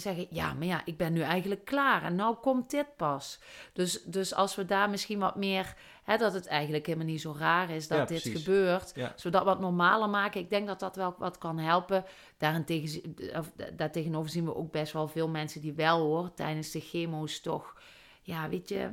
zeggen: 0.00 0.26
Ja, 0.30 0.52
maar 0.54 0.66
ja, 0.66 0.82
ik 0.84 0.96
ben 0.96 1.12
nu 1.12 1.20
eigenlijk 1.20 1.64
klaar 1.64 2.02
en 2.02 2.14
nou 2.14 2.36
komt 2.36 2.70
dit 2.70 2.96
pas. 2.96 3.40
Dus, 3.72 4.02
dus 4.02 4.34
als 4.34 4.54
we 4.54 4.64
daar 4.64 4.90
misschien 4.90 5.18
wat 5.18 5.36
meer, 5.36 5.74
hè, 6.02 6.16
dat 6.16 6.32
het 6.32 6.46
eigenlijk 6.46 6.86
helemaal 6.86 7.06
niet 7.06 7.20
zo 7.20 7.34
raar 7.38 7.70
is 7.70 7.88
dat 7.88 7.98
Ja, 7.98 8.04
dit 8.04 8.22
precies. 8.22 8.44
gebeurt, 8.44 8.92
Ja. 8.94 9.12
zodat 9.16 9.44
wat 9.44 9.60
normaler 9.60 10.08
maken. 10.08 10.40
Ik 10.40 10.50
denk 10.50 10.66
dat 10.66 10.80
dat 10.80 10.96
wel 10.96 11.14
wat 11.18 11.38
kan 11.38 11.58
helpen. 11.58 12.04
Daarentegen, 12.38 13.14
of, 13.36 13.52
daartegenover 13.76 14.30
zien 14.30 14.44
we 14.44 14.54
ook 14.54 14.70
best 14.72 14.92
wel 14.92 15.08
veel 15.08 15.28
mensen 15.28 15.60
die 15.60 15.72
wel 15.74 16.00
hoor 16.00 16.34
tijdens 16.34 16.70
de 16.70 16.80
chemo's 16.80 17.40
toch. 17.40 17.74
Ja, 18.22 18.48
weet 18.48 18.68
je, 18.68 18.90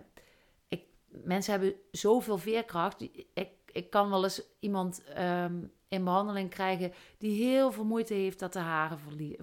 ik, 0.68 0.84
mensen 1.08 1.52
hebben 1.52 1.74
zoveel 1.92 2.38
veerkracht. 2.38 3.02
Ik, 3.34 3.50
ik 3.72 3.90
kan 3.90 4.10
wel 4.10 4.24
eens 4.24 4.42
iemand 4.60 5.04
ehm, 5.04 5.54
in 5.88 6.04
behandeling 6.04 6.50
krijgen 6.50 6.94
die 7.18 7.44
heel 7.44 7.72
veel 7.72 7.86
moeite 7.86 8.14
heeft 8.14 8.40
dat 8.40 8.54
de 8.54 8.60
haren, 8.60 9.00
verlie- 9.00 9.40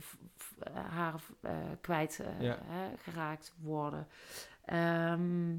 eh, 0.62 0.84
haren 0.88 1.20
eh, 1.40 1.52
kwijt 1.80 2.20
eh, 2.20 2.40
Ja. 2.40 2.58
geraakt 3.02 3.54
worden. 3.62 4.06
Ehm, 4.64 5.56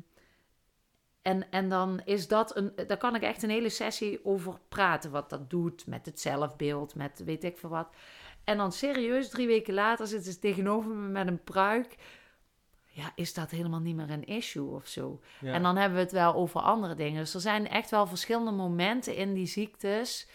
en, 1.22 1.52
en 1.52 1.70
dan 1.70 2.02
is 2.06 2.28
dat 2.28 2.56
een, 2.56 2.74
daar 2.88 2.98
kan 2.98 3.16
ik 3.16 3.22
echt 3.22 3.44
een 3.44 3.50
hele 3.50 3.70
sessie 3.70 4.26
over 4.26 4.60
praten, 4.70 5.12
wat 5.12 5.30
dat 5.30 5.50
doet 5.50 5.88
met 5.88 6.06
het 6.06 6.20
zelfbeeld, 6.20 6.96
met 6.96 7.22
weet 7.26 7.44
ik 7.44 7.58
veel 7.58 7.70
wat. 7.70 7.90
En 8.44 8.58
dan 8.58 8.72
serieus, 8.72 9.30
drie 9.30 9.48
weken 9.48 9.74
later 9.74 10.08
zitten 10.08 10.34
ze 10.34 10.40
tegenover 10.40 10.92
me 10.92 11.08
met 11.08 11.28
een 11.28 11.44
pruik. 11.44 11.96
Ja, 12.94 13.12
is 13.16 13.34
dat 13.34 13.50
helemaal 13.52 13.80
niet 13.80 13.96
meer 13.96 14.10
een 14.10 14.24
issue 14.26 14.70
of 14.70 14.88
zo? 14.88 15.22
ja. 15.40 15.54
En 15.54 15.64
dan 15.64 15.76
hebben 15.78 15.98
we 15.98 16.04
het 16.04 16.12
wel 16.14 16.34
over 16.34 16.62
andere 16.62 16.96
dingen. 16.96 17.20
Dus 17.20 17.34
er 17.34 17.40
zijn 17.42 17.68
echt 17.68 17.90
wel 17.90 18.08
verschillende 18.08 18.52
momenten 18.52 19.16
in 19.16 19.34
die 19.34 19.46
ziektes, 19.46 20.28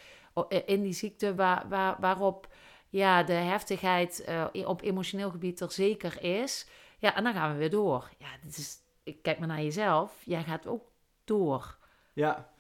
in 0.65 0.83
die 0.83 0.93
ziekte 0.93 1.35
waar, 1.35 1.69
waar, 1.69 1.97
waarop 2.01 2.49
ja, 2.89 3.23
de 3.23 3.33
heftigheid 3.33 4.21
eh, 4.25 4.47
op 4.65 4.83
emotioneel 4.83 5.31
gebied 5.31 5.61
er 5.61 5.73
zeker 5.73 6.23
is. 6.23 6.67
Ja, 6.99 7.17
en 7.17 7.25
dan 7.25 7.33
gaan 7.35 7.53
we 7.53 7.59
weer 7.59 7.71
door. 7.71 8.11
Ja, 8.19 8.27
dit 8.43 8.57
is, 8.57 8.79
kijk 9.23 9.39
maar 9.39 9.49
naar 9.49 9.63
jezelf. 9.63 10.23
Jij 10.25 10.43
gaat 10.43 10.67
ook 10.67 10.91
door. 11.25 11.79
ja, 12.13 12.51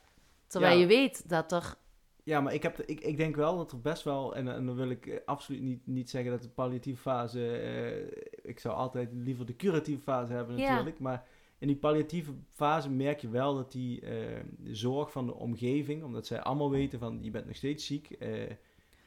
Terwijl 0.47 0.75
Ja. 0.75 0.81
je 0.81 0.87
weet 0.87 1.29
dat 1.29 1.53
er... 1.53 1.75
Ja, 2.23 2.41
maar 2.41 2.55
ik, 2.55 2.63
heb, 2.63 2.81
ik, 2.81 3.01
ik 3.01 3.17
denk 3.17 3.37
wel 3.37 3.57
dat 3.57 3.73
er 3.73 3.81
best 3.81 4.03
wel, 4.03 4.37
en, 4.37 4.49
en 4.49 4.67
dan 4.67 4.77
wil 4.77 4.91
ik 4.91 5.07
eh, 5.07 5.17
absoluut 5.25 5.63
niet, 5.63 5.87
niet 5.87 6.11
zeggen 6.11 6.31
dat 6.31 6.43
de 6.43 6.49
palliatieve 6.49 7.01
fase, 7.01 7.57
eh, 7.57 8.51
ik 8.51 8.59
zou 8.59 8.75
altijd 8.75 9.09
liever 9.13 9.47
de 9.47 9.57
curatieve 9.57 10.03
fase 10.03 10.33
hebben 10.33 10.57
Ja. 10.57 10.69
natuurlijk, 10.71 10.99
maar 10.99 11.25
in 11.59 11.67
die 11.67 11.77
palliatieve 11.77 12.33
fase 12.51 12.91
merk 12.91 13.21
je 13.21 13.29
wel 13.29 13.55
dat 13.55 13.73
die 13.73 14.01
de 14.01 14.75
zorg 14.75 15.13
van 15.13 15.27
de 15.27 15.35
omgeving, 15.35 16.03
omdat 16.05 16.27
zij 16.27 16.41
allemaal 16.41 16.71
weten 16.71 16.99
van 16.99 17.19
je 17.23 17.31
bent 17.31 17.47
nog 17.47 17.57
steeds 17.57 17.87
ziek, 17.87 18.09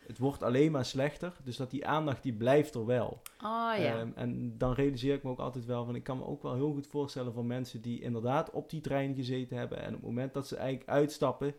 het 0.09 0.17
wordt 0.17 0.43
alleen 0.43 0.71
maar 0.71 0.85
slechter, 0.85 1.33
dus 1.43 1.57
dat 1.57 1.71
die 1.71 1.87
aandacht 1.87 2.23
die 2.23 2.33
blijft 2.33 2.75
er 2.75 2.85
wel. 2.85 3.21
Oh 3.43 3.73
ja, 3.77 3.99
Ehm, 3.99 4.09
en 4.15 4.57
dan 4.57 4.73
realiseer 4.73 5.13
ik 5.13 5.23
me 5.23 5.29
ook 5.29 5.39
altijd 5.39 5.65
wel 5.65 5.85
van, 5.85 5.95
ik 5.95 6.03
kan 6.03 6.17
me 6.17 6.25
ook 6.25 6.41
wel 6.43 6.53
heel 6.55 6.71
goed 6.73 6.87
voorstellen 6.87 7.33
van 7.33 7.47
mensen 7.47 7.81
die 7.81 8.01
inderdaad 8.01 8.51
op 8.51 8.69
die 8.69 8.81
trein 8.81 9.15
gezeten 9.15 9.57
hebben 9.57 9.77
en 9.81 9.87
op 9.87 9.93
het 9.93 10.01
moment 10.09 10.33
dat 10.33 10.47
ze 10.47 10.55
eigenlijk 10.55 10.89
uitstappen, 10.89 11.53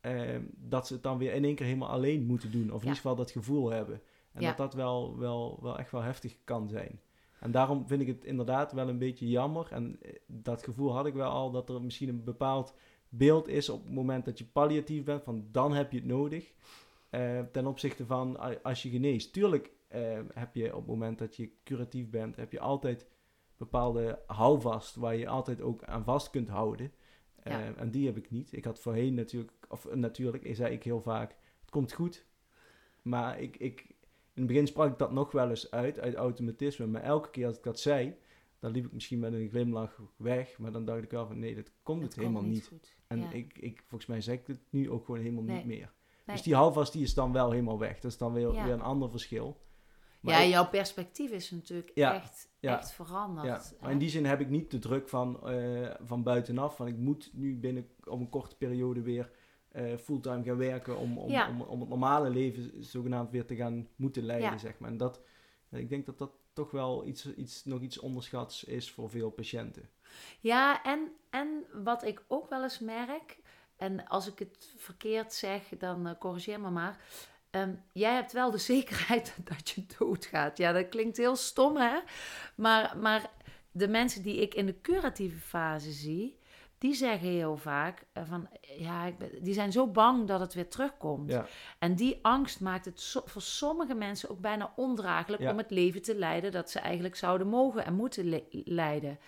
ehm, 0.00 0.42
dat 0.56 0.86
ze 0.86 0.92
het 0.92 1.02
dan 1.02 1.18
weer 1.18 1.32
in 1.34 1.44
één 1.44 1.54
keer 1.54 1.66
helemaal 1.66 1.88
alleen 1.88 2.26
moeten 2.26 2.50
doen. 2.50 2.62
Of 2.62 2.68
in 2.68 2.72
Ja. 2.74 2.78
ieder 2.80 2.94
geval 2.94 3.16
dat 3.16 3.30
gevoel 3.30 3.70
hebben. 3.70 4.00
En 4.32 4.42
Ja. 4.42 4.48
dat 4.48 4.56
dat 4.56 4.74
wel, 4.74 5.18
wel, 5.18 5.58
wel 5.62 5.78
echt 5.78 5.90
wel 5.90 6.02
heftig 6.02 6.36
kan 6.44 6.68
zijn. 6.68 7.00
En 7.40 7.50
daarom 7.50 7.86
vind 7.86 8.00
ik 8.00 8.06
het 8.06 8.24
inderdaad 8.24 8.72
wel 8.72 8.88
een 8.88 8.98
beetje 8.98 9.28
jammer. 9.28 9.66
En 9.70 9.96
eh, 10.02 10.12
dat 10.26 10.62
gevoel 10.62 10.92
had 10.94 11.06
ik 11.06 11.14
wel 11.14 11.30
al, 11.30 11.50
dat 11.50 11.68
er 11.68 11.82
misschien 11.82 12.08
een 12.08 12.24
bepaald 12.24 12.74
beeld 13.08 13.48
is 13.48 13.68
op 13.68 13.84
het 13.84 13.92
moment 13.92 14.24
dat 14.24 14.38
je 14.38 14.44
palliatief 14.44 15.04
bent, 15.04 15.22
van 15.22 15.44
dan 15.52 15.72
heb 15.74 15.92
je 15.92 15.98
het 15.98 16.06
nodig. 16.06 16.52
Eh, 17.10 17.40
ten 17.52 17.66
opzichte 17.66 18.06
van 18.06 18.62
als 18.62 18.82
je 18.82 18.88
geneest. 18.90 19.32
Tuurlijk 19.32 19.72
eh, 19.88 20.20
heb 20.34 20.54
je 20.54 20.66
op 20.74 20.80
het 20.80 20.86
moment 20.90 21.18
dat 21.18 21.36
je 21.36 21.50
curatief 21.64 22.10
bent, 22.10 22.36
heb 22.36 22.52
je 22.52 22.60
altijd 22.60 23.06
bepaalde 23.56 24.22
houvast 24.26 24.94
waar 24.94 25.16
je 25.16 25.28
altijd 25.28 25.60
ook 25.60 25.84
aan 25.84 26.04
vast 26.04 26.30
kunt 26.30 26.48
houden. 26.48 26.92
Eh, 27.42 27.52
Ja. 27.52 27.74
en 27.74 27.90
die 27.90 28.06
heb 28.06 28.16
ik 28.16 28.30
niet. 28.30 28.52
Ik 28.52 28.64
had 28.64 28.78
voorheen 28.80 29.14
natuurlijk, 29.14 29.52
of 29.68 29.86
eh, 29.86 29.94
natuurlijk, 29.96 30.48
zei 30.52 30.72
ik 30.74 30.82
heel 30.82 31.00
vaak, 31.02 31.36
het 31.60 31.70
komt 31.70 31.92
goed. 31.92 32.26
Maar 33.02 33.40
ik, 33.40 33.56
ik, 33.56 33.80
in 34.34 34.44
het 34.44 34.46
begin 34.46 34.66
sprak 34.66 34.92
ik 34.92 34.98
dat 34.98 35.12
nog 35.12 35.32
wel 35.32 35.48
eens 35.50 35.70
uit, 35.70 36.00
uit 36.00 36.14
automatisme. 36.14 36.86
Maar 36.86 37.02
elke 37.02 37.30
keer 37.30 37.46
als 37.46 37.56
ik 37.56 37.62
dat 37.62 37.80
zei, 37.80 38.14
dan 38.58 38.70
liep 38.70 38.84
ik 38.86 38.92
misschien 38.92 39.18
met 39.18 39.32
een 39.32 39.48
glimlach 39.48 40.00
weg. 40.16 40.58
Maar 40.58 40.72
dan 40.72 40.84
dacht 40.84 41.02
ik 41.02 41.10
wel 41.10 41.26
van, 41.26 41.38
nee, 41.38 41.54
dat 41.54 41.72
komt 41.82 42.02
het 42.02 42.10
het 42.10 42.20
helemaal 42.20 42.42
komt 42.42 42.54
niet. 42.54 42.66
goed. 42.66 42.96
En 43.06 43.18
Ja. 43.20 43.30
ik, 43.32 43.58
ik, 43.58 43.82
volgens 43.86 44.06
mij 44.10 44.20
zeg 44.20 44.38
ik 44.38 44.46
het 44.46 44.60
nu 44.70 44.90
ook 44.90 45.04
gewoon 45.04 45.20
helemaal 45.20 45.42
Nee. 45.44 45.56
niet 45.56 45.66
meer. 45.66 45.92
Nee. 46.28 46.36
Dus 46.36 46.44
die 46.44 46.54
houvast 46.54 46.92
die 46.92 47.02
is 47.02 47.14
dan 47.14 47.32
wel 47.32 47.50
helemaal 47.50 47.78
weg. 47.78 48.00
Dat 48.00 48.10
is 48.10 48.18
dan 48.18 48.32
weer, 48.32 48.52
Ja. 48.52 48.64
weer 48.64 48.72
een 48.72 48.82
ander 48.82 49.10
verschil. 49.10 49.60
Maar 50.20 50.42
ja, 50.42 50.48
jouw 50.48 50.68
perspectief 50.68 51.30
is 51.30 51.50
natuurlijk 51.50 51.90
Ja, 51.94 52.14
echt, 52.14 52.48
ja, 52.58 52.78
echt 52.78 52.92
veranderd. 52.92 53.76
Maar 53.80 53.90
in 53.90 53.98
die 53.98 54.08
zin 54.08 54.24
heb 54.24 54.40
ik 54.40 54.48
niet 54.48 54.70
de 54.70 54.78
druk 54.78 55.08
van, 55.08 55.48
eh, 55.48 55.94
van 56.00 56.22
buitenaf. 56.22 56.76
Van 56.76 56.86
ik 56.86 56.96
moet 56.96 57.30
nu 57.32 57.58
binnen 57.58 57.88
op 58.04 58.20
een 58.20 58.28
korte 58.28 58.56
periode 58.56 59.02
weer 59.02 59.30
eh, 59.68 59.96
fulltime 59.96 60.44
gaan 60.44 60.56
werken. 60.56 60.98
Om, 60.98 61.18
om, 61.18 61.40
om, 61.48 61.60
om 61.60 61.80
het 61.80 61.88
normale 61.88 62.30
leven 62.30 62.84
zogenaamd 62.84 63.30
weer 63.30 63.46
te 63.46 63.56
gaan 63.56 63.88
moeten 63.96 64.22
leiden. 64.24 64.58
Zeg 64.58 64.78
maar. 64.78 64.90
En 64.90 64.96
dat, 64.96 65.20
ik 65.70 65.88
denk 65.88 66.06
dat 66.06 66.18
dat 66.18 66.30
toch 66.52 66.70
wel 66.70 67.06
iets, 67.06 67.34
iets, 67.34 67.64
nog 67.64 67.80
iets 67.80 67.98
onderschats 67.98 68.64
is 68.64 68.90
voor 68.90 69.10
veel 69.10 69.30
patiënten. 69.30 69.90
Ja, 70.40 70.82
en, 70.84 71.12
en 71.30 71.64
wat 71.84 72.04
ik 72.04 72.24
ook 72.28 72.48
wel 72.48 72.62
eens 72.62 72.78
merk, 72.78 73.38
en 73.78 74.06
als 74.08 74.26
ik 74.26 74.38
het 74.38 74.74
verkeerd 74.76 75.32
zeg, 75.32 75.62
dan 75.78 76.06
eh, 76.06 76.14
corrigeer 76.18 76.60
me 76.60 76.70
maar. 76.70 76.98
Ehm, 77.50 77.74
jij 77.92 78.14
hebt 78.14 78.32
wel 78.32 78.50
de 78.50 78.58
zekerheid 78.74 79.36
dat 79.44 79.68
je 79.70 79.86
doodgaat. 79.98 80.56
Ja, 80.58 80.72
dat 80.72 80.88
klinkt 80.88 81.16
heel 81.16 81.36
stom, 81.36 81.76
hè? 81.76 81.98
Maar, 82.56 82.96
maar 82.98 83.30
de 83.70 83.88
mensen 83.88 84.22
die 84.22 84.40
ik 84.40 84.54
in 84.54 84.66
de 84.66 84.80
curatieve 84.80 85.38
fase 85.38 85.90
zie, 85.92 86.38
die 86.78 86.94
zeggen 86.94 87.28
heel 87.28 87.56
vaak 87.56 88.06
eh, 88.12 88.22
van, 88.26 88.48
ja, 88.60 89.04
ik 89.04 89.18
ben, 89.18 89.30
die 89.42 89.54
zijn 89.54 89.72
zo 89.72 89.86
bang 89.86 90.26
dat 90.28 90.40
het 90.40 90.54
weer 90.54 90.68
terugkomt. 90.68 91.30
Ja. 91.30 91.46
En 91.78 91.94
die 91.94 92.18
angst 92.22 92.60
maakt 92.60 92.84
het 92.84 93.00
so- 93.00 93.22
voor 93.24 93.42
sommige 93.42 93.94
mensen 93.94 94.30
ook 94.30 94.40
bijna 94.40 94.72
ondraaglijk 94.76 95.42
Ja. 95.42 95.50
om 95.50 95.58
het 95.58 95.70
leven 95.70 96.02
te 96.02 96.14
leiden 96.14 96.52
dat 96.52 96.70
ze 96.70 96.78
eigenlijk 96.78 97.16
zouden 97.16 97.46
mogen 97.46 97.84
en 97.84 97.94
moeten 97.94 98.28
le- 98.28 98.44
leiden. 98.50 99.18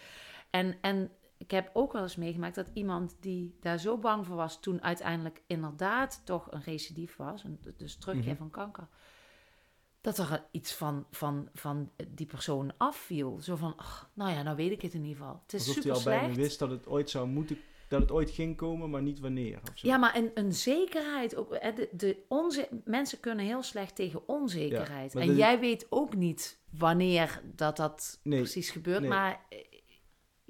En, 0.50 0.78
en 0.80 1.10
ik 1.40 1.50
heb 1.50 1.70
ook 1.72 1.92
wel 1.92 2.02
eens 2.02 2.16
meegemaakt 2.16 2.54
dat 2.54 2.70
iemand 2.72 3.16
die 3.20 3.56
daar 3.60 3.78
zo 3.78 3.98
bang 3.98 4.26
voor 4.26 4.36
was, 4.36 4.60
toen 4.60 4.82
uiteindelijk 4.82 5.42
inderdaad 5.46 6.20
toch 6.24 6.52
een 6.52 6.62
recidief 6.62 7.16
was, 7.16 7.44
en 7.44 7.60
dus 7.76 7.96
terugkeer 7.96 8.28
Mhm. 8.28 8.36
van 8.36 8.50
kanker, 8.50 8.88
dat 10.00 10.18
er 10.18 10.44
iets 10.50 10.74
van, 10.74 11.06
van, 11.10 11.48
van 11.54 11.90
die 12.08 12.26
persoon 12.26 12.72
afviel. 12.76 13.38
Zo 13.40 13.56
van, 13.56 13.76
ach, 13.76 14.10
nou 14.14 14.30
ja, 14.30 14.42
nou 14.42 14.56
weet 14.56 14.70
ik 14.70 14.82
het 14.82 14.94
in 14.94 15.02
ieder 15.04 15.16
geval. 15.16 15.40
Het 15.42 15.52
is 15.52 15.68
Alsof 15.68 16.04
hij 16.04 16.18
bijna 16.20 16.34
wist 16.34 16.58
dat 16.58 16.70
het 16.70 16.86
ooit 16.86 17.10
zou 17.10 17.28
moeten, 17.28 17.58
dat 17.88 18.00
het 18.00 18.10
ooit 18.10 18.30
ging 18.30 18.56
komen, 18.56 18.90
maar 18.90 19.02
niet 19.02 19.20
wanneer. 19.20 19.58
Of 19.70 19.78
zo. 19.78 19.88
Ja, 19.88 19.96
maar 19.96 20.16
een, 20.16 20.30
een 20.34 20.52
zekerheid. 20.52 21.36
Ook, 21.36 21.50
de, 21.50 21.88
de 21.92 22.24
onze, 22.28 22.68
mensen 22.84 23.20
kunnen 23.20 23.44
heel 23.44 23.62
slecht 23.62 23.94
tegen 23.96 24.28
onzekerheid. 24.28 25.14
en 25.14 25.36
jij 25.36 25.60
weet 25.60 25.86
ook 25.90 26.14
niet 26.16 26.58
wanneer 26.70 27.42
dat, 27.54 27.76
dat 27.76 28.20
Nee, 28.22 28.38
precies 28.40 28.70
gebeurt. 28.70 29.00
nee. 29.00 29.08
Maar 29.08 29.44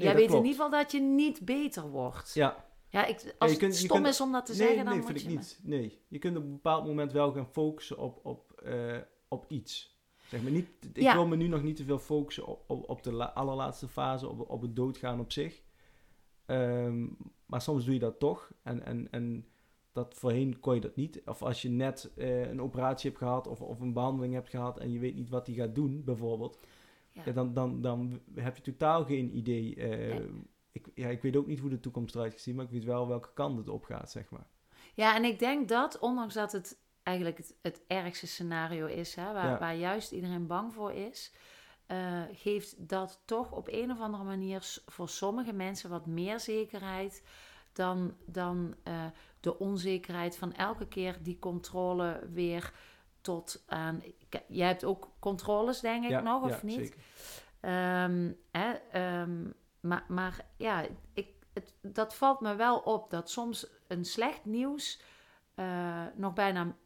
jij 0.04 0.14
weet 0.14 0.26
klopt. 0.26 0.44
in 0.44 0.50
ieder 0.50 0.64
geval 0.64 0.80
dat 0.80 0.92
je 0.92 1.00
niet 1.00 1.44
beter 1.44 1.88
wordt. 1.90 2.34
Ja, 2.34 2.64
Ja, 2.88 3.04
ik, 3.06 3.34
als 3.38 3.50
kunt- 3.56 3.72
het 3.72 3.80
stom 3.80 3.96
kunt- 3.96 4.06
is 4.06 4.20
om 4.20 4.32
dat 4.32 4.46
te 4.46 4.52
nee, 4.52 4.60
zeggen, 4.60 4.76
dan 4.84 4.94
nee, 4.94 5.02
moet 5.02 5.06
vind 5.06 5.20
ik 5.22 5.28
je... 5.30 5.36
niet. 5.36 5.60
Nee, 5.62 5.98
je 6.08 6.18
kunt 6.18 6.36
op 6.36 6.42
een 6.42 6.50
bepaald 6.52 6.86
moment 6.86 7.12
wel 7.12 7.32
gaan 7.32 7.46
focussen 7.52 7.98
op, 7.98 8.20
op, 8.26 8.52
eh, 8.52 8.96
op 9.28 9.44
iets. 9.48 9.98
Zeg 10.28 10.42
maar 10.42 10.52
niet, 10.52 10.68
ik 10.92 11.02
Ja. 11.02 11.14
wil 11.14 11.26
me 11.26 11.36
nu 11.36 11.46
nog 11.48 11.62
niet 11.62 11.76
te 11.76 11.84
veel 11.84 11.98
focussen 11.98 12.46
op, 12.46 12.64
op, 12.66 12.88
op 12.88 13.02
de 13.02 13.12
la- 13.12 13.32
allerlaatste 13.34 13.88
fase, 13.88 14.28
op, 14.28 14.50
op 14.50 14.62
het 14.62 14.76
doodgaan 14.76 15.20
op 15.20 15.32
zich. 15.32 15.62
Ehm, 16.46 17.06
maar 17.46 17.60
soms 17.60 17.84
doe 17.84 17.94
je 17.94 18.00
dat 18.00 18.18
toch. 18.18 18.50
En, 18.62 18.84
en, 18.84 19.08
en 19.10 19.46
dat 19.92 20.14
voorheen 20.14 20.60
kon 20.60 20.74
je 20.74 20.80
dat 20.80 20.96
niet. 20.96 21.22
Of 21.24 21.42
als 21.42 21.62
je 21.62 21.68
net 21.68 22.10
eh, 22.16 22.48
een 22.50 22.60
operatie 22.62 23.08
hebt 23.10 23.22
gehad 23.22 23.46
of, 23.46 23.60
of 23.60 23.80
een 23.80 23.92
behandeling 23.92 24.34
hebt 24.34 24.48
gehad 24.48 24.78
en 24.78 24.92
je 24.92 24.98
weet 24.98 25.14
niet 25.14 25.28
wat 25.28 25.46
die 25.46 25.54
gaat 25.56 25.74
doen, 25.74 26.02
bijvoorbeeld. 26.04 26.58
Ja. 27.12 27.32
Dan, 27.32 27.54
dan, 27.54 27.80
dan 27.80 28.20
heb 28.34 28.56
je 28.56 28.62
totaal 28.62 29.04
geen 29.04 29.36
idee. 29.36 29.74
eh, 29.74 29.88
Nee. 30.18 30.28
ik, 30.72 30.86
ja, 30.94 31.08
ik 31.08 31.22
weet 31.22 31.36
ook 31.36 31.46
niet 31.46 31.58
hoe 31.60 31.70
de 31.70 31.80
toekomst 31.80 32.14
eruit 32.14 32.32
gaat 32.32 32.40
zien, 32.40 32.54
maar 32.54 32.64
ik 32.64 32.70
weet 32.70 32.84
wel 32.84 33.08
welke 33.08 33.32
kant 33.34 33.58
het 33.58 33.68
op 33.68 33.84
gaat, 33.84 34.10
zeg 34.10 34.30
maar. 34.30 34.46
Ja, 34.94 35.16
en 35.16 35.24
ik 35.24 35.38
denk 35.38 35.68
dat, 35.68 35.98
ondanks 35.98 36.34
dat 36.34 36.52
het 36.52 36.78
eigenlijk 37.02 37.36
het, 37.38 37.56
het 37.62 37.82
ergste 37.86 38.26
scenario 38.26 38.86
is, 38.86 39.14
hè, 39.14 39.32
waar, 39.32 39.46
Ja. 39.50 39.58
waar 39.58 39.76
juist 39.76 40.12
iedereen 40.12 40.46
bang 40.46 40.72
voor 40.74 40.92
is, 40.92 41.32
eh, 41.86 42.22
geeft 42.32 42.88
dat 42.88 43.22
toch 43.24 43.52
op 43.52 43.68
een 43.70 43.90
of 43.90 44.00
andere 44.00 44.24
manier 44.24 44.80
voor 44.86 45.08
sommige 45.08 45.52
mensen 45.52 45.90
wat 45.90 46.06
meer 46.06 46.40
zekerheid 46.40 47.22
dan, 47.72 48.14
dan 48.26 48.74
eh, 48.82 49.04
de 49.40 49.58
onzekerheid 49.58 50.36
van 50.36 50.52
elke 50.54 50.88
keer 50.88 51.18
die 51.22 51.38
controle 51.38 52.28
weer 52.32 52.72
tot 53.20 53.62
aan. 53.66 54.02
Jij 54.48 54.66
hebt 54.66 54.84
ook 54.84 55.08
controles, 55.18 55.80
denk 55.80 56.04
ik 56.04 56.10
ja, 56.10 56.20
nog, 56.20 56.42
of 56.42 56.50
ja, 56.50 56.66
niet? 56.66 56.74
Zeker. 56.74 57.00
Ehm, 57.60 58.32
hè, 58.50 58.72
ehm, 58.92 59.50
maar, 59.80 60.04
maar 60.08 60.46
ja, 60.56 60.86
ik, 61.12 61.28
het, 61.52 61.74
dat 61.82 62.14
valt 62.14 62.40
me 62.40 62.54
wel 62.54 62.78
op 62.78 63.10
dat 63.10 63.30
soms 63.30 63.66
een 63.86 64.04
slecht 64.04 64.44
nieuws 64.44 65.02
eh, 65.54 66.04
nog 66.14 66.32
bijna 66.32 66.76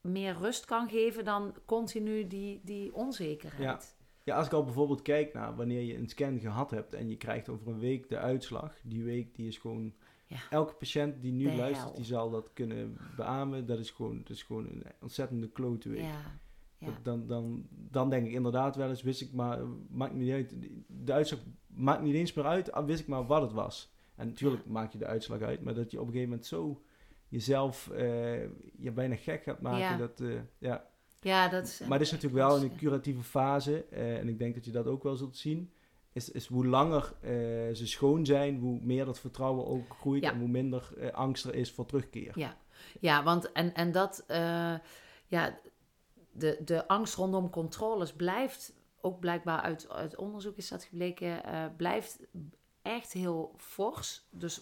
meer 0.00 0.36
rust 0.36 0.64
kan 0.64 0.88
geven 0.88 1.24
dan 1.24 1.54
continu 1.64 2.26
die, 2.26 2.60
die 2.64 2.94
onzekerheid. 2.94 3.96
Ja, 4.24 4.36
als 4.36 4.46
ik 4.46 4.52
al 4.52 4.64
bijvoorbeeld 4.64 5.02
kijk 5.02 5.32
naar 5.32 5.56
wanneer 5.56 5.82
je 5.82 5.96
een 5.96 6.08
scan 6.08 6.40
gehad 6.40 6.70
hebt 6.70 6.94
en 6.94 7.08
je 7.08 7.16
krijgt 7.16 7.48
over 7.48 7.68
een 7.68 7.78
week 7.78 8.08
de 8.08 8.18
uitslag, 8.18 8.74
die 8.82 9.04
week 9.04 9.34
die 9.34 9.46
is 9.46 9.58
gewoon. 9.58 9.94
Ja. 10.32 10.38
Elke 10.50 10.74
patiënt 10.74 11.22
die 11.22 11.32
nu 11.32 11.44
De 11.50 11.56
luistert, 11.56 11.86
hel. 11.88 11.94
die 11.96 12.04
zal 12.04 12.30
dat 12.30 12.50
kunnen 12.52 12.96
beamen. 13.16 13.66
Dat 13.66 13.78
is 13.78 13.90
gewoon, 13.90 14.18
dat 14.18 14.30
is 14.36 14.42
gewoon 14.42 14.66
een 14.66 14.82
ontzettende 15.00 15.48
klote 15.48 15.88
week. 15.88 16.00
Ja, 16.00 16.20
ja. 16.78 16.86
Dat- 16.86 17.04
Dan, 17.04 17.26
dan, 17.26 17.66
dan 17.70 18.10
denk 18.10 18.26
ik 18.26 18.32
inderdaad 18.32 18.76
wel 18.76 18.88
eens, 18.88 19.02
wist 19.02 19.20
ik 19.20 19.32
maar, 19.32 19.58
maakt 19.90 20.14
niet 20.14 20.32
uit. 20.32 20.54
De 20.86 21.12
uitslag 21.12 21.40
maakt 21.66 22.02
niet 22.02 22.14
eens 22.14 22.32
meer 22.32 22.44
uit, 22.46 22.72
al 22.72 22.84
wist 22.84 23.00
ik 23.00 23.06
maar 23.06 23.26
wat 23.26 23.42
het 23.42 23.52
was. 23.52 23.92
En 24.14 24.26
natuurlijk 24.26 24.66
maak 24.66 24.92
je 24.92 24.98
de 24.98 25.06
uitslag 25.06 25.40
uit, 25.40 25.62
maar 25.62 25.74
dat 25.74 25.90
je 25.90 26.00
op 26.00 26.06
een 26.06 26.12
gegeven 26.12 26.30
moment 26.30 26.48
zo 26.48 26.82
jezelf 27.28 27.90
eh, 27.90 28.42
je 28.78 28.90
bijna 28.94 29.14
gek 29.16 29.42
gaat 29.42 29.60
maken. 29.60 29.98
Dat, 29.98 30.20
eh, 30.20 30.34
ja. 30.58 30.86
ja, 31.20 31.48
dat 31.48 31.64
is. 31.66 31.80
Maar 31.80 31.98
het 31.98 32.06
is 32.06 32.12
natuurlijk 32.12 32.42
wel 32.48 32.56
in 32.56 32.62
een 32.62 32.76
curatieve 32.76 33.22
fase, 33.22 33.84
eh, 33.84 34.18
en 34.18 34.28
ik 34.28 34.38
denk 34.38 34.54
dat 34.54 34.64
je 34.64 34.70
dat 34.70 34.86
ook 34.86 35.02
wel 35.02 35.16
zult 35.16 35.36
zien. 35.36 35.70
Is, 36.12 36.30
is 36.30 36.46
hoe 36.46 36.66
langer 36.66 37.12
eh, 37.20 37.30
ze 37.74 37.86
schoon 37.86 38.26
zijn, 38.26 38.58
hoe 38.58 38.78
meer 38.82 39.04
dat 39.04 39.18
vertrouwen 39.18 39.66
ook 39.66 39.96
groeit 40.00 40.22
Ja. 40.22 40.32
en 40.32 40.38
hoe 40.38 40.48
minder 40.48 40.90
eh, 40.98 41.10
angst 41.10 41.44
er 41.44 41.54
is 41.54 41.70
voor 41.70 41.86
terugkeer. 41.86 42.38
Ja, 42.38 42.56
ja 43.00 43.22
want 43.22 43.52
en, 43.52 43.74
en 43.74 43.92
dat, 43.92 44.24
eh, 44.26 44.74
ja, 45.26 45.58
de, 46.32 46.58
de 46.64 46.88
angst 46.88 47.14
rondom 47.14 47.50
controles 47.50 48.12
blijft, 48.12 48.72
ook 49.00 49.20
blijkbaar 49.20 49.60
uit, 49.60 49.88
uit 49.90 50.16
onderzoek 50.16 50.56
is 50.56 50.68
dat 50.68 50.84
gebleken, 50.84 51.42
blijft 51.76 52.20
echt 52.82 53.12
heel 53.12 53.54
fors. 53.56 54.26
Dus 54.30 54.60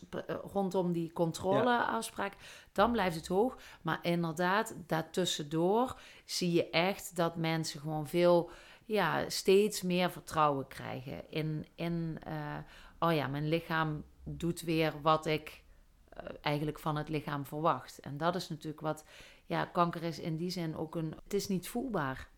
rondom 0.53 0.93
die 0.93 1.13
controleafspraak, 1.13 2.35
dan 2.73 2.93
blijft 2.93 3.17
het 3.17 3.27
hoog. 3.27 3.59
Maar 3.83 3.99
inderdaad, 4.03 4.75
daartussendoor 4.87 6.01
zie 6.25 6.53
je 6.53 6.71
echt 6.71 7.17
dat 7.17 7.37
mensen 7.37 7.81
gewoon 7.81 8.07
veel, 8.07 8.51
ja, 8.91 9.29
steeds 9.29 9.83
meer 9.83 10.11
vertrouwen 10.11 10.67
krijgen 10.67 11.31
in, 11.31 11.67
in 11.75 12.19
eh, 12.23 12.59
oh 12.99 13.13
ja, 13.13 13.27
mijn 13.27 13.49
lichaam 13.49 14.05
doet 14.25 14.61
weer 14.61 15.01
wat 15.03 15.27
ik 15.27 15.63
eh, 16.09 16.25
eigenlijk 16.41 16.79
van 16.79 16.97
het 16.97 17.09
lichaam 17.09 17.47
verwacht. 17.47 17.99
En 17.99 18.17
dat 18.17 18.35
is 18.35 18.49
natuurlijk 18.49 18.81
wat, 18.81 19.05
ja, 19.47 19.65
kanker 19.65 20.03
is 20.03 20.19
in 20.19 20.37
die 20.37 20.51
zin 20.51 20.77
ook 20.77 20.95
een, 20.95 21.15
het 21.25 21.35
is 21.35 21.49
niet 21.49 21.69
voelbaar. 21.69 22.29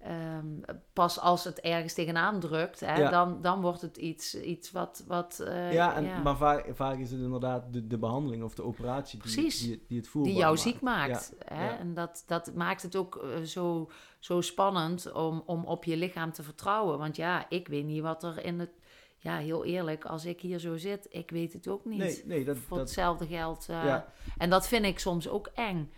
Ehm, 0.00 0.46
pas 0.92 1.20
als 1.20 1.44
het 1.44 1.60
ergens 1.60 1.92
tegenaan 1.92 2.40
drukt, 2.40 2.80
hè, 2.80 2.96
Ja. 2.96 3.10
dan, 3.10 3.42
dan 3.42 3.60
wordt 3.60 3.80
het 3.80 3.96
iets, 3.96 4.40
iets 4.40 4.70
wat... 4.72 5.04
wat 5.06 5.40
eh, 5.46 5.72
Ja, 5.72 5.94
en, 5.94 6.22
maar 6.22 6.36
vaak, 6.36 6.66
vaak 6.74 6.98
is 6.98 7.10
het 7.10 7.20
inderdaad 7.20 7.72
de, 7.72 7.86
de 7.86 7.98
behandeling 7.98 8.42
of 8.42 8.54
de 8.54 8.62
operatie 8.64 9.20
die, 9.22 9.32
Precies. 9.32 9.60
die, 9.60 9.84
die 9.88 9.96
het 9.98 10.08
voelbaar 10.08 10.30
die 10.32 10.40
jou 10.40 10.52
maakt. 10.54 10.62
ziek 10.68 10.80
maakt. 10.80 11.32
Hè? 11.44 11.68
En 11.68 11.94
dat, 11.94 12.24
dat 12.26 12.54
maakt 12.54 12.82
het 12.82 12.96
ook 12.96 13.16
eh, 13.16 13.40
zo, 13.42 13.90
zo 14.18 14.40
spannend 14.40 15.12
om, 15.12 15.42
om 15.46 15.64
op 15.64 15.84
je 15.84 15.96
lichaam 15.96 16.32
te 16.32 16.42
vertrouwen. 16.42 16.98
Want 16.98 17.16
ja, 17.16 17.46
ik 17.48 17.68
weet 17.68 17.84
niet 17.84 18.02
wat 18.02 18.22
er 18.22 18.44
in 18.44 18.60
het... 18.60 18.70
Ja, 19.18 19.36
heel 19.36 19.64
eerlijk, 19.64 20.04
als 20.04 20.24
ik 20.24 20.40
hier 20.40 20.58
zo 20.58 20.76
zit, 20.76 21.06
ik 21.10 21.30
weet 21.30 21.52
het 21.52 21.68
ook 21.68 21.84
niet. 21.84 21.98
Nee, 21.98 22.22
nee, 22.24 22.44
dat, 22.44 22.56
Voor 22.56 22.76
dat, 22.76 22.86
hetzelfde 22.86 23.26
geld. 23.26 23.66
eh, 23.68 23.96
En 24.38 24.50
dat 24.50 24.68
vind 24.68 24.84
ik 24.84 24.98
soms 24.98 25.28
ook 25.28 25.46
eng. 25.54 25.90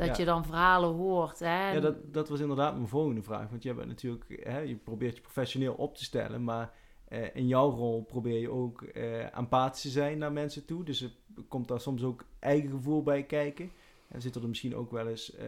Dat 0.00 0.16
Ja. 0.16 0.22
je 0.22 0.24
dan 0.24 0.44
verhalen 0.44 0.90
hoort. 0.94 1.38
Hè? 1.38 1.70
ja 1.72 1.80
dat, 1.80 2.14
dat 2.14 2.28
was 2.28 2.40
inderdaad 2.40 2.74
mijn 2.74 2.88
volgende 2.88 3.22
vraag. 3.22 3.50
Want 3.50 3.62
je 3.62 3.74
bent 3.74 3.88
natuurlijk, 3.88 4.40
hè, 4.42 4.58
je 4.58 4.76
probeert 4.76 5.16
je 5.16 5.22
professioneel 5.22 5.74
op 5.74 5.96
te 5.96 6.04
stellen, 6.04 6.44
maar 6.44 6.72
eh, 7.08 7.34
in 7.34 7.46
jouw 7.46 7.70
rol 7.70 8.02
probeer 8.02 8.40
je 8.40 8.50
ook 8.50 8.82
eh 8.82 9.36
empathisch 9.38 9.82
te 9.82 9.88
zijn 9.88 10.18
naar 10.18 10.32
mensen 10.32 10.64
toe. 10.64 10.84
Dus 10.84 11.02
er 11.02 11.12
komt 11.48 11.68
daar 11.68 11.80
soms 11.80 12.02
ook 12.02 12.24
eigen 12.38 12.70
gevoel 12.70 13.02
bij 13.02 13.22
kijken. 13.22 13.70
En 14.08 14.20
zitten 14.20 14.42
er 14.42 14.48
misschien 14.48 14.76
ook 14.76 14.90
wel 14.90 15.08
eens 15.08 15.34
eh, 15.34 15.46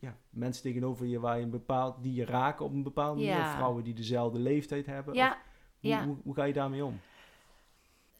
ja, 0.00 0.16
mensen 0.30 0.62
tegenover 0.62 1.06
je 1.06 1.20
waar 1.20 1.36
je 1.36 1.42
een 1.44 1.50
bepaald, 1.50 2.02
die 2.02 2.14
je 2.14 2.24
raken 2.24 2.64
op 2.64 2.72
een 2.72 2.82
bepaalde 2.82 3.20
manier. 3.20 3.36
Ja. 3.36 3.48
Of 3.48 3.54
vrouwen 3.54 3.84
die 3.84 3.94
dezelfde 3.94 4.38
leeftijd 4.38 4.86
hebben. 4.86 5.12
Of 5.12 5.18
ja, 5.18 5.38
hoe, 5.80 5.90
ja. 5.90 6.04
hoe, 6.04 6.16
hoe 6.22 6.34
ga 6.34 6.44
je 6.44 6.52
daarmee 6.52 6.84
om? 6.84 7.00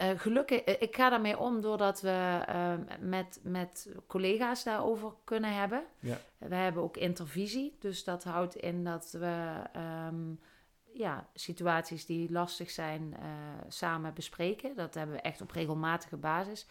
Eh, 0.01 0.11
gelukkig, 0.17 0.61
eh, 0.61 0.83
ik 0.83 0.97
ga 0.97 1.11
daarmee 1.11 1.39
om 1.39 1.61
doordat 1.61 2.01
we 2.01 2.43
eh, 2.47 2.73
met, 3.01 3.41
met 3.43 3.89
collega's 4.07 4.65
daarover 4.65 5.13
kunnen 5.25 5.55
hebben. 5.55 5.85
Ja. 5.99 6.17
We 6.39 6.55
hebben 6.55 6.83
ook 6.83 6.97
intervisie, 6.97 7.77
dus 7.81 8.05
dat 8.05 8.25
houdt 8.25 8.57
in 8.57 8.85
dat 8.85 9.11
we 9.19 9.63
ehm, 9.73 10.35
ja, 10.93 11.29
situaties 11.35 12.07
die 12.07 12.33
lastig 12.33 12.71
zijn 12.71 13.17
eh, 13.17 13.29
samen 13.69 14.15
bespreken. 14.15 14.77
Dat 14.77 14.95
hebben 14.95 15.17
we 15.17 15.23
echt 15.23 15.41
op 15.41 15.51
regelmatige 15.51 16.17
basis. 16.17 16.67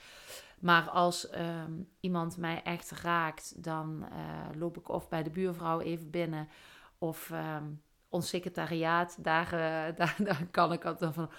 Maar 0.59 0.89
als 0.89 1.29
ehm, 1.29 1.71
iemand 1.99 2.37
mij 2.37 2.61
echt 2.63 2.91
raakt, 2.91 3.63
dan 3.63 4.07
loop 4.57 4.77
ik 4.77 4.89
of 4.89 5.09
bij 5.09 5.23
de 5.23 5.29
buurvrouw 5.29 5.79
even 5.79 6.09
binnen 6.09 6.49
of 6.97 7.31
ehm, 7.31 7.65
ons 8.09 8.29
secretariaat, 8.29 9.23
daar, 9.23 9.49
daar, 9.99 10.15
daar 10.17 10.47
kan 10.51 10.73
ik 10.73 10.85
altijd 10.85 11.13
van. 11.13 11.29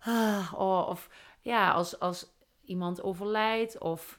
Ah, 0.00 0.52
oh, 0.56 0.88
of 0.88 1.08
ja, 1.40 1.72
als, 1.72 1.98
als 1.98 2.26
iemand 2.64 3.02
overlijdt 3.02 3.78
of 3.78 4.18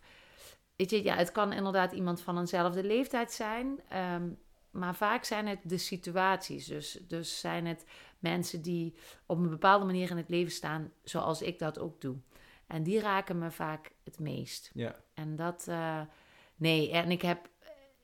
weet 0.76 0.90
je, 0.90 1.04
ja, 1.04 1.16
het 1.16 1.32
kan 1.32 1.54
inderdaad 1.54 1.92
iemand 1.92 2.22
van 2.22 2.38
eenzelfde 2.38 2.84
leeftijd 2.84 3.32
zijn, 3.32 3.80
ehm, 3.90 4.30
maar 4.72 4.96
vaak 4.96 5.24
zijn 5.24 5.48
het 5.48 5.60
de 5.64 5.78
situaties. 5.78 6.66
Dus, 6.66 7.00
dus 7.08 7.40
zijn 7.40 7.66
het 7.66 7.86
mensen 8.20 8.62
die 8.62 8.96
op 9.26 9.38
een 9.38 9.50
bepaalde 9.50 9.86
manier 9.86 10.10
in 10.10 10.18
het 10.18 10.30
leven 10.30 10.52
staan, 10.52 10.92
zoals 11.04 11.42
ik 11.42 11.60
dat 11.60 11.80
ook 11.80 12.02
doe. 12.02 12.16
En 12.68 12.84
die 12.84 13.00
raken 13.00 13.38
me 13.38 13.52
vaak 13.52 13.92
het 14.04 14.20
meest. 14.20 14.72
Ja, 14.74 14.96
En 15.14 15.36
dat, 15.36 15.68
eh, 15.68 16.02
nee, 16.56 16.92
en 16.92 17.12
ik 17.12 17.22
heb, 17.22 17.50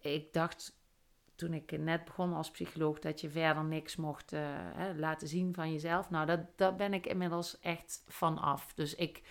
ik 0.02 0.34
dacht 0.34 0.77
toen 1.38 1.54
ik 1.54 1.80
net 1.80 2.06
begon 2.06 2.34
als 2.34 2.52
psycholoog 2.52 3.00
dat 3.00 3.22
je 3.22 3.30
verder 3.30 3.64
niks 3.64 3.96
mocht 3.96 4.34
eh, 4.34 4.42
laten 4.96 5.28
zien 5.28 5.54
van 5.54 5.72
jezelf. 5.72 6.10
Nou, 6.10 6.26
dat, 6.26 6.40
dat 6.56 6.78
ben 6.78 6.94
ik 6.94 7.06
inmiddels 7.06 7.60
echt 7.60 8.04
van 8.08 8.38
af. 8.38 8.74
Dus 8.74 8.96
ik, 8.96 9.22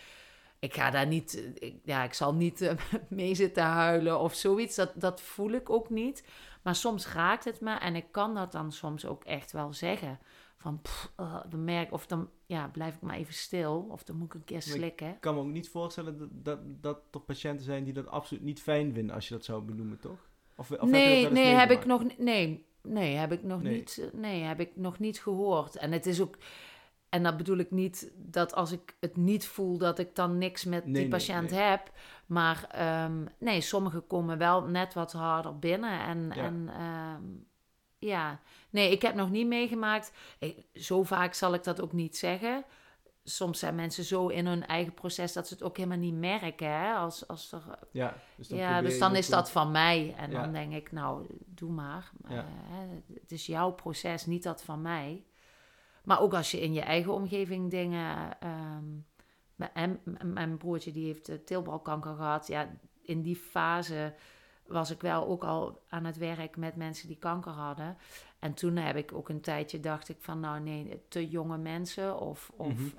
ik 0.59 0.75
ga 0.75 0.91
daar 0.91 1.07
niet, 1.07 1.35
eh, 1.35 1.69
ik, 1.69 1.81
ja, 1.85 2.05
ik 2.05 2.15
zal 2.15 2.35
niet 2.35 2.61
eh, 2.61 2.77
mee 3.09 3.35
zitten 3.35 3.63
huilen 3.63 4.21
of 4.21 4.35
zoiets. 4.35 4.77
Dat, 4.77 4.93
dat 4.95 5.21
voel 5.21 5.51
ik 5.51 5.71
ook 5.71 5.91
niet. 5.91 6.25
Maar 6.63 6.75
soms 6.75 7.13
raakt 7.13 7.45
het 7.45 7.61
me 7.61 7.75
en 7.75 7.97
ik 7.97 8.07
kan 8.11 8.35
dat 8.35 8.53
dan 8.53 8.73
soms 8.73 9.07
ook 9.07 9.25
echt 9.25 9.53
wel 9.53 9.73
zeggen. 9.73 10.19
van 10.59 10.81
pff, 10.83 11.13
uh, 11.21 11.41
dan 11.49 11.65
merk 11.65 11.93
of 11.93 12.07
dan 12.07 12.31
ja, 12.47 12.69
blijf 12.69 12.95
ik 12.95 13.01
maar 13.01 13.17
even 13.17 13.35
stil 13.35 13.87
of 13.91 14.03
dan 14.05 14.17
moet 14.17 14.27
ik 14.27 14.35
een 14.35 14.45
keer 14.45 14.63
slikken. 14.63 15.09
Ik 15.09 15.21
kan 15.21 15.35
me 15.35 15.41
ook 15.41 15.47
niet 15.47 15.69
voorstellen 15.69 16.19
dat, 16.19 16.29
dat, 16.33 16.83
dat 16.83 17.01
er 17.11 17.21
patiënten 17.21 17.65
zijn 17.65 17.85
die 17.85 17.93
dat 17.93 18.07
absoluut 18.07 18.43
niet 18.43 18.63
fijn 18.63 18.93
vinden 18.93 19.15
als 19.15 19.29
je 19.29 19.35
dat 19.35 19.45
zou 19.45 19.63
benoemen, 19.63 19.99
toch? 19.99 20.29
Of, 20.57 20.71
of 20.71 20.89
nee, 20.89 21.23
heb 21.23 21.33
nee, 21.33 21.55
heb 21.55 21.71
ik 21.71 21.85
nog 21.85 22.03
nee, 22.19 22.67
nee, 22.83 23.17
heb 23.17 23.33
ik 23.33 23.43
nog 23.43 23.63
nee. 23.63 23.75
niet, 23.75 24.11
nee, 24.13 24.43
heb 24.43 24.61
ik 24.61 24.71
nog 24.75 24.99
niet 24.99 25.21
gehoord. 25.21 25.77
En 25.77 25.93
het 25.93 26.07
is 26.07 26.21
ook, 26.21 26.37
en 27.09 27.23
dat 27.23 27.37
bedoel 27.37 27.59
ik 27.59 27.71
niet 27.71 28.13
dat 28.17 28.55
als 28.55 28.73
ik 28.73 28.97
het 29.01 29.17
niet 29.17 29.47
voel, 29.47 29.79
dat 29.79 29.99
ik 29.99 30.15
dan 30.15 30.39
niks 30.39 30.65
met 30.65 30.85
die 30.87 31.09
patiënt 31.09 31.51
heb. 31.51 31.93
Maar 32.27 32.69
um, 33.05 33.29
nee, 33.39 33.61
sommigen 33.61 34.07
komen 34.07 34.39
wel 34.39 34.63
net 34.63 34.95
wat 34.95 35.13
harder 35.13 35.59
binnen. 35.59 36.01
En 36.01 36.31
ja, 36.35 36.43
en, 36.43 36.71
um, 36.83 37.47
ja. 37.99 38.41
nee, 38.71 38.91
ik 38.91 39.03
heb 39.03 39.15
nog 39.15 39.31
niet 39.31 39.47
meegemaakt. 39.47 40.13
Ik, 40.39 40.67
zo 40.75 41.03
vaak 41.03 41.35
zal 41.35 41.55
ik 41.55 41.65
dat 41.65 41.81
ook 41.81 41.93
niet 41.93 42.17
zeggen. 42.17 42.65
Soms 43.29 43.59
zijn 43.59 43.74
mensen 43.74 44.05
zo 44.05 44.29
in 44.29 44.47
hun 44.47 44.66
eigen 44.66 44.95
proces 44.95 45.33
dat 45.33 45.49
ze 45.49 45.55
het 45.55 45.62
ook 45.62 45.77
helemaal 45.77 45.99
niet 45.99 46.14
merken. 46.14 46.70
Hè? 46.70 46.93
Als, 46.93 47.29
als 47.29 47.53
er, 47.53 47.79
ja, 47.91 48.14
dus 48.37 48.49
dan, 48.49 48.59
ja, 48.59 48.81
dus 48.81 48.99
dan 48.99 49.16
is 49.16 49.29
dat 49.29 49.51
van 49.51 49.70
mij. 49.70 50.14
En 50.16 50.31
dan 50.31 50.53
denk 50.53 50.72
ik, 50.72 50.93
nou, 50.93 51.27
doe 51.47 51.72
maar. 51.72 52.11
Uh, 52.31 52.39
het 53.14 53.33
is 53.33 53.47
jouw 53.47 53.70
proces, 53.70 54.27
niet 54.27 54.43
dat 54.43 54.62
van 54.62 54.83
mij. 54.83 55.24
Maar 56.05 56.20
ook 56.20 56.35
als 56.35 56.51
je 56.51 56.61
in 56.61 56.72
je 56.72 56.81
eigen 56.81 57.12
omgeving 57.12 57.70
dingen. 57.70 58.37
Um, 58.45 59.07
mijn, 59.55 60.01
mijn 60.22 60.57
broertje 60.57 60.93
die 60.93 61.07
heeft 61.07 61.29
uh, 61.29 61.37
teelbalkanker 61.37 62.14
gehad. 62.14 62.47
Ja, 62.47 62.68
in 63.03 63.22
die 63.22 63.37
fase 63.37 64.14
was 64.66 64.91
ik 64.91 65.01
wel 65.01 65.27
ook 65.27 65.45
al 65.45 65.83
aan 65.89 66.05
het 66.05 66.16
werk 66.16 66.57
met 66.57 66.77
mensen 66.77 67.09
die 67.09 67.18
kanker 67.18 67.53
hadden. 67.53 67.97
En 68.39 68.55
toen 68.55 68.76
heb 68.76 68.97
ik 68.97 69.12
ook 69.12 69.28
een 69.28 69.41
tijdje 69.41 69.80
dacht 69.80 70.09
ik 70.09 70.16
van 70.20 70.41
nou 70.41 70.61
nee, 70.61 71.03
te 71.09 71.28
jonge 71.28 71.59
mensen 71.59 72.20
of, 72.20 72.53
of 72.57 72.74
mm 72.74 72.93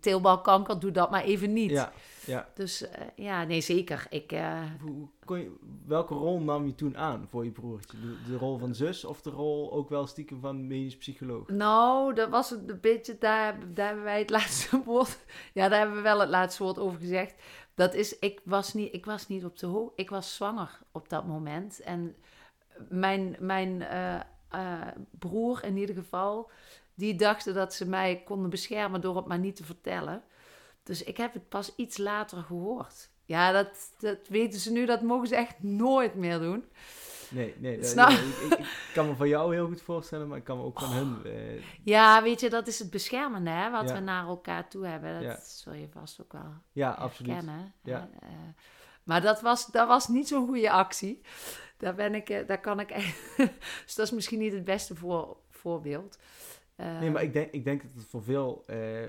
teelbalkanker, 0.00 0.78
doe 0.78 0.90
dat 0.90 1.10
maar 1.10 1.22
even 1.22 1.52
niet. 1.52 1.70
Ja, 1.70 1.92
ja. 2.26 2.48
Dus 2.54 2.82
uh, 2.82 2.88
ja, 3.14 3.44
nee 3.44 3.60
zeker. 3.60 4.06
Ik, 4.10 4.32
uh... 4.32 4.62
Hoe, 4.80 5.08
kon 5.24 5.38
je, 5.38 5.56
welke 5.86 6.14
rol 6.14 6.40
nam 6.40 6.66
je 6.66 6.74
toen 6.74 6.96
aan 6.96 7.26
voor 7.28 7.44
je 7.44 7.50
broertje? 7.50 8.00
De, 8.00 8.16
de, 8.26 8.36
rol 8.36 8.58
van 8.58 8.74
zus 8.74 9.04
of 9.04 9.22
de 9.22 9.30
rol 9.30 9.72
ook 9.72 9.88
wel 9.88 10.06
stiekem 10.06 10.40
van 10.40 10.66
medisch 10.66 10.96
psycholoog? 10.96 11.48
Nou, 11.48 12.14
dat 12.14 12.28
was 12.28 12.50
het 12.50 12.70
een 12.70 12.80
beetje, 12.80 13.16
daar, 13.18 13.74
daar 13.74 13.86
hebben 13.86 14.04
wij 14.04 14.18
het 14.18 14.30
laatste 14.38 14.82
woord, 14.84 15.18
ja 15.54 15.68
daar 15.68 15.78
hebben 15.78 15.96
we 15.96 16.02
wel 16.02 16.20
het 16.20 16.28
laatste 16.28 16.62
woord 16.62 16.78
over 16.78 16.98
gezegd. 16.98 17.34
Dat 17.74 17.94
is, 17.94 18.18
ik 18.18 18.40
was 18.44 18.74
niet, 18.74 18.94
ik 18.94 19.04
was 19.04 19.28
niet 19.28 19.44
op 19.44 19.58
de 19.58 19.66
hoogte, 19.66 20.02
ik 20.02 20.10
was 20.10 20.34
zwanger 20.34 20.78
op 20.92 21.08
dat 21.08 21.26
moment 21.26 21.80
en 21.80 22.16
mijn, 22.88 23.36
mijn 23.38 23.80
uh, 23.80 24.20
uh, 24.54 24.86
broer 25.18 25.64
in 25.64 25.76
ieder 25.76 25.94
geval, 25.94 26.50
die 26.94 27.14
dachten 27.14 27.54
dat 27.54 27.74
ze 27.74 27.88
mij 27.88 28.22
konden 28.24 28.50
beschermen 28.50 29.00
door 29.00 29.16
het 29.16 29.26
maar 29.26 29.38
niet 29.38 29.56
te 29.56 29.64
vertellen. 29.64 30.22
Dus 30.82 31.04
ik 31.04 31.16
heb 31.16 31.32
het 31.32 31.48
pas 31.48 31.72
iets 31.76 31.98
later 31.98 32.42
gehoord. 32.42 33.10
Ja, 33.24 33.52
dat, 33.52 33.92
dat 33.98 34.28
weten 34.28 34.60
ze 34.60 34.72
nu, 34.72 34.86
dat 34.86 35.02
mogen 35.02 35.28
ze 35.28 35.36
echt 35.36 35.62
nooit 35.62 36.14
meer 36.14 36.38
doen. 36.38 36.64
Nee, 37.30 37.54
nee. 37.58 37.78
Dat, 37.94 38.10
ik, 38.10 38.58
ik, 38.58 38.90
kan 38.94 39.06
me 39.06 39.14
van 39.14 39.28
jou 39.28 39.54
heel 39.54 39.66
goed 39.66 39.82
voorstellen, 39.82 40.28
maar 40.28 40.38
ik 40.38 40.44
kan 40.44 40.56
me 40.56 40.62
ook 40.62 40.80
van 40.80 40.90
hun... 40.90 41.16
Oh. 41.18 41.26
Eh... 41.26 41.62
Ja, 41.82 42.22
weet 42.22 42.40
je, 42.40 42.50
dat 42.50 42.66
is 42.66 42.78
het 42.78 42.90
beschermende, 42.90 43.50
hè, 43.50 43.70
wat 43.70 43.88
ja. 43.88 43.94
we 43.94 44.00
naar 44.00 44.26
elkaar 44.26 44.68
toe 44.68 44.86
hebben. 44.86 45.12
Dat 45.14 45.22
ja. 45.22 45.38
zul 45.42 45.72
je 45.72 45.88
vast 45.88 46.20
ook 46.20 46.32
wel 46.32 46.52
ja, 46.72 46.90
absoluut. 46.90 47.44
Ja. 47.82 48.08
Uh, 48.22 48.28
maar 49.08 49.20
dat 49.20 49.40
was, 49.40 49.66
dat 49.66 49.88
was 49.88 50.08
niet 50.08 50.28
zo'n 50.28 50.46
goede 50.46 50.70
actie. 50.70 51.20
Daar, 51.76 51.94
ben 51.94 52.14
ik, 52.14 52.28
eh, 52.30 52.46
daar 52.46 52.60
kan 52.60 52.80
ik 52.80 52.90
echt... 52.90 53.36
dus 53.84 53.94
dat 53.94 54.06
is 54.06 54.12
misschien 54.12 54.38
niet 54.38 54.52
het 54.52 54.64
beste 54.64 54.94
voor, 54.94 55.36
voorbeeld. 55.50 56.18
Uh, 56.76 57.00
nee, 57.00 57.10
maar 57.10 57.22
ik 57.22 57.32
denk, 57.32 57.52
ik 57.52 57.64
denk 57.64 57.82
dat 57.82 57.90
het 57.94 58.04
voor 58.04 58.22
veel 58.22 58.64
uh, 58.66 59.06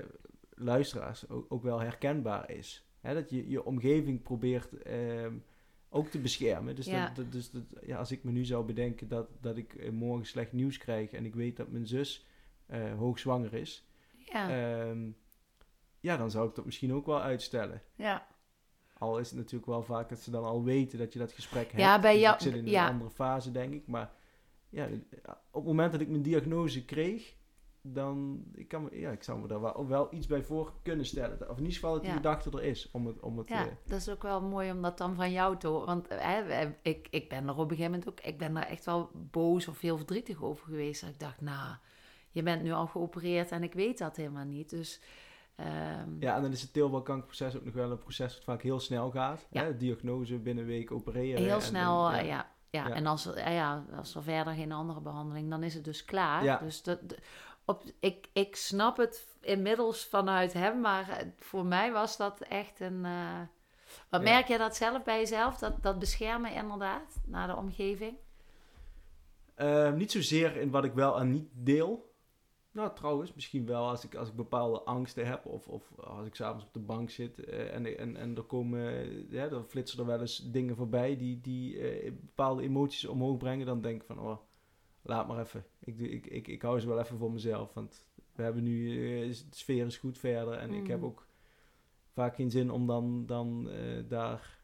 luisteraars 0.50 1.28
ook, 1.28 1.46
ook, 1.48 1.62
wel 1.62 1.80
herkenbaar 1.80 2.50
is. 2.50 2.88
Hè? 3.00 3.14
Dat 3.14 3.30
je 3.30 3.48
je 3.48 3.64
omgeving 3.64 4.22
probeert 4.22 4.86
uh, 4.86 5.26
ook 5.88 6.08
te 6.08 6.18
beschermen. 6.18 6.74
Dus, 6.74 6.86
ja. 6.86 7.10
dat, 7.14 7.32
dus 7.32 7.50
dat, 7.50 7.62
ja, 7.82 7.98
als 7.98 8.10
ik 8.10 8.24
me 8.24 8.30
nu 8.30 8.44
zou 8.44 8.64
bedenken 8.64 9.08
dat, 9.08 9.28
dat 9.40 9.56
ik 9.56 9.92
morgen 9.92 10.26
slecht 10.26 10.52
nieuws 10.52 10.78
krijg... 10.78 11.12
en 11.12 11.24
ik 11.24 11.34
weet 11.34 11.56
dat 11.56 11.70
mijn 11.70 11.86
zus 11.86 12.26
hoogzwanger 12.96 13.54
is... 13.54 13.88
Ja. 14.32 14.50
Ehm, 14.50 15.10
ja, 16.00 16.16
dan 16.16 16.30
zou 16.30 16.48
ik 16.48 16.54
dat 16.54 16.64
misschien 16.64 16.92
ook 16.92 17.06
wel 17.06 17.20
uitstellen. 17.20 17.82
Ja. 17.94 18.26
Al 19.00 19.18
is 19.18 19.28
het 19.28 19.38
natuurlijk 19.38 19.66
wel 19.66 19.82
vaak 19.82 20.08
dat 20.08 20.18
ze 20.18 20.30
dan 20.30 20.44
al 20.44 20.64
weten 20.64 20.98
dat 20.98 21.12
je 21.12 21.18
dat 21.18 21.32
gesprek 21.32 21.66
hebt. 21.66 21.82
Ja, 21.82 22.00
bij 22.00 22.12
dus 22.12 22.20
jou. 22.20 22.34
ik 22.34 22.40
zit 22.40 22.52
in 22.54 22.58
een 22.58 22.70
ja. 22.70 22.88
andere 22.88 23.10
fase, 23.10 23.50
denk 23.50 23.72
ik. 23.72 23.86
Maar 23.86 24.12
ja, 24.68 24.88
op 25.50 25.60
het 25.60 25.64
moment 25.64 25.92
dat 25.92 26.00
ik 26.00 26.08
mijn 26.08 26.22
diagnose 26.22 26.84
kreeg, 26.84 27.34
dan 27.82 28.44
ik 28.54 28.68
kan 28.68 28.88
ja, 28.92 29.10
ik 29.10 29.22
zou 29.22 29.40
me 29.40 29.46
daar 29.46 29.60
wel, 29.60 29.86
wel 29.86 30.14
iets 30.14 30.26
bij 30.26 30.42
voor 30.42 30.72
kunnen 30.82 31.06
stellen. 31.06 31.50
Of 31.50 31.56
in 31.56 31.62
ieder 31.62 31.72
geval 31.72 31.92
dat 31.92 32.00
die 32.00 32.10
ja. 32.10 32.16
gedachte 32.16 32.50
er 32.50 32.62
is. 32.62 32.90
Om 32.90 33.06
het, 33.06 33.20
om 33.20 33.38
het, 33.38 33.48
ja, 33.48 33.64
uh, 33.64 33.72
dat 33.86 34.00
is 34.00 34.08
ook 34.08 34.22
wel 34.22 34.42
mooi 34.42 34.70
om 34.70 34.82
dat 34.82 34.98
dan 34.98 35.14
van 35.14 35.32
jou 35.32 35.56
te 35.56 35.66
horen. 35.66 35.86
Want 35.86 36.06
hè, 36.08 36.68
ik, 36.82 37.08
ik 37.10 37.28
ben 37.28 37.48
er 37.48 37.52
op 37.52 37.58
een 37.58 37.76
gegeven 37.76 37.90
moment 37.90 38.08
ook, 38.08 38.20
ik 38.20 38.38
ben 38.38 38.54
daar 38.54 38.66
echt 38.66 38.84
wel 38.84 39.10
boos 39.30 39.68
of 39.68 39.80
heel 39.80 39.96
verdrietig 39.96 40.42
over 40.42 40.64
geweest. 40.64 41.00
Dat 41.00 41.10
ik 41.10 41.20
dacht, 41.20 41.40
nou, 41.40 41.76
je 42.30 42.42
bent 42.42 42.62
nu 42.62 42.72
al 42.72 42.86
geopereerd 42.86 43.50
en 43.50 43.62
ik 43.62 43.72
weet 43.72 43.98
dat 43.98 44.16
helemaal 44.16 44.44
niet. 44.44 44.70
Dus 44.70 45.00
Um, 45.60 46.16
ja, 46.20 46.36
en 46.36 46.42
dan 46.42 46.52
is 46.52 46.62
het 46.62 46.72
teelbalkankerproces 46.72 47.56
ook 47.56 47.64
nog 47.64 47.74
wel 47.74 47.90
een 47.90 47.98
proces 47.98 48.34
wat 48.34 48.44
vaak 48.44 48.62
heel 48.62 48.80
snel 48.80 49.10
gaat. 49.10 49.46
Ja. 49.50 49.62
Hè? 49.62 49.76
Diagnose 49.76 50.38
binnen 50.38 50.64
een 50.64 50.70
week 50.70 50.90
opereren. 50.90 51.42
Heel 51.42 51.60
snel, 51.60 52.08
en, 52.10 52.18
en, 52.18 52.26
ja. 52.26 52.50
Ja, 52.70 52.88
ja. 52.88 52.94
en 52.94 53.06
als, 53.06 53.28
ja, 53.34 53.84
als 53.96 54.14
er 54.14 54.22
verder 54.22 54.54
geen 54.54 54.72
andere 54.72 55.00
behandeling, 55.00 55.50
dan 55.50 55.62
is 55.62 55.74
het 55.74 55.84
dus 55.84 56.04
klaar. 56.04 56.44
Ja. 56.44 56.56
Dus 56.58 56.82
dat, 56.82 56.98
op, 57.64 57.82
ik, 58.00 58.28
ik 58.32 58.56
snap 58.56 58.96
het 58.96 59.26
inmiddels 59.40 60.04
vanuit 60.04 60.52
hem, 60.52 60.80
maar 60.80 61.24
voor 61.38 61.64
mij 61.64 61.92
was 61.92 62.16
dat 62.16 62.40
echt 62.40 62.80
een... 62.80 63.04
Uh, 63.04 63.40
wat 64.08 64.22
merk 64.22 64.46
je 64.46 64.58
dat 64.58 64.76
zelf 64.76 65.02
bij 65.02 65.18
jezelf, 65.18 65.58
dat, 65.58 65.82
dat 65.82 65.98
beschermen 65.98 66.52
inderdaad, 66.52 67.20
naar 67.26 67.46
de 67.46 67.56
omgeving? 67.56 68.16
Uh, 69.56 69.92
niet 69.92 70.12
zozeer 70.12 70.56
in 70.56 70.70
wat 70.70 70.84
ik 70.84 70.92
wel 70.92 71.20
en 71.20 71.30
niet 71.30 71.48
deel. 71.52 72.09
Nou, 72.72 72.94
trouwens, 72.94 73.34
misschien 73.34 73.66
wel 73.66 73.88
als 73.88 74.04
ik, 74.04 74.14
als 74.14 74.28
ik 74.28 74.34
bepaalde 74.34 74.80
angsten 74.80 75.26
heb 75.26 75.46
of, 75.46 75.68
of 75.68 75.98
als 75.98 76.26
ik 76.26 76.34
s'avonds 76.34 76.64
op 76.64 76.72
de 76.72 76.80
bank 76.80 77.10
zit 77.10 77.38
uh, 77.38 77.74
en, 77.74 77.98
en, 77.98 78.16
en 78.16 78.36
er 78.36 78.42
komen, 78.42 79.30
ja, 79.30 79.48
dan 79.48 79.64
flitsen 79.64 79.98
er 79.98 80.06
wel 80.06 80.20
eens 80.20 80.50
dingen 80.50 80.76
voorbij 80.76 81.16
die, 81.16 81.40
die 81.40 81.74
uh, 81.74 82.12
bepaalde 82.20 82.62
emoties 82.62 83.06
omhoog 83.06 83.36
brengen. 83.36 83.66
Dan 83.66 83.80
denk 83.80 84.00
ik 84.00 84.06
van, 84.06 84.20
oh, 84.20 84.36
laat 85.02 85.28
maar 85.28 85.40
even. 85.40 85.64
Ik, 85.78 85.98
ik, 85.98 86.26
ik, 86.26 86.48
ik 86.48 86.62
hou 86.62 86.80
ze 86.80 86.88
wel 86.88 87.00
even 87.00 87.18
voor 87.18 87.32
mezelf, 87.32 87.74
want 87.74 88.06
we 88.34 88.42
hebben 88.42 88.62
nu, 88.62 88.96
de 89.28 89.34
sfeer 89.50 89.86
is 89.86 89.98
goed 89.98 90.18
verder 90.18 90.54
en 90.54 90.70
mm. 90.70 90.76
ik 90.76 90.86
heb 90.86 90.98
mm. 90.98 91.04
ook 91.04 91.26
vaak 92.12 92.34
geen 92.34 92.50
zin 92.50 92.70
om 92.70 92.86
dan, 92.86 93.26
dan 93.26 93.70
daar 94.08 94.59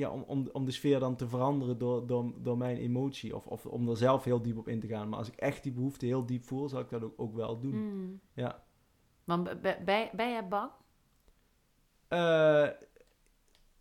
ja, 0.00 0.10
om, 0.10 0.24
om, 0.26 0.48
om 0.52 0.64
de 0.64 0.70
sfeer 0.70 0.98
dan 1.00 1.16
te 1.16 1.28
veranderen 1.28 1.78
door, 1.78 2.06
door, 2.06 2.32
door 2.42 2.58
mijn 2.58 2.76
emotie. 2.76 3.36
Of, 3.36 3.46
of 3.46 3.66
om 3.66 3.88
er 3.88 3.96
zelf 3.96 4.24
heel 4.24 4.42
diep 4.42 4.58
op 4.58 4.68
in 4.68 4.80
te 4.80 4.86
gaan. 4.86 5.08
Maar 5.08 5.18
als 5.18 5.28
ik 5.28 5.36
echt 5.36 5.62
die 5.62 5.72
behoefte 5.72 6.06
heel 6.06 6.26
diep 6.26 6.44
voel, 6.44 6.68
zal 6.68 6.80
ik 6.80 6.88
dat 6.88 7.02
ook, 7.02 7.14
ook 7.16 7.34
wel 7.34 7.60
doen. 7.60 7.74
Mm. 7.74 8.20
Ja. 8.34 8.62
Ben, 9.24 9.44
ben, 9.62 10.10
ben 10.12 10.30
jij 10.30 10.48
bang? 10.48 10.70
Uh, 12.08 12.68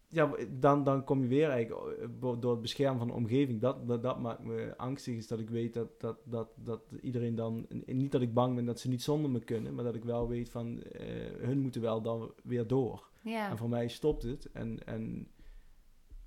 ja, 0.07 0.32
dan, 0.49 0.84
dan 0.84 1.03
kom 1.03 1.22
je 1.22 1.28
weer 1.28 1.49
eigenlijk 1.49 1.99
eh, 1.99 2.07
door 2.39 2.51
het 2.51 2.61
beschermen 2.61 2.99
van 2.99 3.07
de 3.07 3.13
omgeving. 3.13 3.61
Dat, 3.61 3.88
dat, 3.88 4.03
dat 4.03 4.20
maakt 4.20 4.43
me 4.43 4.74
angstig, 4.78 5.15
is 5.15 5.28
dat 5.28 5.39
ik 5.39 5.49
weet 5.49 5.74
dat, 5.74 5.99
dat, 5.99 6.17
dat, 6.24 6.49
dat 6.55 6.82
iedereen 7.01 7.36
dan... 7.36 7.65
Niet 7.86 8.11
dat 8.11 8.22
ik 8.22 8.34
bang 8.34 8.55
ben 8.55 8.65
dat 8.65 8.80
ze 8.80 8.89
niet 8.89 9.01
zonder 9.01 9.32
me 9.32 9.39
kunnen, 9.39 9.76
maar 9.76 9.84
dat 9.84 9.95
ik 9.95 10.03
wel 10.03 10.28
weet 10.28 10.49
van... 10.49 10.84
Uh, 11.01 11.01
hun 11.38 11.59
moeten 11.59 11.82
wel 11.82 12.01
dan 12.01 12.34
weer 12.43 12.67
door. 12.67 13.09
Ja. 13.22 13.49
En 13.49 13.57
voor 13.57 13.70
mij 13.70 13.88
stopt 13.88 14.24
het. 14.24 14.51
En, 14.51 14.86
en 14.86 15.28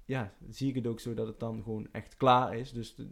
ja, 0.04 0.34
zie 0.48 0.68
ik 0.68 0.74
het 0.74 0.86
ook 0.86 1.00
zo 1.00 1.14
dat 1.14 1.26
het 1.26 1.40
dan 1.40 1.62
gewoon 1.62 1.88
echt 1.92 2.16
klaar 2.16 2.56
is. 2.56 2.72
Dus 2.72 2.94
de, 2.94 3.08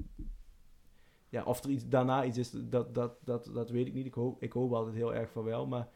ja, 1.28 1.45
of 1.45 1.64
er 1.64 1.70
iets, 1.70 1.88
daarna 1.88 2.24
iets 2.24 2.38
is, 2.38 2.51
dat, 2.51 2.95
dat, 2.95 3.16
dat, 3.24 3.51
dat 3.55 3.70
weet 3.70 3.86
ik 3.86 3.95
niet. 3.95 4.07
Ik 4.07 4.14
hoop, 4.14 4.43
ik 4.43 4.53
hoop 4.53 4.72
altijd 4.72 4.95
heel 4.95 5.14
erg 5.14 5.30
van 5.30 5.45
wel. 5.45 5.66
Maar 5.66 5.88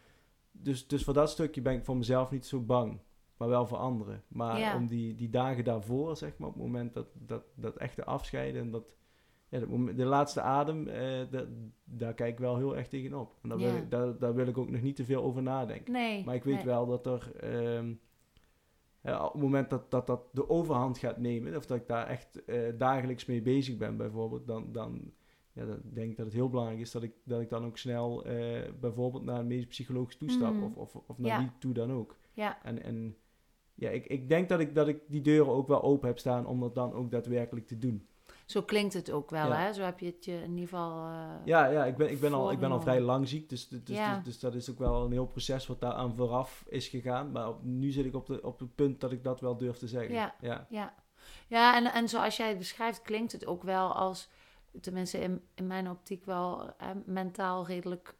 dus, 0.53 0.87
dus 0.87 1.05
voor 1.05 1.15
dat 1.15 1.31
stukje 1.31 1.63
ben 1.63 1.75
ik 1.75 1.85
voor 1.85 1.97
mezelf 1.97 2.31
niet 2.31 2.47
zo 2.47 2.61
bang. 2.61 3.01
Maar 3.37 3.49
wel 3.49 3.67
voor 3.67 3.79
anderen. 3.79 4.23
Maar 4.29 4.59
ja. 4.59 4.77
om 4.77 4.87
die, 4.87 5.15
die 5.15 5.31
dagen 5.31 5.65
daarvoor, 5.65 6.17
zeg 6.17 6.39
maar, 6.39 6.49
op 6.49 6.55
het 6.55 6.63
moment 6.63 6.95
dat, 6.95 7.07
dat, 7.13 7.45
dat 7.55 7.77
echte 7.77 8.05
afscheiden 8.05 8.61
en 8.61 8.71
dat, 8.71 8.85
ja, 9.49 9.59
dat 9.59 9.69
moment, 9.69 9.97
de 9.97 10.05
laatste 10.05 10.41
adem, 10.41 10.89
eh, 10.89 11.31
dat, 11.31 11.47
daar 11.85 12.15
kijk 12.15 12.33
ik 12.33 12.39
wel 12.39 12.57
heel 12.57 12.77
erg 12.77 12.89
tegenop. 12.89 13.39
En 13.43 13.49
daar, 13.49 13.59
Ja. 13.59 13.73
wil 13.73 13.77
ik, 13.77 13.91
daar, 13.91 14.19
daar 14.19 14.35
wil 14.35 14.47
ik 14.47 14.59
ook 14.59 14.71
nog 14.71 14.83
niet 14.83 14.97
te 14.97 15.05
veel 15.05 15.23
over 15.23 15.43
nadenken. 15.43 15.93
Nee. 15.93 16.25
Maar 16.25 16.35
ik 16.35 16.45
weet 16.45 16.55
nee. 16.55 16.65
wel 16.65 16.87
dat 16.87 17.07
er 17.07 17.37
ehm, 17.37 17.95
ja, 19.05 19.25
op 19.27 19.33
het 19.33 19.43
moment 19.43 19.71
dat, 19.71 19.91
dat 19.91 20.07
dat 20.07 20.23
de 20.33 20.49
overhand 20.49 20.99
gaat 20.99 21.19
nemen, 21.19 21.57
of 21.57 21.67
dat 21.67 21.77
ik 21.77 21.87
daar 21.89 22.07
echt 22.07 22.45
eh, 22.45 22.59
dagelijks 22.79 23.25
mee 23.27 23.43
bezig 23.43 23.77
ben 23.77 23.97
bijvoorbeeld, 23.97 24.47
dan, 24.47 24.73
dan, 24.73 25.13
ja, 25.53 25.65
dan 25.67 25.81
denk 25.83 26.11
ik 26.11 26.17
dat 26.17 26.27
het 26.27 26.35
heel 26.35 26.49
belangrijk 26.51 26.81
is 26.81 26.91
dat 26.91 27.03
ik, 27.03 27.13
dat 27.25 27.41
ik 27.41 27.49
dan 27.49 27.65
ook 27.65 27.79
snel 27.79 28.25
eh, 28.25 28.73
bijvoorbeeld 28.81 29.25
naar 29.25 29.39
een 29.41 29.47
medisch 29.47 29.67
psychologisch 29.67 30.17
toestap 30.17 30.55
Mm. 30.55 30.63
of, 30.63 30.77
of, 30.77 30.95
of 31.07 31.19
naar 31.19 31.31
Ja. 31.31 31.39
wie 31.39 31.51
toe 31.59 31.73
dan 31.73 31.93
ook. 31.93 32.17
Ja, 32.33 32.63
En, 32.63 32.83
en 32.83 33.17
ja, 33.75 33.91
ik, 33.91 34.07
ik 34.07 34.29
denk 34.29 34.49
dat 34.49 34.61
ik, 34.61 34.75
dat 34.75 34.89
ik 34.89 35.01
die 35.09 35.21
deuren 35.21 35.53
ook 35.53 35.69
wel 35.69 35.83
open 35.83 36.09
heb 36.09 36.19
staan 36.19 36.47
om 36.47 36.61
dat 36.61 36.75
dan 36.75 36.93
ook 36.93 37.11
daadwerkelijk 37.11 37.67
te 37.67 37.79
doen. 37.79 38.07
Zo 38.45 38.63
klinkt 38.63 38.95
het 38.95 39.11
ook 39.11 39.31
wel, 39.31 39.47
Ja. 39.49 39.57
hè? 39.57 39.73
Zo 39.73 39.83
heb 39.83 39.99
je 39.99 40.07
het 40.07 40.25
je 40.25 40.33
in 40.43 40.51
ieder 40.51 40.69
geval... 40.69 41.07
eh, 41.07 41.25
Ja, 41.45 41.65
ja 41.67 41.85
ik, 41.85 41.97
ben, 41.97 42.11
ik, 42.11 42.21
ben 42.21 42.33
al, 42.33 42.51
ik 42.51 42.59
ben 42.59 42.71
al 42.71 42.81
vrij 42.81 43.01
lang 43.01 43.29
ziek, 43.29 43.49
dus, 43.49 43.69
dus, 43.69 43.85
dus, 43.85 43.97
Ja. 43.97 44.15
dus, 44.17 44.25
dus 44.25 44.39
dat 44.39 44.55
is 44.55 44.71
ook 44.71 44.79
wel 44.79 45.05
een 45.05 45.13
heel 45.13 45.27
proces 45.27 45.67
wat 45.67 45.81
daar 45.81 45.93
aan 45.93 46.17
vooraf 46.17 46.65
is 46.69 46.89
gegaan. 46.89 47.33
Maar 47.33 47.49
op, 47.49 47.63
nu 47.63 47.91
zit 47.91 48.05
ik 48.05 48.15
op, 48.15 48.27
de, 48.27 48.43
op 48.43 48.59
het 48.59 48.75
punt 48.75 49.01
dat 49.01 49.13
ik 49.13 49.25
dat 49.25 49.41
wel 49.41 49.57
durf 49.57 49.77
te 49.77 49.89
zeggen. 49.89 50.15
Ja. 50.15 50.35
ja. 50.41 50.67
Ja, 50.69 50.95
ja 51.47 51.77
en, 51.77 51.93
en 51.93 52.09
zoals 52.09 52.37
jij 52.37 52.49
het 52.49 52.59
beschrijft, 52.59 53.03
klinkt 53.03 53.33
het 53.33 53.47
ook 53.47 53.63
wel 53.63 53.93
als, 53.95 54.29
tenminste 54.81 55.19
in, 55.19 55.41
in 55.55 55.67
mijn 55.67 55.91
optiek 55.91 56.25
wel, 56.25 56.73
eh, 56.79 56.89
mentaal 57.05 57.67
redelijk 57.67 58.15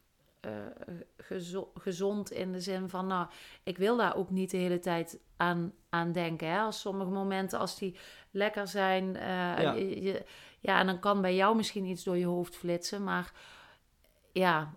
gezo- 1.17 1.71
gezond 1.75 2.31
in 2.31 2.53
de 2.53 2.61
zin 2.61 2.89
van, 2.89 3.07
nou, 3.07 3.27
ik 3.63 3.79
wil 3.79 3.97
daar 3.97 4.17
ook 4.17 4.31
niet 4.31 4.51
de 4.51 4.57
hele 4.57 4.79
tijd 4.79 5.21
aan, 5.37 5.73
aan 5.89 6.13
denken. 6.13 6.49
Hè? 6.49 6.59
Als 6.61 6.81
sommige 6.81 7.11
momenten, 7.11 7.59
als 7.59 7.79
die 7.79 7.97
lekker 8.35 8.69
zijn, 8.69 9.17
eh, 9.17 9.23
Ja. 9.63 9.73
je- 9.73 10.03
je- 10.03 10.25
ja, 10.61 10.79
en 10.81 10.87
dan 10.87 10.99
kan 10.99 11.21
bij 11.21 11.35
jou 11.35 11.57
misschien 11.57 11.85
iets 11.85 12.05
door 12.05 12.17
je 12.17 12.27
hoofd 12.27 12.57
flitsen, 12.57 13.05
maar 13.05 13.33
ja, 14.33 14.75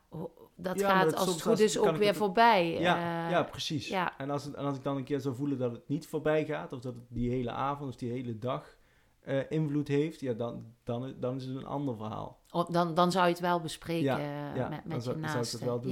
dat 0.55 0.79
Ja, 0.79 0.89
gaat 0.89 1.03
dat 1.03 1.15
als 1.19 1.27
het 1.27 1.41
goed 1.41 1.51
als- 1.51 1.59
is 1.61 1.77
ook 1.79 1.95
weer 1.97 2.07
het- 2.07 2.17
voorbij. 2.17 2.79
Ja, 2.79 3.29
ja, 3.29 3.43
precies. 3.43 3.87
ja. 3.87 4.17
En, 4.17 4.29
als 4.29 4.43
het, 4.43 4.53
en 4.53 4.65
als 4.65 4.77
ik 4.77 4.83
dan 4.83 4.97
een 4.97 5.03
keer 5.03 5.19
zou 5.19 5.35
voelen 5.35 5.57
dat 5.57 5.71
het 5.71 5.87
niet 5.87 6.07
voorbij 6.07 6.45
gaat, 6.45 6.73
of 6.73 6.79
dat 6.79 6.93
het 6.95 7.03
die 7.09 7.29
hele 7.29 7.51
avond 7.51 7.89
of 7.89 7.95
die 7.95 8.11
hele 8.11 8.37
dag 8.39 8.75
eh, 9.21 9.51
invloed 9.51 9.87
heeft, 9.87 10.19
ja, 10.19 10.33
dan, 10.33 10.65
dan, 10.83 11.13
dan 11.19 11.35
is 11.35 11.45
het 11.45 11.55
een 11.55 11.65
ander 11.65 11.95
verhaal. 11.97 12.39
Of 12.51 12.65
Dan, 12.65 12.93
dan 12.93 13.11
zou 13.11 13.25
je 13.25 13.31
het 13.31 13.39
wel 13.41 13.59
bespreken 13.59 14.03
Ja, 14.03 14.17
eh, 14.17 14.55
ja, 14.55 14.69
met, 14.69 14.79
dan 14.83 14.93
met 14.93 15.03
zou- 15.03 15.15
je 15.15 15.21
dan 15.21 15.29
zou 15.31 15.43
ik 15.43 15.51
naasten. 15.51 15.59
dat 15.59 15.67
wel 15.67 15.79
doen, 15.81 15.91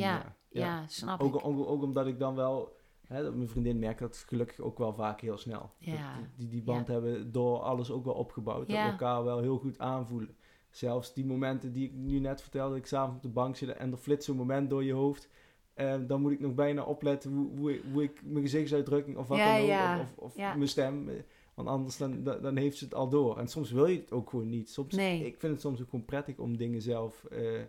Ja, 0.50 0.84
snap 0.88 1.22
Ook, 1.22 1.36
ik. 1.36 1.46
ook, 1.46 1.68
ook 1.68 1.82
omdat 1.84 2.08
ik 2.08 2.20
dan 2.20 2.36
wel, 2.36 2.75
hè, 3.08 3.24
dat 3.24 3.36
mijn 3.36 3.50
vriendin 3.50 3.80
merkt 3.80 4.00
dat 4.00 4.18
gelukkig 4.28 4.60
ook 4.60 4.78
wel 4.78 4.94
vaak 4.94 5.22
heel 5.22 5.38
snel. 5.38 5.72
Ja. 5.78 6.16
Dat 6.20 6.30
die, 6.36 6.48
die 6.48 6.64
band 6.64 6.88
hebben 6.88 7.32
door 7.32 7.60
alles 7.60 7.92
ook 7.92 8.06
wel 8.06 8.14
opgebouwd, 8.14 8.68
Ja. 8.68 8.76
dat 8.76 8.86
we 8.86 8.92
elkaar 8.92 9.24
wel 9.24 9.40
heel 9.40 9.58
goed 9.58 9.80
aanvoelen. 9.80 10.36
Zelfs 10.70 11.14
die 11.14 11.26
momenten 11.26 11.72
die 11.72 11.86
ik 11.86 11.94
nu 11.94 12.20
net 12.20 12.42
vertelde, 12.42 12.76
ik 12.76 12.86
s'avonds 12.86 13.16
op 13.16 13.22
de 13.22 13.30
bank 13.30 13.56
zit 13.56 13.70
en 13.70 13.92
er 13.92 13.98
flitst 13.98 14.26
zo'n 14.26 14.38
moment 14.38 14.70
door 14.70 14.84
je 14.84 14.94
hoofd. 14.94 15.30
eh, 15.74 15.96
dan 16.08 16.22
moet 16.22 16.32
ik 16.32 16.40
nog 16.40 16.54
bijna 16.54 16.84
opletten 16.84 17.32
hoe, 17.32 17.50
hoe, 17.58 17.74
ik- 17.74 17.84
hoe 17.92 18.04
ik 18.04 18.22
mijn 18.26 18.44
gezichtsuitdrukking 18.44 19.18
of 19.18 19.28
wat 19.28 19.38
Ja, 19.38 19.54
dan 19.54 19.62
ook, 19.62 19.68
ja, 19.68 20.00
of, 20.00 20.14
of, 20.18 20.24
of 20.24 20.36
ja. 20.38 20.56
mijn 20.56 20.70
stem. 20.70 21.10
eh, 21.10 21.16
Want 21.54 21.68
anders 21.68 21.98
dan, 21.98 22.24
dan, 22.24 22.56
heeft 22.58 22.78
ze 22.78 22.84
het 22.84 22.94
al 22.94 23.10
door. 23.10 23.38
En 23.38 23.48
soms 23.48 23.72
wil 23.72 23.86
je 23.86 24.00
het 24.00 24.12
ook 24.12 24.30
gewoon 24.30 24.50
niet. 24.50 24.70
Soms, 24.70 24.96
Nee. 24.96 25.26
Ik 25.26 25.40
vind 25.40 25.52
het 25.54 25.62
soms 25.62 25.82
ook 25.82 25.90
gewoon 25.90 26.06
prettig 26.06 26.38
om 26.38 26.58
dingen 26.58 26.82
zelf 26.82 27.24
eh, 27.24 27.62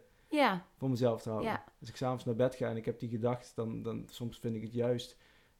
voor 0.77 0.91
mezelf 0.91 1.23
te 1.23 1.31
houden. 1.31 1.61
Als 1.81 1.89
ik 1.89 1.97
s'avonds 1.97 2.25
naar 2.25 2.35
bed 2.35 2.55
ga 2.55 2.69
en 2.69 2.77
ik 2.77 2.85
heb 2.85 2.99
die 2.99 3.09
gedacht, 3.09 3.53
dan, 3.57 3.83
dan 3.83 4.05
soms 4.11 4.39
vind 4.39 4.57
ik 4.57 4.63
het 4.63 4.73
juist. 4.73 5.17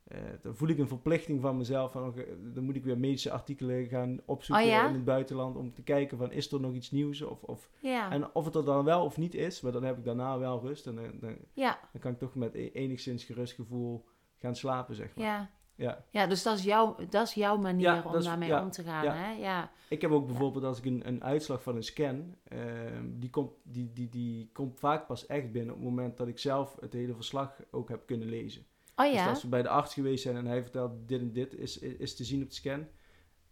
Eh, 0.09 0.19
dan 0.43 0.55
voel 0.57 0.69
ik 0.69 0.79
een 0.79 0.89
verplichting 0.89 1.41
van 1.41 1.57
mezelf. 1.57 1.93
Van, 1.93 2.15
dan 2.55 2.65
moet 2.65 2.77
ik 2.77 2.85
weer 2.85 2.99
medische 2.99 3.31
artikelen 3.31 3.87
gaan 3.87 4.21
opzoeken 4.25 4.65
Oh 4.65 4.71
ja? 4.71 4.89
in 4.89 4.95
het 4.95 5.05
buitenland. 5.05 5.57
Om 5.57 5.75
te 5.75 5.83
kijken 5.83 6.19
van 6.19 6.33
is 6.33 6.53
er 6.53 6.61
nog 6.61 6.73
iets 6.75 6.91
nieuws. 6.91 7.23
Of, 7.23 7.43
of, 7.43 7.71
ja, 7.81 8.11
En 8.11 8.35
of 8.35 8.45
het 8.45 8.55
er 8.55 8.65
dan 8.65 8.85
wel 8.85 9.05
of 9.05 9.17
niet 9.17 9.35
is. 9.35 9.61
Maar 9.61 9.73
dan 9.73 9.85
heb 9.85 9.99
ik 9.99 10.05
daarna 10.05 10.39
wel 10.39 10.61
rust. 10.61 10.87
En 10.87 10.95
dan, 10.95 11.19
dan, 11.21 11.37
ja, 11.53 11.79
dan 11.93 12.01
kan 12.01 12.13
ik 12.13 12.19
toch 12.19 12.35
met 12.35 12.55
e- 12.55 12.71
enigszins 12.73 13.25
gerust 13.25 13.55
gevoel 13.55 14.05
gaan 14.37 14.57
slapen, 14.57 14.95
zeg 14.95 15.15
maar. 15.17 15.25
ja. 15.27 15.51
Ja. 15.79 16.05
Ja, 16.11 16.27
dus 16.27 16.43
dat 16.43 16.59
is 16.59 16.65
jouw, 16.65 16.97
dat 17.11 17.27
is 17.27 17.35
jouw 17.35 17.57
manier 17.57 18.05
om 18.07 18.23
daarmee 18.23 18.61
om 18.61 18.71
te 18.71 18.83
gaan, 18.83 19.05
ja. 19.05 19.15
hè? 19.15 19.31
Ja, 19.33 19.71
Ik 19.89 20.01
heb 20.01 20.11
ook 20.11 20.27
bijvoorbeeld 20.27 20.65
als 20.65 20.79
ik 20.79 20.85
een, 20.85 21.09
een 21.09 21.25
uitslag 21.25 21.63
van 21.63 21.77
een 21.77 21.83
scan, 21.83 22.35
ehm, 22.45 23.05
die, 23.19 23.31
komt, 23.31 23.51
die, 23.63 23.93
die, 23.93 24.09
die 24.09 24.51
komt 24.53 24.79
vaak 24.79 25.07
pas 25.07 25.27
echt 25.27 25.53
binnen 25.53 25.75
op 25.75 25.81
het 25.81 25.89
moment 25.89 26.17
dat 26.17 26.29
ik 26.29 26.39
zelf 26.39 26.77
het 26.81 26.93
hele 26.93 27.15
verslag 27.15 27.61
ook 27.71 27.89
heb 27.89 28.07
kunnen 28.07 28.29
lezen. 28.29 28.67
Oh 28.97 29.13
Dus 29.13 29.27
als 29.27 29.43
we 29.43 29.49
bij 29.49 29.63
de 29.63 29.69
arts 29.69 29.95
geweest 29.95 30.23
zijn 30.23 30.37
en 30.37 30.47
hij 30.47 30.63
vertelt 30.63 31.09
dit 31.09 31.21
en 31.21 31.33
dit 31.33 31.55
is, 31.55 31.79
is, 31.79 32.17
te 32.17 32.25
zien 32.25 32.43
op 32.43 32.49
de 32.49 32.55
scan, 32.55 32.87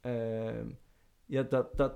ehm, 0.00 0.68
ja, 1.26 1.42
dat, 1.42 1.76
dat, 1.76 1.92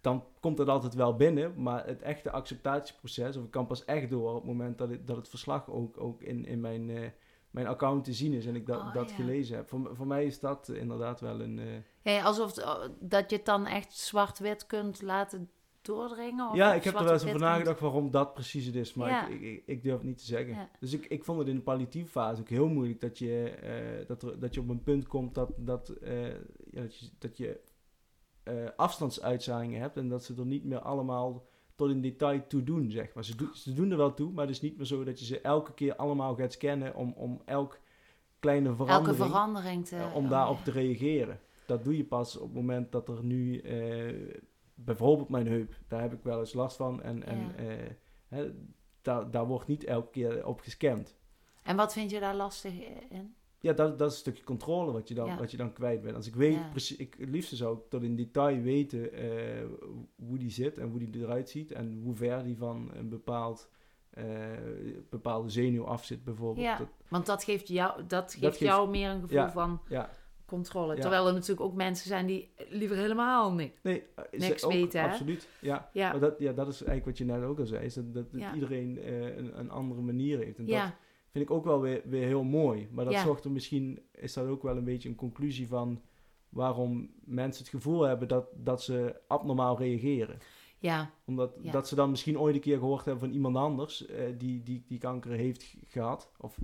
dan 0.00 0.24
komt 0.40 0.56
dat 0.56 0.68
altijd 0.68 0.94
wel 0.94 1.16
binnen, 1.16 1.62
maar 1.62 1.86
het 1.86 2.02
echte 2.02 2.30
acceptatieproces, 2.30 3.36
of 3.36 3.44
ik 3.44 3.50
kan 3.50 3.66
pas 3.66 3.84
echt 3.84 4.10
door 4.10 4.28
op 4.28 4.34
het 4.36 4.44
moment 4.44 4.78
dat 4.78 4.88
het, 4.88 5.06
dat 5.06 5.16
het 5.16 5.28
verslag 5.28 5.70
ook, 5.70 6.00
ook 6.00 6.22
in, 6.22 6.44
in 6.44 6.60
mijn, 6.60 6.90
eh, 6.90 7.08
mijn 7.50 7.66
account 7.66 8.04
te 8.04 8.12
zien 8.12 8.32
is 8.32 8.46
en 8.46 8.56
ik 8.56 8.66
dat, 8.66 8.80
Oh, 8.80 8.94
dat 8.94 9.10
ja. 9.10 9.16
gelezen 9.16 9.56
heb. 9.56 9.68
Voor, 9.68 9.90
voor 9.96 10.06
mij 10.06 10.24
is 10.24 10.40
dat 10.40 10.68
inderdaad 10.68 11.20
wel 11.20 11.40
een... 11.40 11.58
eh, 12.02 12.14
ja, 12.14 12.22
alsof 12.22 12.58
oh, 12.58 12.84
dat 13.00 13.30
je 13.30 13.36
het 13.36 13.44
dan 13.44 13.66
echt 13.66 13.92
zwart-wit 13.92 14.66
kunt 14.66 15.02
laten 15.02 15.50
doordringen? 15.84 16.48
Of 16.50 16.56
ja, 16.56 16.74
ik 16.74 16.84
heb 16.84 16.94
er 16.94 17.04
wel 17.04 17.12
eens 17.12 17.24
over 17.24 17.40
nagedacht 17.40 17.80
waarom 17.80 18.10
dat 18.10 18.34
precies 18.34 18.66
het 18.66 18.74
is, 18.74 18.94
maar 18.94 19.08
Ja. 19.10 19.26
ik, 19.28 19.40
ik, 19.40 19.62
ik 19.66 19.82
durf 19.82 19.96
het 19.96 20.06
niet 20.06 20.18
te 20.18 20.24
zeggen. 20.24 20.54
Ja. 20.54 20.70
Dus 20.80 20.92
ik, 20.92 21.06
ik 21.06 21.24
vond 21.24 21.38
het 21.38 21.48
in 21.48 21.54
de 21.56 21.62
palliatieve 21.62 22.10
fase 22.10 22.40
ook 22.40 22.48
heel 22.48 22.68
moeilijk 22.68 23.00
dat 23.00 23.18
je, 23.18 23.48
eh, 23.48 24.06
dat 24.06 24.22
er, 24.22 24.38
dat 24.40 24.54
je 24.54 24.60
op 24.60 24.68
een 24.68 24.82
punt 24.82 25.06
komt 25.06 25.34
dat, 25.34 25.50
dat, 25.56 25.88
eh, 25.88 26.28
ja, 26.70 26.80
dat 26.82 26.98
je, 26.98 27.08
dat 27.18 27.36
je 27.36 27.60
eh, 28.42 28.54
afstandsuitzaaiingen 28.76 29.80
hebt 29.80 29.96
en 29.96 30.08
dat 30.08 30.24
ze 30.24 30.34
er 30.38 30.46
niet 30.46 30.64
meer 30.64 30.80
allemaal 30.80 31.46
tot 31.74 31.90
in 31.90 32.00
detail 32.00 32.46
toe 32.46 32.62
doen, 32.62 32.90
zeg 32.90 33.14
maar. 33.14 33.24
Ze, 33.24 33.36
doen 33.36 33.50
ze 33.54 33.72
doen 33.72 33.90
er 33.90 33.96
wel 33.96 34.14
toe, 34.14 34.32
maar 34.32 34.46
het 34.46 34.54
is 34.54 34.60
niet 34.60 34.76
meer 34.76 34.86
zo 34.86 35.04
dat 35.04 35.18
je 35.18 35.24
ze 35.24 35.40
elke 35.40 35.74
keer 35.74 35.96
allemaal 35.96 36.34
gaat 36.34 36.52
scannen 36.52 36.94
om, 36.94 37.12
om 37.16 37.42
elk 37.44 37.78
kleine 38.38 38.68
Elke 38.68 38.84
verandering, 38.84 39.16
verandering 39.30 39.86
te... 39.86 39.96
eh, 39.96 40.14
om 40.14 40.24
oh, 40.24 40.30
daarop 40.30 40.64
te 40.64 40.70
reageren. 40.70 41.40
Dat 41.66 41.84
doe 41.84 41.96
je 41.96 42.04
pas 42.04 42.36
op 42.36 42.42
het 42.46 42.54
moment 42.54 42.92
dat 42.92 43.08
er 43.08 43.24
nu, 43.24 43.62
bijvoorbeeld 44.74 45.28
mijn 45.28 45.46
heup, 45.46 45.74
daar 45.88 46.00
heb 46.00 46.12
ik 46.12 46.22
wel 46.22 46.38
eens 46.38 46.52
last 46.52 46.76
van. 46.76 47.02
En, 47.02 47.24
en 47.26 47.38
Ja. 47.38 47.54
eh, 47.54 47.90
hè, 48.28 48.50
daar, 49.02 49.30
daar 49.30 49.46
wordt 49.46 49.66
niet 49.66 49.84
elke 49.84 50.10
keer 50.10 50.46
op 50.46 50.60
gescand. 50.60 51.16
En 51.62 51.76
wat 51.76 51.92
vind 51.92 52.10
je 52.10 52.20
daar 52.20 52.34
lastig 52.34 52.72
in? 53.10 53.34
Ja, 53.60 53.72
dat, 53.72 53.98
dat 53.98 54.08
is 54.08 54.14
een 54.14 54.20
stukje 54.20 54.44
controle 54.44 54.92
wat 54.92 55.08
je 55.08 55.14
dan, 55.14 55.26
Ja. 55.26 55.38
wat 55.38 55.50
je 55.50 55.56
dan 55.56 55.72
kwijt 55.72 56.02
bent. 56.02 56.16
Als 56.16 56.26
ik 56.26 56.34
weet, 56.34 56.54
Ja. 56.54 56.68
precies, 56.70 56.96
ik, 56.96 57.14
het 57.18 57.28
liefste 57.28 57.56
zou 57.56 57.76
ik 57.78 57.82
tot 57.88 58.02
in 58.02 58.16
detail 58.16 58.60
weten 58.60 59.12
eh, 59.12 59.64
hoe 60.16 60.38
die 60.38 60.50
zit 60.50 60.78
en 60.78 60.88
hoe 60.88 60.98
die 60.98 61.22
eruit 61.22 61.50
ziet. 61.50 61.72
En 61.72 62.00
hoe 62.02 62.14
ver 62.16 62.44
die 62.44 62.56
van 62.56 62.90
een 62.94 63.08
bepaald, 63.08 63.68
eh, 64.10 64.24
bepaalde 65.10 65.48
zenuw 65.50 65.84
af 65.86 66.04
zit 66.04 66.24
bijvoorbeeld. 66.24 66.66
Ja. 66.66 66.78
Dat- 66.78 66.88
Want 67.08 67.26
dat 67.26 67.44
geeft 67.44 67.68
jou, 67.68 68.06
dat 68.06 68.34
geeft 68.34 68.58
jou 68.58 68.90
meer 68.90 69.10
een 69.10 69.20
gevoel 69.20 69.36
ja. 69.38 69.50
van 69.52 69.80
ja. 69.88 70.10
Controle. 70.54 70.94
Ja. 70.94 71.00
Terwijl 71.00 71.26
er 71.26 71.32
natuurlijk 71.32 71.60
ook 71.60 71.74
mensen 71.74 72.06
zijn 72.08 72.26
die 72.26 72.50
liever 72.68 72.96
helemaal 72.96 73.52
niks. 73.52 73.82
Nee, 73.82 74.02
eh, 74.14 74.40
Niks 74.40 74.64
ook, 74.64 74.72
weten, 74.72 75.00
hè? 75.00 75.08
Absoluut, 75.08 75.48
ja. 75.60 75.90
Ja, 75.92 76.10
Maar 76.10 76.20
dat, 76.20 76.38
ja, 76.38 76.52
dat 76.52 76.68
is 76.68 76.74
eigenlijk 76.82 77.04
wat 77.04 77.18
je 77.18 77.24
net 77.24 77.42
ook 77.42 77.58
al 77.58 77.66
zei, 77.66 77.84
is 77.84 77.94
dat, 77.94 78.14
dat 78.14 78.32
dat 78.32 78.40
Ja. 78.40 78.54
iedereen 78.54 78.98
eh, 78.98 79.36
een, 79.36 79.58
een 79.58 79.70
andere 79.70 80.00
manier 80.00 80.38
heeft. 80.38 80.58
En 80.58 80.66
dat 80.66 80.92
vind 81.30 81.44
ik 81.44 81.50
ook 81.50 81.64
wel 81.64 81.80
weer, 81.80 82.02
weer 82.04 82.26
heel 82.26 82.42
mooi. 82.44 82.88
Maar 82.92 83.04
dat 83.04 83.14
zorgt 83.14 83.44
er 83.44 83.50
misschien, 83.50 83.98
is 84.12 84.32
dat 84.32 84.46
ook 84.46 84.62
wel 84.62 84.76
een 84.76 84.84
beetje 84.84 85.08
een 85.08 85.14
conclusie 85.14 85.68
van 85.68 86.02
waarom 86.48 87.10
mensen 87.24 87.62
het 87.62 87.72
gevoel 87.74 88.02
hebben 88.02 88.28
dat, 88.28 88.46
dat 88.54 88.82
ze 88.82 89.20
abnormaal 89.26 89.78
reageren. 89.78 90.38
ja, 90.78 91.10
Omdat 91.24 91.56
Ja. 91.62 91.72
dat 91.72 91.88
ze 91.88 91.94
dan 91.94 92.10
misschien 92.10 92.38
ooit 92.38 92.54
een 92.54 92.60
keer 92.60 92.78
gehoord 92.78 93.04
hebben 93.04 93.24
van 93.24 93.32
iemand 93.32 93.56
anders 93.56 94.06
eh, 94.06 94.24
die, 94.38 94.62
die, 94.62 94.84
die 94.86 94.98
kanker 94.98 95.30
heeft 95.30 95.74
gehad. 95.88 96.30
Of 96.38 96.58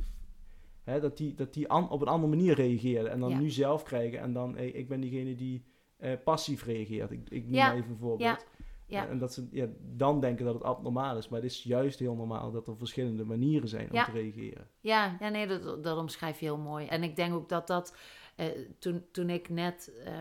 hè, 0.91 1.01
dat 1.01 1.17
die, 1.17 1.35
dat 1.35 1.55
die 1.55 1.69
an- 1.69 1.91
op 1.91 2.01
een 2.01 2.09
andere 2.09 2.37
manier 2.37 2.55
reageerde. 2.55 3.09
En 3.09 3.21
dan 3.21 3.31
Ja. 3.31 3.39
nu 3.39 3.51
zelf 3.51 3.83
krijgen. 3.83 4.21
En 4.21 4.33
dan, 4.33 4.57
hey, 4.57 4.69
ik 4.71 4.89
ben 4.89 5.01
diegene 5.01 5.35
die 5.35 5.65
eh, 5.97 6.13
passief 6.25 6.65
reageert. 6.65 7.11
Ik, 7.11 7.31
ik 7.31 7.45
noem 7.45 7.55
Ja. 7.55 7.67
maar 7.67 7.77
even 7.77 7.91
een 7.91 7.97
voorbeeld. 7.99 8.47
ja. 8.87 9.09
En 9.09 9.19
dat 9.19 9.33
ze 9.33 9.49
ja, 9.51 9.67
dan 9.81 10.21
denken 10.21 10.45
dat 10.45 10.55
het 10.55 10.63
abnormaal 10.63 11.17
is. 11.17 11.29
Maar 11.29 11.41
het 11.41 11.51
is 11.51 11.63
juist 11.63 11.99
heel 11.99 12.15
normaal 12.15 12.51
dat 12.51 12.69
er 12.69 12.77
verschillende 12.77 13.25
manieren 13.25 13.69
zijn 13.69 13.89
om 13.91 13.95
Ja. 13.97 14.05
te 14.05 14.11
reageren. 14.11 14.67
Ja, 14.81 15.17
ja 15.21 15.29
nee, 15.29 15.47
dat, 15.47 15.85
dat 15.85 15.99
omschrijf 15.99 16.39
je 16.41 16.45
heel 16.45 16.59
mooi. 16.59 16.87
En 16.87 17.03
ik 17.03 17.17
denk 17.17 17.35
ook 17.35 17.49
dat 17.49 17.67
dat, 17.67 17.97
eh, 18.37 18.47
toen, 18.79 19.05
toen 19.13 19.31
ik 19.31 19.49
net 19.49 19.93
eh, 20.05 20.13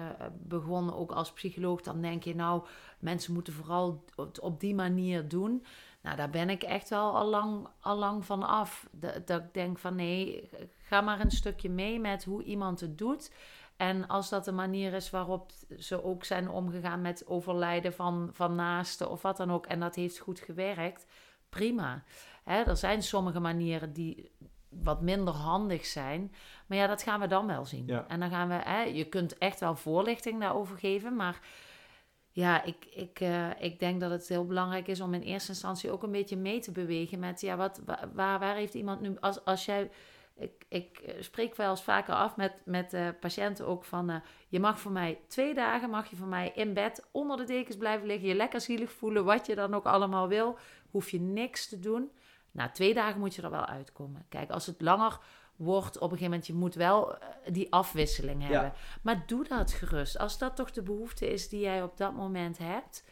begon, 0.43 0.93
ook 0.93 1.11
als 1.11 1.33
psycholoog, 1.33 1.81
dan 1.81 2.01
denk 2.01 2.23
je 2.23 2.35
nou, 2.35 2.63
mensen 2.99 3.33
moeten 3.33 3.53
vooral 3.53 4.03
het 4.15 4.39
op 4.39 4.59
die 4.59 4.75
manier 4.75 5.27
doen. 5.27 5.63
Nou, 6.01 6.15
daar 6.15 6.29
ben 6.29 6.49
ik 6.49 6.63
echt 6.63 6.89
wel 6.89 7.15
al 7.15 7.25
lang, 7.25 7.67
al 7.79 7.97
lang 7.97 8.25
van 8.25 8.43
af. 8.43 8.87
Dat, 8.91 9.27
dat 9.27 9.41
ik 9.41 9.53
denk 9.53 9.79
van 9.79 9.95
nee, 9.95 10.49
ga 10.77 11.01
maar 11.01 11.19
een 11.19 11.31
stukje 11.31 11.69
mee 11.69 11.99
met 11.99 12.23
hoe 12.23 12.43
iemand 12.43 12.79
het 12.79 12.97
doet. 12.97 13.31
En 13.77 14.07
als 14.07 14.29
dat 14.29 14.45
de 14.45 14.51
manier 14.51 14.93
is 14.93 15.09
waarop 15.09 15.51
ze 15.77 16.03
ook 16.03 16.23
zijn 16.23 16.49
omgegaan 16.49 17.01
met 17.01 17.27
overlijden 17.27 17.93
van, 17.93 18.29
van 18.33 18.55
naasten 18.55 19.09
of 19.09 19.21
wat 19.21 19.37
dan 19.37 19.51
ook, 19.51 19.65
en 19.65 19.79
dat 19.79 19.95
heeft 19.95 20.19
goed 20.19 20.39
gewerkt, 20.39 21.05
prima. 21.49 22.03
Hè, 22.43 22.61
er 22.61 22.77
zijn 22.77 23.03
sommige 23.03 23.39
manieren 23.39 23.93
die 23.93 24.31
wat 24.69 25.01
minder 25.01 25.33
handig 25.33 25.85
zijn. 25.85 26.33
Maar 26.65 26.77
ja, 26.77 26.87
dat 26.87 27.03
gaan 27.03 27.19
we 27.19 27.27
dan 27.27 27.47
wel 27.47 27.65
zien. 27.65 27.87
Ja. 27.87 28.05
En 28.07 28.19
dan 28.19 28.29
gaan 28.29 28.47
we, 28.47 28.53
hè, 28.53 28.81
je 28.81 29.05
kunt 29.05 29.37
echt 29.37 29.59
wel 29.59 29.75
voorlichting 29.75 30.39
daarover 30.39 30.77
geven, 30.77 31.15
maar 31.15 31.39
ja, 32.31 32.63
ik, 32.63 32.85
ik, 32.85 33.19
eh, 33.19 33.61
ik 33.63 33.79
denk 33.79 33.99
dat 33.99 34.11
het 34.11 34.27
heel 34.27 34.45
belangrijk 34.45 34.87
is 34.87 35.01
om 35.01 35.13
in 35.13 35.21
eerste 35.21 35.51
instantie 35.51 35.91
ook 35.91 36.03
een 36.03 36.11
beetje 36.11 36.37
mee 36.37 36.59
te 36.59 36.71
bewegen 36.71 37.19
met, 37.19 37.41
ja, 37.41 37.57
wat, 37.57 37.81
wa- 37.85 38.09
waar, 38.13 38.39
waar 38.39 38.55
heeft 38.55 38.73
iemand 38.73 39.01
nu, 39.01 39.17
als, 39.19 39.45
als 39.45 39.65
jij, 39.65 39.89
ik, 40.35 40.65
ik 40.67 40.97
eh, 40.97 41.21
spreek 41.21 41.55
wel 41.55 41.69
eens 41.69 41.83
vaker 41.83 42.13
af 42.13 42.35
met, 42.35 42.53
met 42.65 42.93
eh, 42.93 43.07
patiënten 43.19 43.67
ook 43.67 43.83
van, 43.83 44.21
je 44.47 44.59
mag 44.59 44.79
voor 44.79 44.91
mij 44.91 45.19
twee 45.27 45.53
dagen, 45.53 45.89
mag 45.89 46.09
je 46.09 46.15
voor 46.15 46.27
mij 46.27 46.51
in 46.55 46.73
bed 46.73 47.07
onder 47.11 47.37
de 47.37 47.43
dekens 47.43 47.77
blijven 47.77 48.07
liggen, 48.07 48.27
je 48.27 48.35
lekker 48.35 48.61
zielig 48.61 48.91
voelen, 48.91 49.25
wat 49.25 49.45
je 49.45 49.55
dan 49.55 49.73
ook 49.73 49.85
allemaal 49.85 50.27
wil, 50.27 50.57
hoef 50.91 51.09
je 51.09 51.19
niks 51.19 51.69
te 51.69 51.79
doen. 51.79 52.11
Na 52.51 52.69
twee 52.69 52.93
dagen 52.93 53.19
moet 53.19 53.35
je 53.35 53.41
er 53.41 53.49
wel 53.49 53.65
uitkomen. 53.65 54.25
Kijk, 54.29 54.49
als 54.49 54.65
het 54.65 54.81
langer 54.81 55.19
wordt 55.59 55.95
op 55.95 56.01
een 56.01 56.17
gegeven 56.17 56.29
moment, 56.29 56.47
je 56.47 56.53
moet 56.53 56.75
wel 56.75 57.17
eh, 57.17 57.27
die 57.51 57.71
afwisseling 57.73 58.41
Ja. 58.41 58.47
hebben. 58.49 58.73
Maar 59.01 59.23
doe 59.27 59.47
dat 59.47 59.71
gerust. 59.71 60.17
Als 60.17 60.37
dat 60.37 60.55
toch 60.55 60.71
de 60.71 60.81
behoefte 60.81 61.31
is 61.31 61.49
die 61.49 61.59
jij 61.59 61.83
op 61.83 61.97
dat 61.97 62.13
moment 62.13 62.57
hebt, 62.57 63.03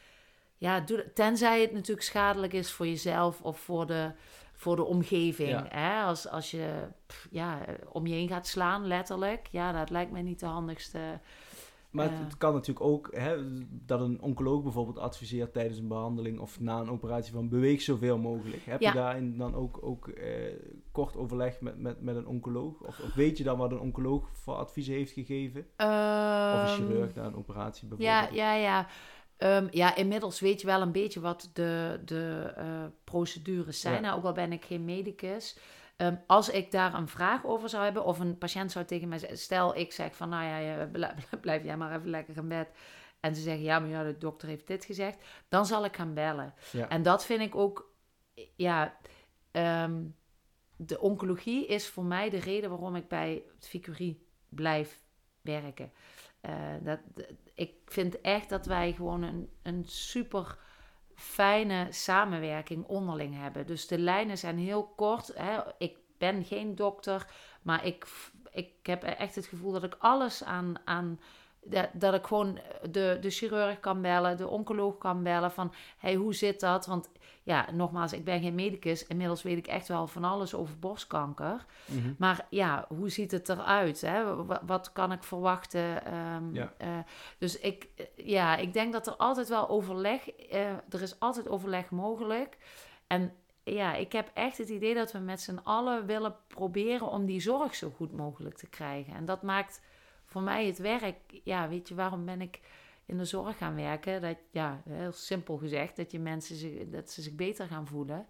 ja, 0.58 0.80
doe 0.80 0.98
dat. 0.98 1.16
Tenzij 1.16 1.62
het 1.62 1.72
natuurlijk 1.72 2.08
schadelijk 2.08 2.54
is 2.54 2.72
voor 2.72 2.88
jezelf 2.88 3.42
of 3.42 3.60
voor 3.60 3.86
de, 3.86 4.12
voor 4.54 4.76
de 4.76 4.84
omgeving. 4.84 5.50
Ja. 5.50 5.66
Hè? 5.70 6.04
Als, 6.04 6.28
als 6.28 6.52
je 6.52 6.88
pff, 7.06 7.28
ja, 7.32 7.60
om 7.92 8.08
je 8.08 8.14
heen 8.14 8.28
gaat 8.28 8.48
slaan, 8.48 8.88
letterlijk. 8.88 9.48
Ja, 9.52 9.72
dat 9.72 9.90
lijkt 9.90 10.12
mij 10.12 10.22
niet 10.22 10.40
de 10.40 10.46
handigste. 10.46 11.00
Maar 11.90 12.10
het, 12.10 12.20
het 12.20 12.38
kan 12.38 12.54
natuurlijk 12.54 12.86
ook 12.86 13.08
hè, 13.16 13.36
dat 13.70 14.02
een 14.02 14.22
oncoloog 14.22 14.64
bijvoorbeeld 14.64 14.98
adviseert 15.00 15.54
tijdens 15.54 15.78
een 15.80 15.88
behandeling 15.88 16.40
of 16.40 16.60
na 16.60 16.80
een 16.80 16.90
operatie 16.92 17.34
van 17.34 17.50
beweeg 17.50 17.82
zoveel 17.82 18.18
mogelijk. 18.18 18.64
Heb 18.66 18.82
Ja. 18.82 18.90
je 18.90 18.96
daarin 18.96 19.38
dan 19.38 19.56
ook, 19.56 19.80
ook 19.82 20.08
eh, 20.08 20.54
kort 20.92 21.18
overleg 21.18 21.62
met, 21.62 21.78
met, 21.80 22.02
met 22.02 22.16
een 22.16 22.28
oncoloog? 22.28 22.82
Of, 22.82 23.00
of 23.00 23.14
weet 23.14 23.38
je 23.38 23.44
dan 23.44 23.58
wat 23.58 23.72
een 23.72 23.80
oncoloog 23.80 24.30
voor 24.34 24.56
adviezen 24.56 24.94
heeft 24.94 25.12
gegeven? 25.12 25.62
Of 25.62 25.86
een 25.86 25.88
Ehm, 25.88 26.66
chirurg 26.66 27.16
na 27.16 27.26
een 27.26 27.36
operatie 27.36 27.88
Ja, 27.90 27.96
bijvoorbeeld? 27.96 28.36
ja, 28.40 28.54
ja. 28.54 28.88
Ehm, 29.38 29.68
ja, 29.72 29.96
inmiddels 29.96 30.40
weet 30.40 30.62
je 30.62 30.68
wel 30.68 30.82
een 30.82 30.92
beetje 30.92 31.20
wat 31.20 31.50
de, 31.54 32.00
de 32.06 32.54
eh, 32.56 32.66
procedures 33.04 33.80
zijn. 33.80 33.94
Ja. 33.96 34.00
Nou, 34.00 34.18
ook 34.18 34.24
al 34.26 34.34
ben 34.34 34.52
ik 34.52 34.66
geen 34.66 34.86
medicus. 34.86 35.58
Ehm, 35.98 36.16
als 36.28 36.50
ik 36.50 36.72
daar 36.72 36.94
een 36.94 37.08
vraag 37.08 37.46
over 37.46 37.70
zou 37.70 37.84
hebben, 37.84 38.06
of 38.06 38.20
een 38.20 38.38
patiënt 38.38 38.72
zou 38.72 38.86
tegen 38.86 39.08
mij 39.08 39.18
zeggen... 39.18 39.38
Stel, 39.38 39.76
ik 39.76 39.94
zeg 39.94 40.16
van, 40.16 40.30
nou 40.30 40.46
ja, 40.64 40.90
blijf 41.42 41.64
jij 41.64 41.78
maar 41.78 41.96
even 41.96 42.10
lekker 42.10 42.38
in 42.38 42.48
bed. 42.48 42.70
En 43.20 43.36
ze 43.36 43.42
zeggen, 43.42 43.64
ja, 43.64 43.80
maar 43.80 43.90
ja, 43.90 44.04
de 44.04 44.18
dokter 44.18 44.48
heeft 44.48 44.68
dit 44.68 44.86
gezegd. 44.86 45.24
Dan 45.50 45.66
zal 45.66 45.86
ik 45.86 45.96
gaan 45.96 46.14
bellen. 46.14 46.54
Ja. 46.72 46.90
En 46.90 47.04
dat 47.04 47.26
vind 47.26 47.42
ik 47.42 47.56
ook, 47.56 47.92
ja... 48.56 48.98
ehm, 49.52 50.04
de 50.78 51.00
oncologie 51.00 51.68
is 51.68 51.88
voor 51.88 52.04
mij 52.04 52.30
de 52.30 52.40
reden 52.40 52.70
waarom 52.70 52.96
ik 52.96 53.08
bij 53.08 53.44
het 53.56 53.68
Vicurie 53.68 54.28
blijf 54.50 55.00
werken. 55.42 55.92
Eh, 56.42 56.54
dat, 56.82 57.00
ik 57.54 57.74
vind 57.86 58.22
echt 58.22 58.50
dat 58.50 58.66
wij 58.66 58.94
gewoon 58.94 59.22
een, 59.22 59.50
een 59.62 59.86
super 59.86 60.58
fijne 61.18 61.88
samenwerking 61.90 62.86
onderling 62.86 63.36
hebben. 63.38 63.66
Dus 63.66 63.88
de 63.88 64.00
lijnen 64.00 64.38
zijn 64.38 64.58
heel 64.58 64.94
kort. 64.96 65.32
Hè. 65.36 65.60
Ik 65.78 65.98
ben 66.18 66.44
geen 66.44 66.76
dokter, 66.76 67.28
maar 67.62 67.86
ik, 67.86 68.08
ik 68.52 68.72
heb 68.82 69.04
echt 69.04 69.36
het 69.36 69.46
gevoel 69.46 69.72
dat 69.72 69.84
ik 69.84 69.96
alles 70.00 70.44
aan. 70.44 70.76
aan 70.86 71.20
dat, 71.64 71.90
dat 71.94 72.14
ik 72.14 72.26
gewoon 72.26 72.60
de, 72.92 73.18
de 73.22 73.30
chirurg 73.30 73.80
kan 73.80 74.02
bellen, 74.02 74.38
de 74.38 74.48
oncoloog 74.48 74.98
kan 74.98 75.24
bellen 75.24 75.52
van 75.52 75.74
hey, 75.98 76.16
hoe 76.16 76.34
zit 76.34 76.60
dat? 76.60 76.86
Want 76.86 77.10
ja, 77.44 77.72
nogmaals, 77.72 78.14
ik 78.14 78.24
ben 78.24 78.42
geen 78.42 78.56
medicus. 78.56 79.08
Inmiddels 79.08 79.44
weet 79.44 79.58
ik 79.58 79.68
echt 79.68 79.88
wel 79.88 80.08
van 80.08 80.24
alles 80.24 80.54
over 80.54 80.80
borstkanker. 80.80 81.66
Mhm. 81.86 82.14
Maar 82.18 82.46
ja, 82.50 82.86
hoe 82.88 83.10
ziet 83.10 83.32
het 83.32 83.50
eruit? 83.50 84.02
Hè? 84.02 84.46
Wat, 84.46 84.62
wat 84.66 84.92
kan 84.92 85.12
ik 85.12 85.24
verwachten? 85.24 86.06
Ehm, 86.06 86.54
Ja. 86.54 86.74
eh, 86.78 86.90
dus 87.38 87.60
ik, 87.60 87.88
eh, 87.96 88.06
ja, 88.16 88.56
ik 88.56 88.74
denk 88.74 88.94
dat 88.94 89.08
er 89.08 89.16
altijd 89.16 89.48
wel 89.48 89.70
overleg... 89.70 90.30
eh, 90.30 90.70
er 90.70 91.02
is 91.02 91.20
altijd 91.20 91.50
overleg 91.50 91.90
mogelijk. 91.90 92.58
En 93.08 93.34
ja, 93.64 93.94
ik 93.96 94.12
heb 94.12 94.32
echt 94.34 94.58
het 94.58 94.70
idee 94.70 94.94
dat 94.94 95.12
we 95.12 95.20
met 95.20 95.42
z'n 95.42 95.60
allen 95.64 96.06
willen 96.06 96.36
proberen... 96.48 97.08
om 97.10 97.26
die 97.26 97.40
zorg 97.42 97.76
zo 97.76 97.92
goed 97.96 98.12
mogelijk 98.12 98.58
te 98.58 98.68
krijgen. 98.70 99.14
En 99.14 99.26
dat 99.26 99.42
maakt 99.42 99.82
voor 100.28 100.42
mij 100.42 100.66
het 100.66 100.78
werk... 100.78 101.16
Ja, 101.44 101.70
weet 101.70 101.88
je, 101.88 101.96
waarom 101.96 102.26
ben 102.26 102.42
ik 102.42 102.60
in 103.06 103.18
de 103.18 103.26
zorg 103.26 103.58
gaan 103.58 103.76
werken? 103.76 104.22
Dat, 104.22 104.38
ja, 104.52 104.82
heel 104.90 105.12
simpel 105.12 105.58
gezegd, 105.58 105.96
dat, 105.96 106.12
je 106.12 106.20
mensen 106.20 106.56
zich, 106.56 106.90
dat 106.90 107.10
ze 107.12 107.22
zich 107.22 107.36
beter 107.36 107.68
gaan 107.68 107.88
voelen... 107.88 108.28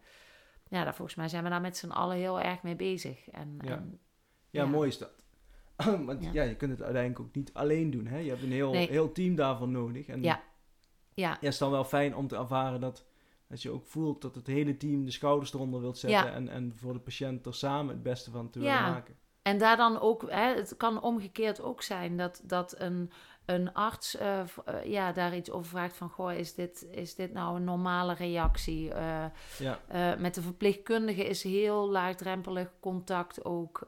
Ja, 0.69 0.83
daar, 0.83 0.95
volgens 0.95 1.17
mij 1.17 1.27
zijn 1.27 1.43
we 1.43 1.49
daar 1.49 1.61
met 1.61 1.77
z'n 1.77 1.89
allen 1.89 2.17
heel 2.17 2.41
erg 2.41 2.63
mee 2.63 2.75
bezig. 2.75 3.29
En, 3.29 3.57
Ja. 3.61 3.69
en 3.71 3.99
Ja, 4.49 4.61
Ja. 4.63 4.67
mooi 4.69 4.89
is 4.89 4.97
dat. 4.97 5.11
Want 6.05 6.23
ja. 6.23 6.31
Ja. 6.33 6.43
je 6.43 6.55
kunt 6.55 6.71
het 6.71 6.81
uiteindelijk 6.81 7.25
ook 7.27 7.35
niet 7.35 7.53
alleen 7.53 7.91
doen. 7.91 8.07
Hè? 8.07 8.17
Je 8.17 8.29
hebt 8.29 8.43
een 8.43 8.51
heel, 8.51 8.71
Nee. 8.71 8.87
heel 8.89 9.11
team 9.11 9.35
daarvoor 9.35 9.67
nodig. 9.67 10.07
En 10.07 10.21
Ja. 10.23 10.43
ja, 11.13 11.31
het 11.33 11.43
is 11.43 11.57
dan 11.57 11.71
wel 11.71 11.83
fijn 11.83 12.15
om 12.15 12.27
te 12.27 12.35
ervaren 12.35 12.81
dat 12.81 13.05
als 13.49 13.61
je 13.61 13.69
ook 13.71 13.85
voelt 13.85 14.21
dat 14.21 14.35
het 14.35 14.47
hele 14.47 14.77
team 14.77 15.05
de 15.05 15.11
schouders 15.11 15.53
eronder 15.53 15.81
wilt 15.81 15.97
zetten 15.97 16.33
en, 16.33 16.49
en 16.49 16.73
voor 16.75 16.93
de 16.93 16.99
patiënt 16.99 17.45
er 17.45 17.53
samen 17.53 17.93
het 17.93 18.03
beste 18.03 18.31
van 18.31 18.49
te 18.49 18.59
Ja. 18.59 18.65
willen 18.65 18.91
maken. 18.93 19.15
En 19.47 19.57
daar 19.57 19.77
dan 19.77 19.99
ook, 19.99 20.31
hè, 20.31 20.55
het 20.55 20.77
kan 20.77 21.01
omgekeerd 21.01 21.61
ook 21.61 21.81
zijn 21.81 22.17
dat, 22.17 22.41
dat 22.43 22.75
een, 22.77 23.11
een 23.45 23.73
arts 23.73 24.17
eh, 24.17 24.39
eh, 24.39 24.45
ja, 24.83 25.11
daar 25.11 25.35
iets 25.35 25.51
over 25.51 25.69
vraagt 25.69 25.95
van, 25.97 26.09
goh, 26.09 26.33
is 26.33 26.53
dit, 26.53 26.87
is 26.91 27.15
dit 27.15 27.33
nou 27.33 27.55
een 27.55 27.63
normale 27.63 28.13
reactie? 28.13 28.93
Eh, 28.93 29.25
Ja, 29.57 30.15
met 30.17 30.35
de 30.35 30.41
verpleegkundige 30.41 31.25
is 31.25 31.43
heel 31.43 31.89
laagdrempelig 31.89 32.73
contact 32.79 33.45
ook. 33.45 33.87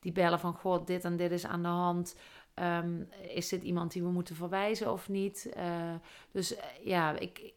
die 0.00 0.12
bellen 0.12 0.40
van, 0.40 0.54
goh, 0.54 0.86
dit 0.86 1.04
en 1.04 1.16
dit 1.16 1.30
is 1.30 1.46
aan 1.46 1.62
de 1.62 1.68
hand. 1.68 2.16
Ehm, 2.54 3.02
is 3.34 3.48
dit 3.48 3.62
iemand 3.62 3.92
die 3.92 4.02
we 4.02 4.10
moeten 4.10 4.36
verwijzen 4.36 4.92
of 4.92 5.08
niet? 5.08 5.56
Dus 6.30 6.54
ja, 6.82 7.18
ik, 7.18 7.52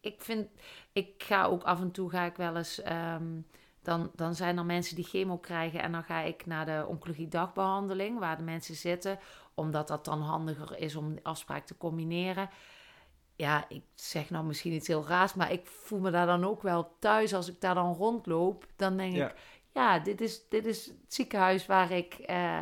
ik 0.00 0.22
vind, 0.22 0.48
ik 0.92 1.22
ga 1.22 1.44
ook 1.44 1.62
af 1.62 1.80
en 1.80 1.90
toe 1.90 2.10
ga 2.10 2.24
ik 2.24 2.36
wel 2.36 2.56
eens, 2.56 2.82
ehm, 2.82 3.40
dan, 3.82 4.10
dan 4.14 4.34
zijn 4.34 4.58
er 4.58 4.64
mensen 4.64 4.96
die 4.96 5.04
chemo 5.04 5.38
krijgen 5.38 5.82
en 5.82 5.92
dan 5.92 6.02
ga 6.04 6.20
ik 6.20 6.46
naar 6.46 6.66
de 6.66 6.84
oncologie 6.88 7.28
dagbehandeling 7.28 8.18
waar 8.18 8.36
de 8.36 8.42
mensen 8.42 8.74
zitten, 8.74 9.18
omdat 9.54 9.88
dat 9.88 10.04
dan 10.04 10.20
handiger 10.20 10.78
is 10.78 10.96
om 10.96 11.14
de 11.14 11.22
afspraak 11.22 11.66
te 11.66 11.76
combineren. 11.76 12.50
Ja, 13.36 13.64
ik 13.68 13.82
zeg 13.94 14.30
nou 14.30 14.44
misschien 14.44 14.72
iets 14.72 14.88
heel 14.88 15.06
raars, 15.06 15.34
maar 15.34 15.52
ik 15.52 15.66
voel 15.66 16.00
me 16.00 16.10
daar 16.10 16.26
dan 16.26 16.44
ook 16.44 16.62
wel 16.62 16.96
thuis 16.98 17.34
als 17.34 17.48
ik 17.48 17.60
daar 17.60 17.74
dan 17.74 17.94
rondloop. 17.94 18.66
Dan 18.76 18.96
denk 18.96 19.14
Ja. 19.14 19.28
ik, 19.28 19.34
ja, 19.72 19.98
dit 19.98 20.20
is, 20.20 20.48
dit 20.48 20.66
is 20.66 20.86
het 20.86 20.96
ziekenhuis 21.14 21.66
waar 21.66 21.90
ik 21.90 22.14
eh, 22.14 22.60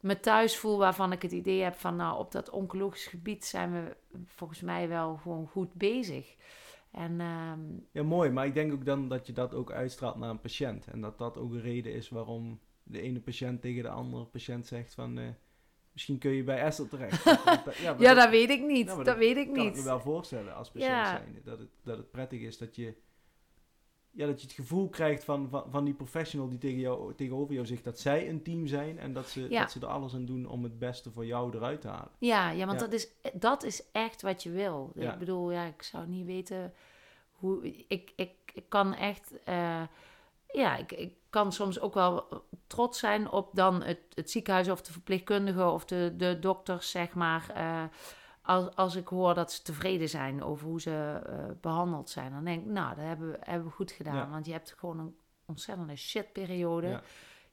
me 0.00 0.20
thuis 0.20 0.56
voel, 0.56 0.78
waarvan 0.78 1.12
ik 1.12 1.22
het 1.22 1.32
idee 1.32 1.62
heb 1.62 1.74
van, 1.74 1.96
nou, 1.96 2.18
op 2.18 2.32
dat 2.32 2.50
oncologisch 2.50 3.06
gebied 3.06 3.44
zijn 3.44 3.72
we 3.72 3.96
volgens 4.26 4.60
mij 4.60 4.88
wel 4.88 5.16
gewoon 5.16 5.46
goed 5.48 5.72
bezig. 5.74 6.36
En 6.98 7.20
ehm, 7.20 7.60
ja, 7.92 8.02
mooi. 8.02 8.30
Maar 8.30 8.46
ik 8.46 8.54
denk 8.54 8.72
ook 8.72 8.84
dan 8.84 9.08
dat 9.08 9.26
je 9.26 9.32
dat 9.32 9.54
ook 9.54 9.72
uitstraalt 9.72 10.16
naar 10.16 10.30
een 10.30 10.40
patiënt. 10.40 10.86
En 10.86 11.00
dat 11.00 11.18
dat 11.18 11.36
ook 11.38 11.52
een 11.52 11.60
reden 11.60 11.92
is 11.92 12.08
waarom 12.08 12.60
de 12.82 13.00
ene 13.00 13.20
patiënt 13.20 13.60
tegen 13.60 13.82
de 13.82 13.88
andere 13.88 14.24
patiënt 14.24 14.66
zegt 14.66 14.94
van... 14.94 15.18
eh, 15.18 15.24
misschien 15.92 16.18
kun 16.18 16.30
je 16.30 16.44
bij 16.44 16.58
Esther 16.60 16.88
terecht. 16.88 17.24
Dat- 17.64 17.76
ja, 17.76 17.96
ja, 17.98 18.14
dat 18.14 18.16
dat 18.16 18.30
weet 18.30 18.50
ik 18.50 18.62
niet. 18.62 18.86
Dat 19.04 19.16
weet 19.16 19.36
ik 19.36 19.46
kan 19.46 19.56
ik 19.56 19.70
me 19.70 19.76
niet. 19.76 19.82
wel 19.84 20.00
voorstellen 20.00 20.54
als 20.54 20.70
patiënt 20.70 20.90
Ja. 20.90 21.16
zijnde. 21.16 21.40
Dat 21.44 21.58
het, 21.58 21.68
dat 21.82 21.96
het 21.96 22.10
prettig 22.10 22.40
is 22.40 22.58
dat 22.58 22.76
je... 22.76 22.94
Ja, 24.18 24.26
dat 24.26 24.40
je 24.40 24.46
het 24.46 24.56
gevoel 24.56 24.88
krijgt 24.88 25.24
van, 25.24 25.48
van, 25.48 25.64
van 25.70 25.84
die 25.84 25.94
professional 25.94 26.48
die 26.48 26.58
tegen 26.58 26.78
jou, 26.78 27.14
tegenover 27.14 27.54
jou 27.54 27.66
zegt 27.66 27.84
dat 27.84 27.98
zij 28.00 28.28
een 28.28 28.42
team 28.42 28.66
zijn 28.66 28.98
en 28.98 29.12
dat 29.12 29.28
ze, 29.28 29.46
Ja. 29.50 29.60
dat 29.60 29.70
ze 29.70 29.80
er 29.80 29.86
alles 29.86 30.14
aan 30.14 30.24
doen 30.24 30.46
om 30.46 30.62
het 30.62 30.78
beste 30.78 31.10
voor 31.10 31.26
jou 31.26 31.56
eruit 31.56 31.80
te 31.80 31.88
halen. 31.88 32.10
Ja, 32.18 32.50
ja 32.50 32.66
want 32.66 32.80
Ja. 32.80 32.86
Dat, 32.86 32.94
is, 32.94 33.08
dat 33.34 33.62
is 33.62 33.82
echt 33.92 34.22
wat 34.22 34.42
je 34.42 34.50
wil. 34.50 34.92
Ja. 34.94 35.12
Ik 35.12 35.18
bedoel, 35.18 35.50
ja, 35.52 35.64
ik 35.64 35.82
zou 35.82 36.06
niet 36.06 36.26
weten 36.26 36.72
hoe... 37.32 37.84
Ik, 37.88 38.12
ik, 38.16 38.30
ik 38.54 38.64
kan 38.68 38.94
echt... 38.94 39.32
eh, 39.44 39.82
ja, 40.52 40.76
ik, 40.76 40.92
ik 40.92 41.12
kan 41.30 41.52
soms 41.52 41.80
ook 41.80 41.94
wel 41.94 42.42
trots 42.66 42.98
zijn 42.98 43.30
op 43.30 43.50
dan 43.52 43.82
het, 43.82 44.00
het 44.14 44.30
ziekenhuis 44.30 44.68
of 44.68 44.82
de 44.82 44.92
verpleegkundige 44.92 45.64
of 45.70 45.84
de, 45.84 46.14
de 46.16 46.38
dokters, 46.40 46.90
zeg 46.90 47.14
maar. 47.14 47.50
eh, 47.54 47.82
als, 48.48 48.76
als 48.76 48.96
ik 48.96 49.08
hoor 49.08 49.34
dat 49.34 49.52
ze 49.52 49.62
tevreden 49.62 50.08
zijn 50.08 50.42
over 50.42 50.66
hoe 50.66 50.80
ze 50.80 51.20
eh, 51.26 51.44
behandeld 51.60 52.10
zijn, 52.10 52.32
dan 52.32 52.44
denk 52.44 52.64
ik, 52.64 52.70
nou, 52.70 52.94
dat 52.94 53.04
hebben 53.04 53.30
we, 53.30 53.38
hebben 53.40 53.68
we 53.68 53.74
goed 53.74 53.90
gedaan. 53.90 54.14
Ja. 54.14 54.28
Want 54.30 54.46
je 54.46 54.52
hebt 54.52 54.74
gewoon 54.78 54.98
een 54.98 55.16
ontzettende 55.46 55.96
shitperiode. 55.96 56.86
Ja. 56.86 57.02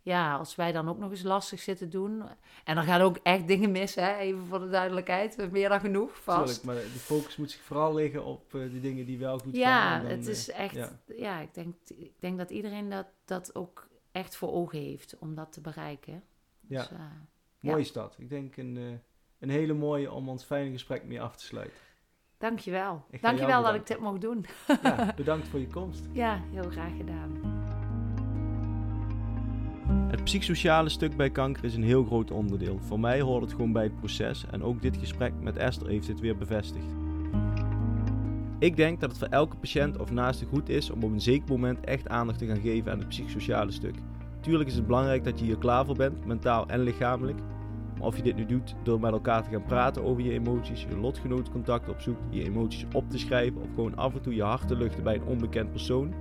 Ja. 0.01 0.35
als 0.37 0.55
wij 0.55 0.71
dan 0.71 0.89
ook 0.89 0.97
nog 0.97 1.11
eens 1.11 1.23
lastig 1.23 1.59
zitten 1.59 1.89
doen. 1.89 2.23
En 2.63 2.75
dan 2.75 2.83
gaan 2.83 3.01
ook 3.01 3.17
echt 3.23 3.47
dingen 3.47 3.71
mis, 3.71 3.95
hè? 3.95 4.15
even 4.15 4.45
voor 4.45 4.59
de 4.59 4.69
duidelijkheid. 4.69 5.51
Meer 5.51 5.69
dan 5.69 5.79
genoeg, 5.79 6.23
vast. 6.23 6.61
Tuurlijk, 6.61 6.63
maar 6.63 6.93
de 6.93 6.99
focus 6.99 7.35
moet 7.35 7.51
zich 7.51 7.61
vooral 7.61 7.93
liggen 7.93 8.25
op 8.25 8.55
eh, 8.55 8.61
de 8.61 8.79
dingen 8.79 9.05
die 9.05 9.17
wel 9.17 9.39
goed 9.39 9.57
gaan. 9.57 9.59
Ja, 9.59 9.95
en 9.95 10.01
dan, 10.01 10.11
het 10.11 10.25
eh, 10.25 10.31
is 10.31 10.49
echt. 10.49 10.75
ja. 10.75 10.99
Ja, 11.05 11.39
ik, 11.39 11.53
denk, 11.53 11.75
ik 11.87 12.13
denk 12.19 12.37
dat 12.37 12.49
iedereen 12.49 12.89
dat, 12.89 13.07
dat 13.25 13.55
ook 13.55 13.87
echt 14.11 14.35
voor 14.35 14.51
ogen 14.51 14.79
heeft 14.79 15.17
om 15.19 15.35
dat 15.35 15.51
te 15.51 15.61
bereiken. 15.61 16.23
Ja. 16.67 16.79
Dus, 16.79 16.91
eh, 16.91 16.99
Mooie 17.59 17.83
stad. 17.83 18.15
Ik 18.17 18.29
denk 18.29 18.57
een, 18.57 18.77
eh, 18.77 18.83
een 19.39 19.49
hele 19.49 19.73
mooie 19.73 20.11
om 20.11 20.29
ons 20.29 20.43
fijne 20.43 20.71
gesprek 20.71 21.03
mee 21.03 21.21
af 21.21 21.35
te 21.35 21.45
sluiten. 21.45 21.77
dankjewel. 22.37 23.05
Ik 23.09 23.21
Dankjewel 23.21 23.63
dat 23.63 23.75
ik 23.75 23.87
dit 23.87 23.99
mocht 23.99 24.21
doen. 24.21 24.45
Ja, 24.83 25.13
bedankt 25.15 25.47
voor 25.47 25.59
je 25.59 25.67
komst. 25.67 26.07
Ja, 26.11 26.41
heel 26.51 26.69
graag 26.69 26.95
gedaan. 26.97 27.63
Het 30.07 30.23
psychosociale 30.23 30.89
stuk 30.89 31.15
bij 31.15 31.29
kanker 31.29 31.63
is 31.63 31.75
een 31.75 31.83
heel 31.83 32.05
groot 32.05 32.31
onderdeel. 32.31 32.79
Voor 32.79 32.99
mij 32.99 33.21
hoort 33.21 33.41
het 33.41 33.51
gewoon 33.51 33.71
bij 33.71 33.83
het 33.83 33.95
proces 33.95 34.45
en 34.51 34.63
ook 34.63 34.81
dit 34.81 34.97
gesprek 34.97 35.33
met 35.39 35.57
Esther 35.57 35.87
heeft 35.87 36.07
dit 36.07 36.19
weer 36.19 36.37
bevestigd. 36.37 36.85
Ik 38.59 38.75
denk 38.75 38.99
dat 38.99 39.09
het 39.09 39.19
voor 39.19 39.27
elke 39.27 39.55
patiënt 39.55 39.97
of 39.97 40.11
naaste 40.11 40.45
goed 40.45 40.69
is 40.69 40.89
om 40.89 41.03
op 41.03 41.11
een 41.11 41.21
zeker 41.21 41.49
moment 41.49 41.85
echt 41.85 42.07
aandacht 42.07 42.39
te 42.39 42.45
gaan 42.45 42.61
geven 42.61 42.91
aan 42.91 42.99
het 42.99 43.07
psychosociale 43.07 43.71
stuk. 43.71 43.95
Tuurlijk 44.41 44.69
is 44.69 44.75
het 44.75 44.87
belangrijk 44.87 45.23
dat 45.23 45.39
je 45.39 45.45
hier 45.45 45.57
klaar 45.57 45.85
voor 45.85 45.95
bent, 45.95 46.25
mentaal 46.25 46.67
en 46.67 46.79
lichamelijk. 46.79 47.39
Maar 47.97 48.07
of 48.07 48.15
je 48.15 48.23
dit 48.23 48.35
nu 48.35 48.45
doet 48.45 48.75
door 48.83 48.99
met 48.99 49.11
elkaar 49.11 49.43
te 49.43 49.49
gaan 49.49 49.63
praten 49.63 50.03
over 50.03 50.23
je 50.23 50.31
emoties, 50.31 50.85
je 50.89 50.97
lotgenootcontact 50.97 51.89
opzoekt, 51.89 52.21
je 52.29 52.43
emoties 52.43 52.85
op 52.93 53.09
te 53.09 53.17
schrijven 53.17 53.61
of 53.61 53.67
gewoon 53.75 53.95
af 53.95 54.13
en 54.13 54.21
toe 54.21 54.35
je 54.35 54.43
hart 54.43 54.67
te 54.67 54.75
luchten 54.75 55.03
bij 55.03 55.15
een 55.15 55.25
onbekend 55.25 55.71
persoon. 55.71 56.13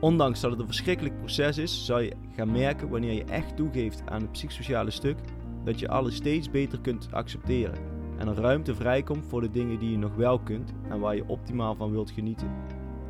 Ondanks 0.00 0.40
dat 0.40 0.50
het 0.50 0.60
een 0.60 0.66
verschrikkelijk 0.66 1.18
proces 1.18 1.58
is, 1.58 1.84
zal 1.84 1.98
je 1.98 2.12
gaan 2.36 2.52
merken 2.52 2.88
wanneer 2.88 3.12
je 3.12 3.24
echt 3.24 3.56
toegeeft 3.56 4.02
aan 4.04 4.20
het 4.20 4.32
psychosociale 4.32 4.90
stuk, 4.90 5.18
dat 5.64 5.78
je 5.78 5.88
alles 5.88 6.14
steeds 6.14 6.50
beter 6.50 6.80
kunt 6.80 7.08
accepteren 7.12 7.98
en 8.18 8.28
er 8.28 8.34
ruimte 8.34 8.74
vrijkomt 8.74 9.24
voor 9.26 9.40
de 9.40 9.50
dingen 9.50 9.78
die 9.78 9.90
je 9.90 9.98
nog 9.98 10.14
wel 10.14 10.38
kunt 10.38 10.72
en 10.88 11.00
waar 11.00 11.16
je 11.16 11.24
optimaal 11.26 11.74
van 11.74 11.90
wilt 11.90 12.10
genieten. 12.10 12.50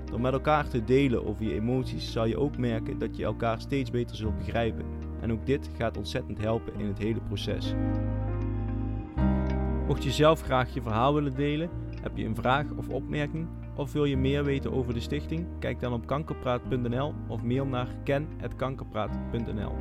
Door 0.05 0.21
met 0.21 0.33
elkaar 0.33 0.69
te 0.69 0.85
delen 0.85 1.27
over 1.27 1.45
je 1.45 1.55
emoties 1.55 2.13
zal 2.13 2.25
je 2.25 2.39
ook 2.39 2.59
merken 2.59 2.99
dat 2.99 3.17
je 3.17 3.25
elkaar 3.25 3.61
steeds 3.61 3.91
beter 3.91 4.17
zult 4.17 4.39
begrijpen. 4.39 4.85
En 5.21 5.33
ook 5.33 5.47
dit 5.47 5.71
gaat 5.77 5.97
ontzettend 5.97 6.39
helpen 6.39 6.73
in 6.79 6.87
het 6.87 6.99
hele 6.99 7.21
proces. 7.21 7.75
Mocht 9.87 10.05
je 10.05 10.11
zelf 10.11 10.41
graag 10.41 10.75
je 10.75 10.83
verhaal 10.83 11.15
willen 11.15 11.35
delen, 11.35 11.71
heb 12.03 12.17
je 12.17 12.25
een 12.25 12.37
vraag 12.37 12.67
of 12.77 12.89
opmerking 12.89 13.49
of 13.75 13.93
wil 13.93 14.05
je 14.05 14.17
meer 14.17 14.45
weten 14.45 14.73
over 14.73 14.95
de 14.95 15.01
stichting? 15.01 15.47
Kijk 15.59 15.81
dan 15.81 15.93
op 15.93 16.07
kankerpraat.nl 16.07 17.15
of 17.29 17.43
mail 17.43 17.67
naar 17.67 17.89
ken.kankerpraat.nl. 18.05 19.73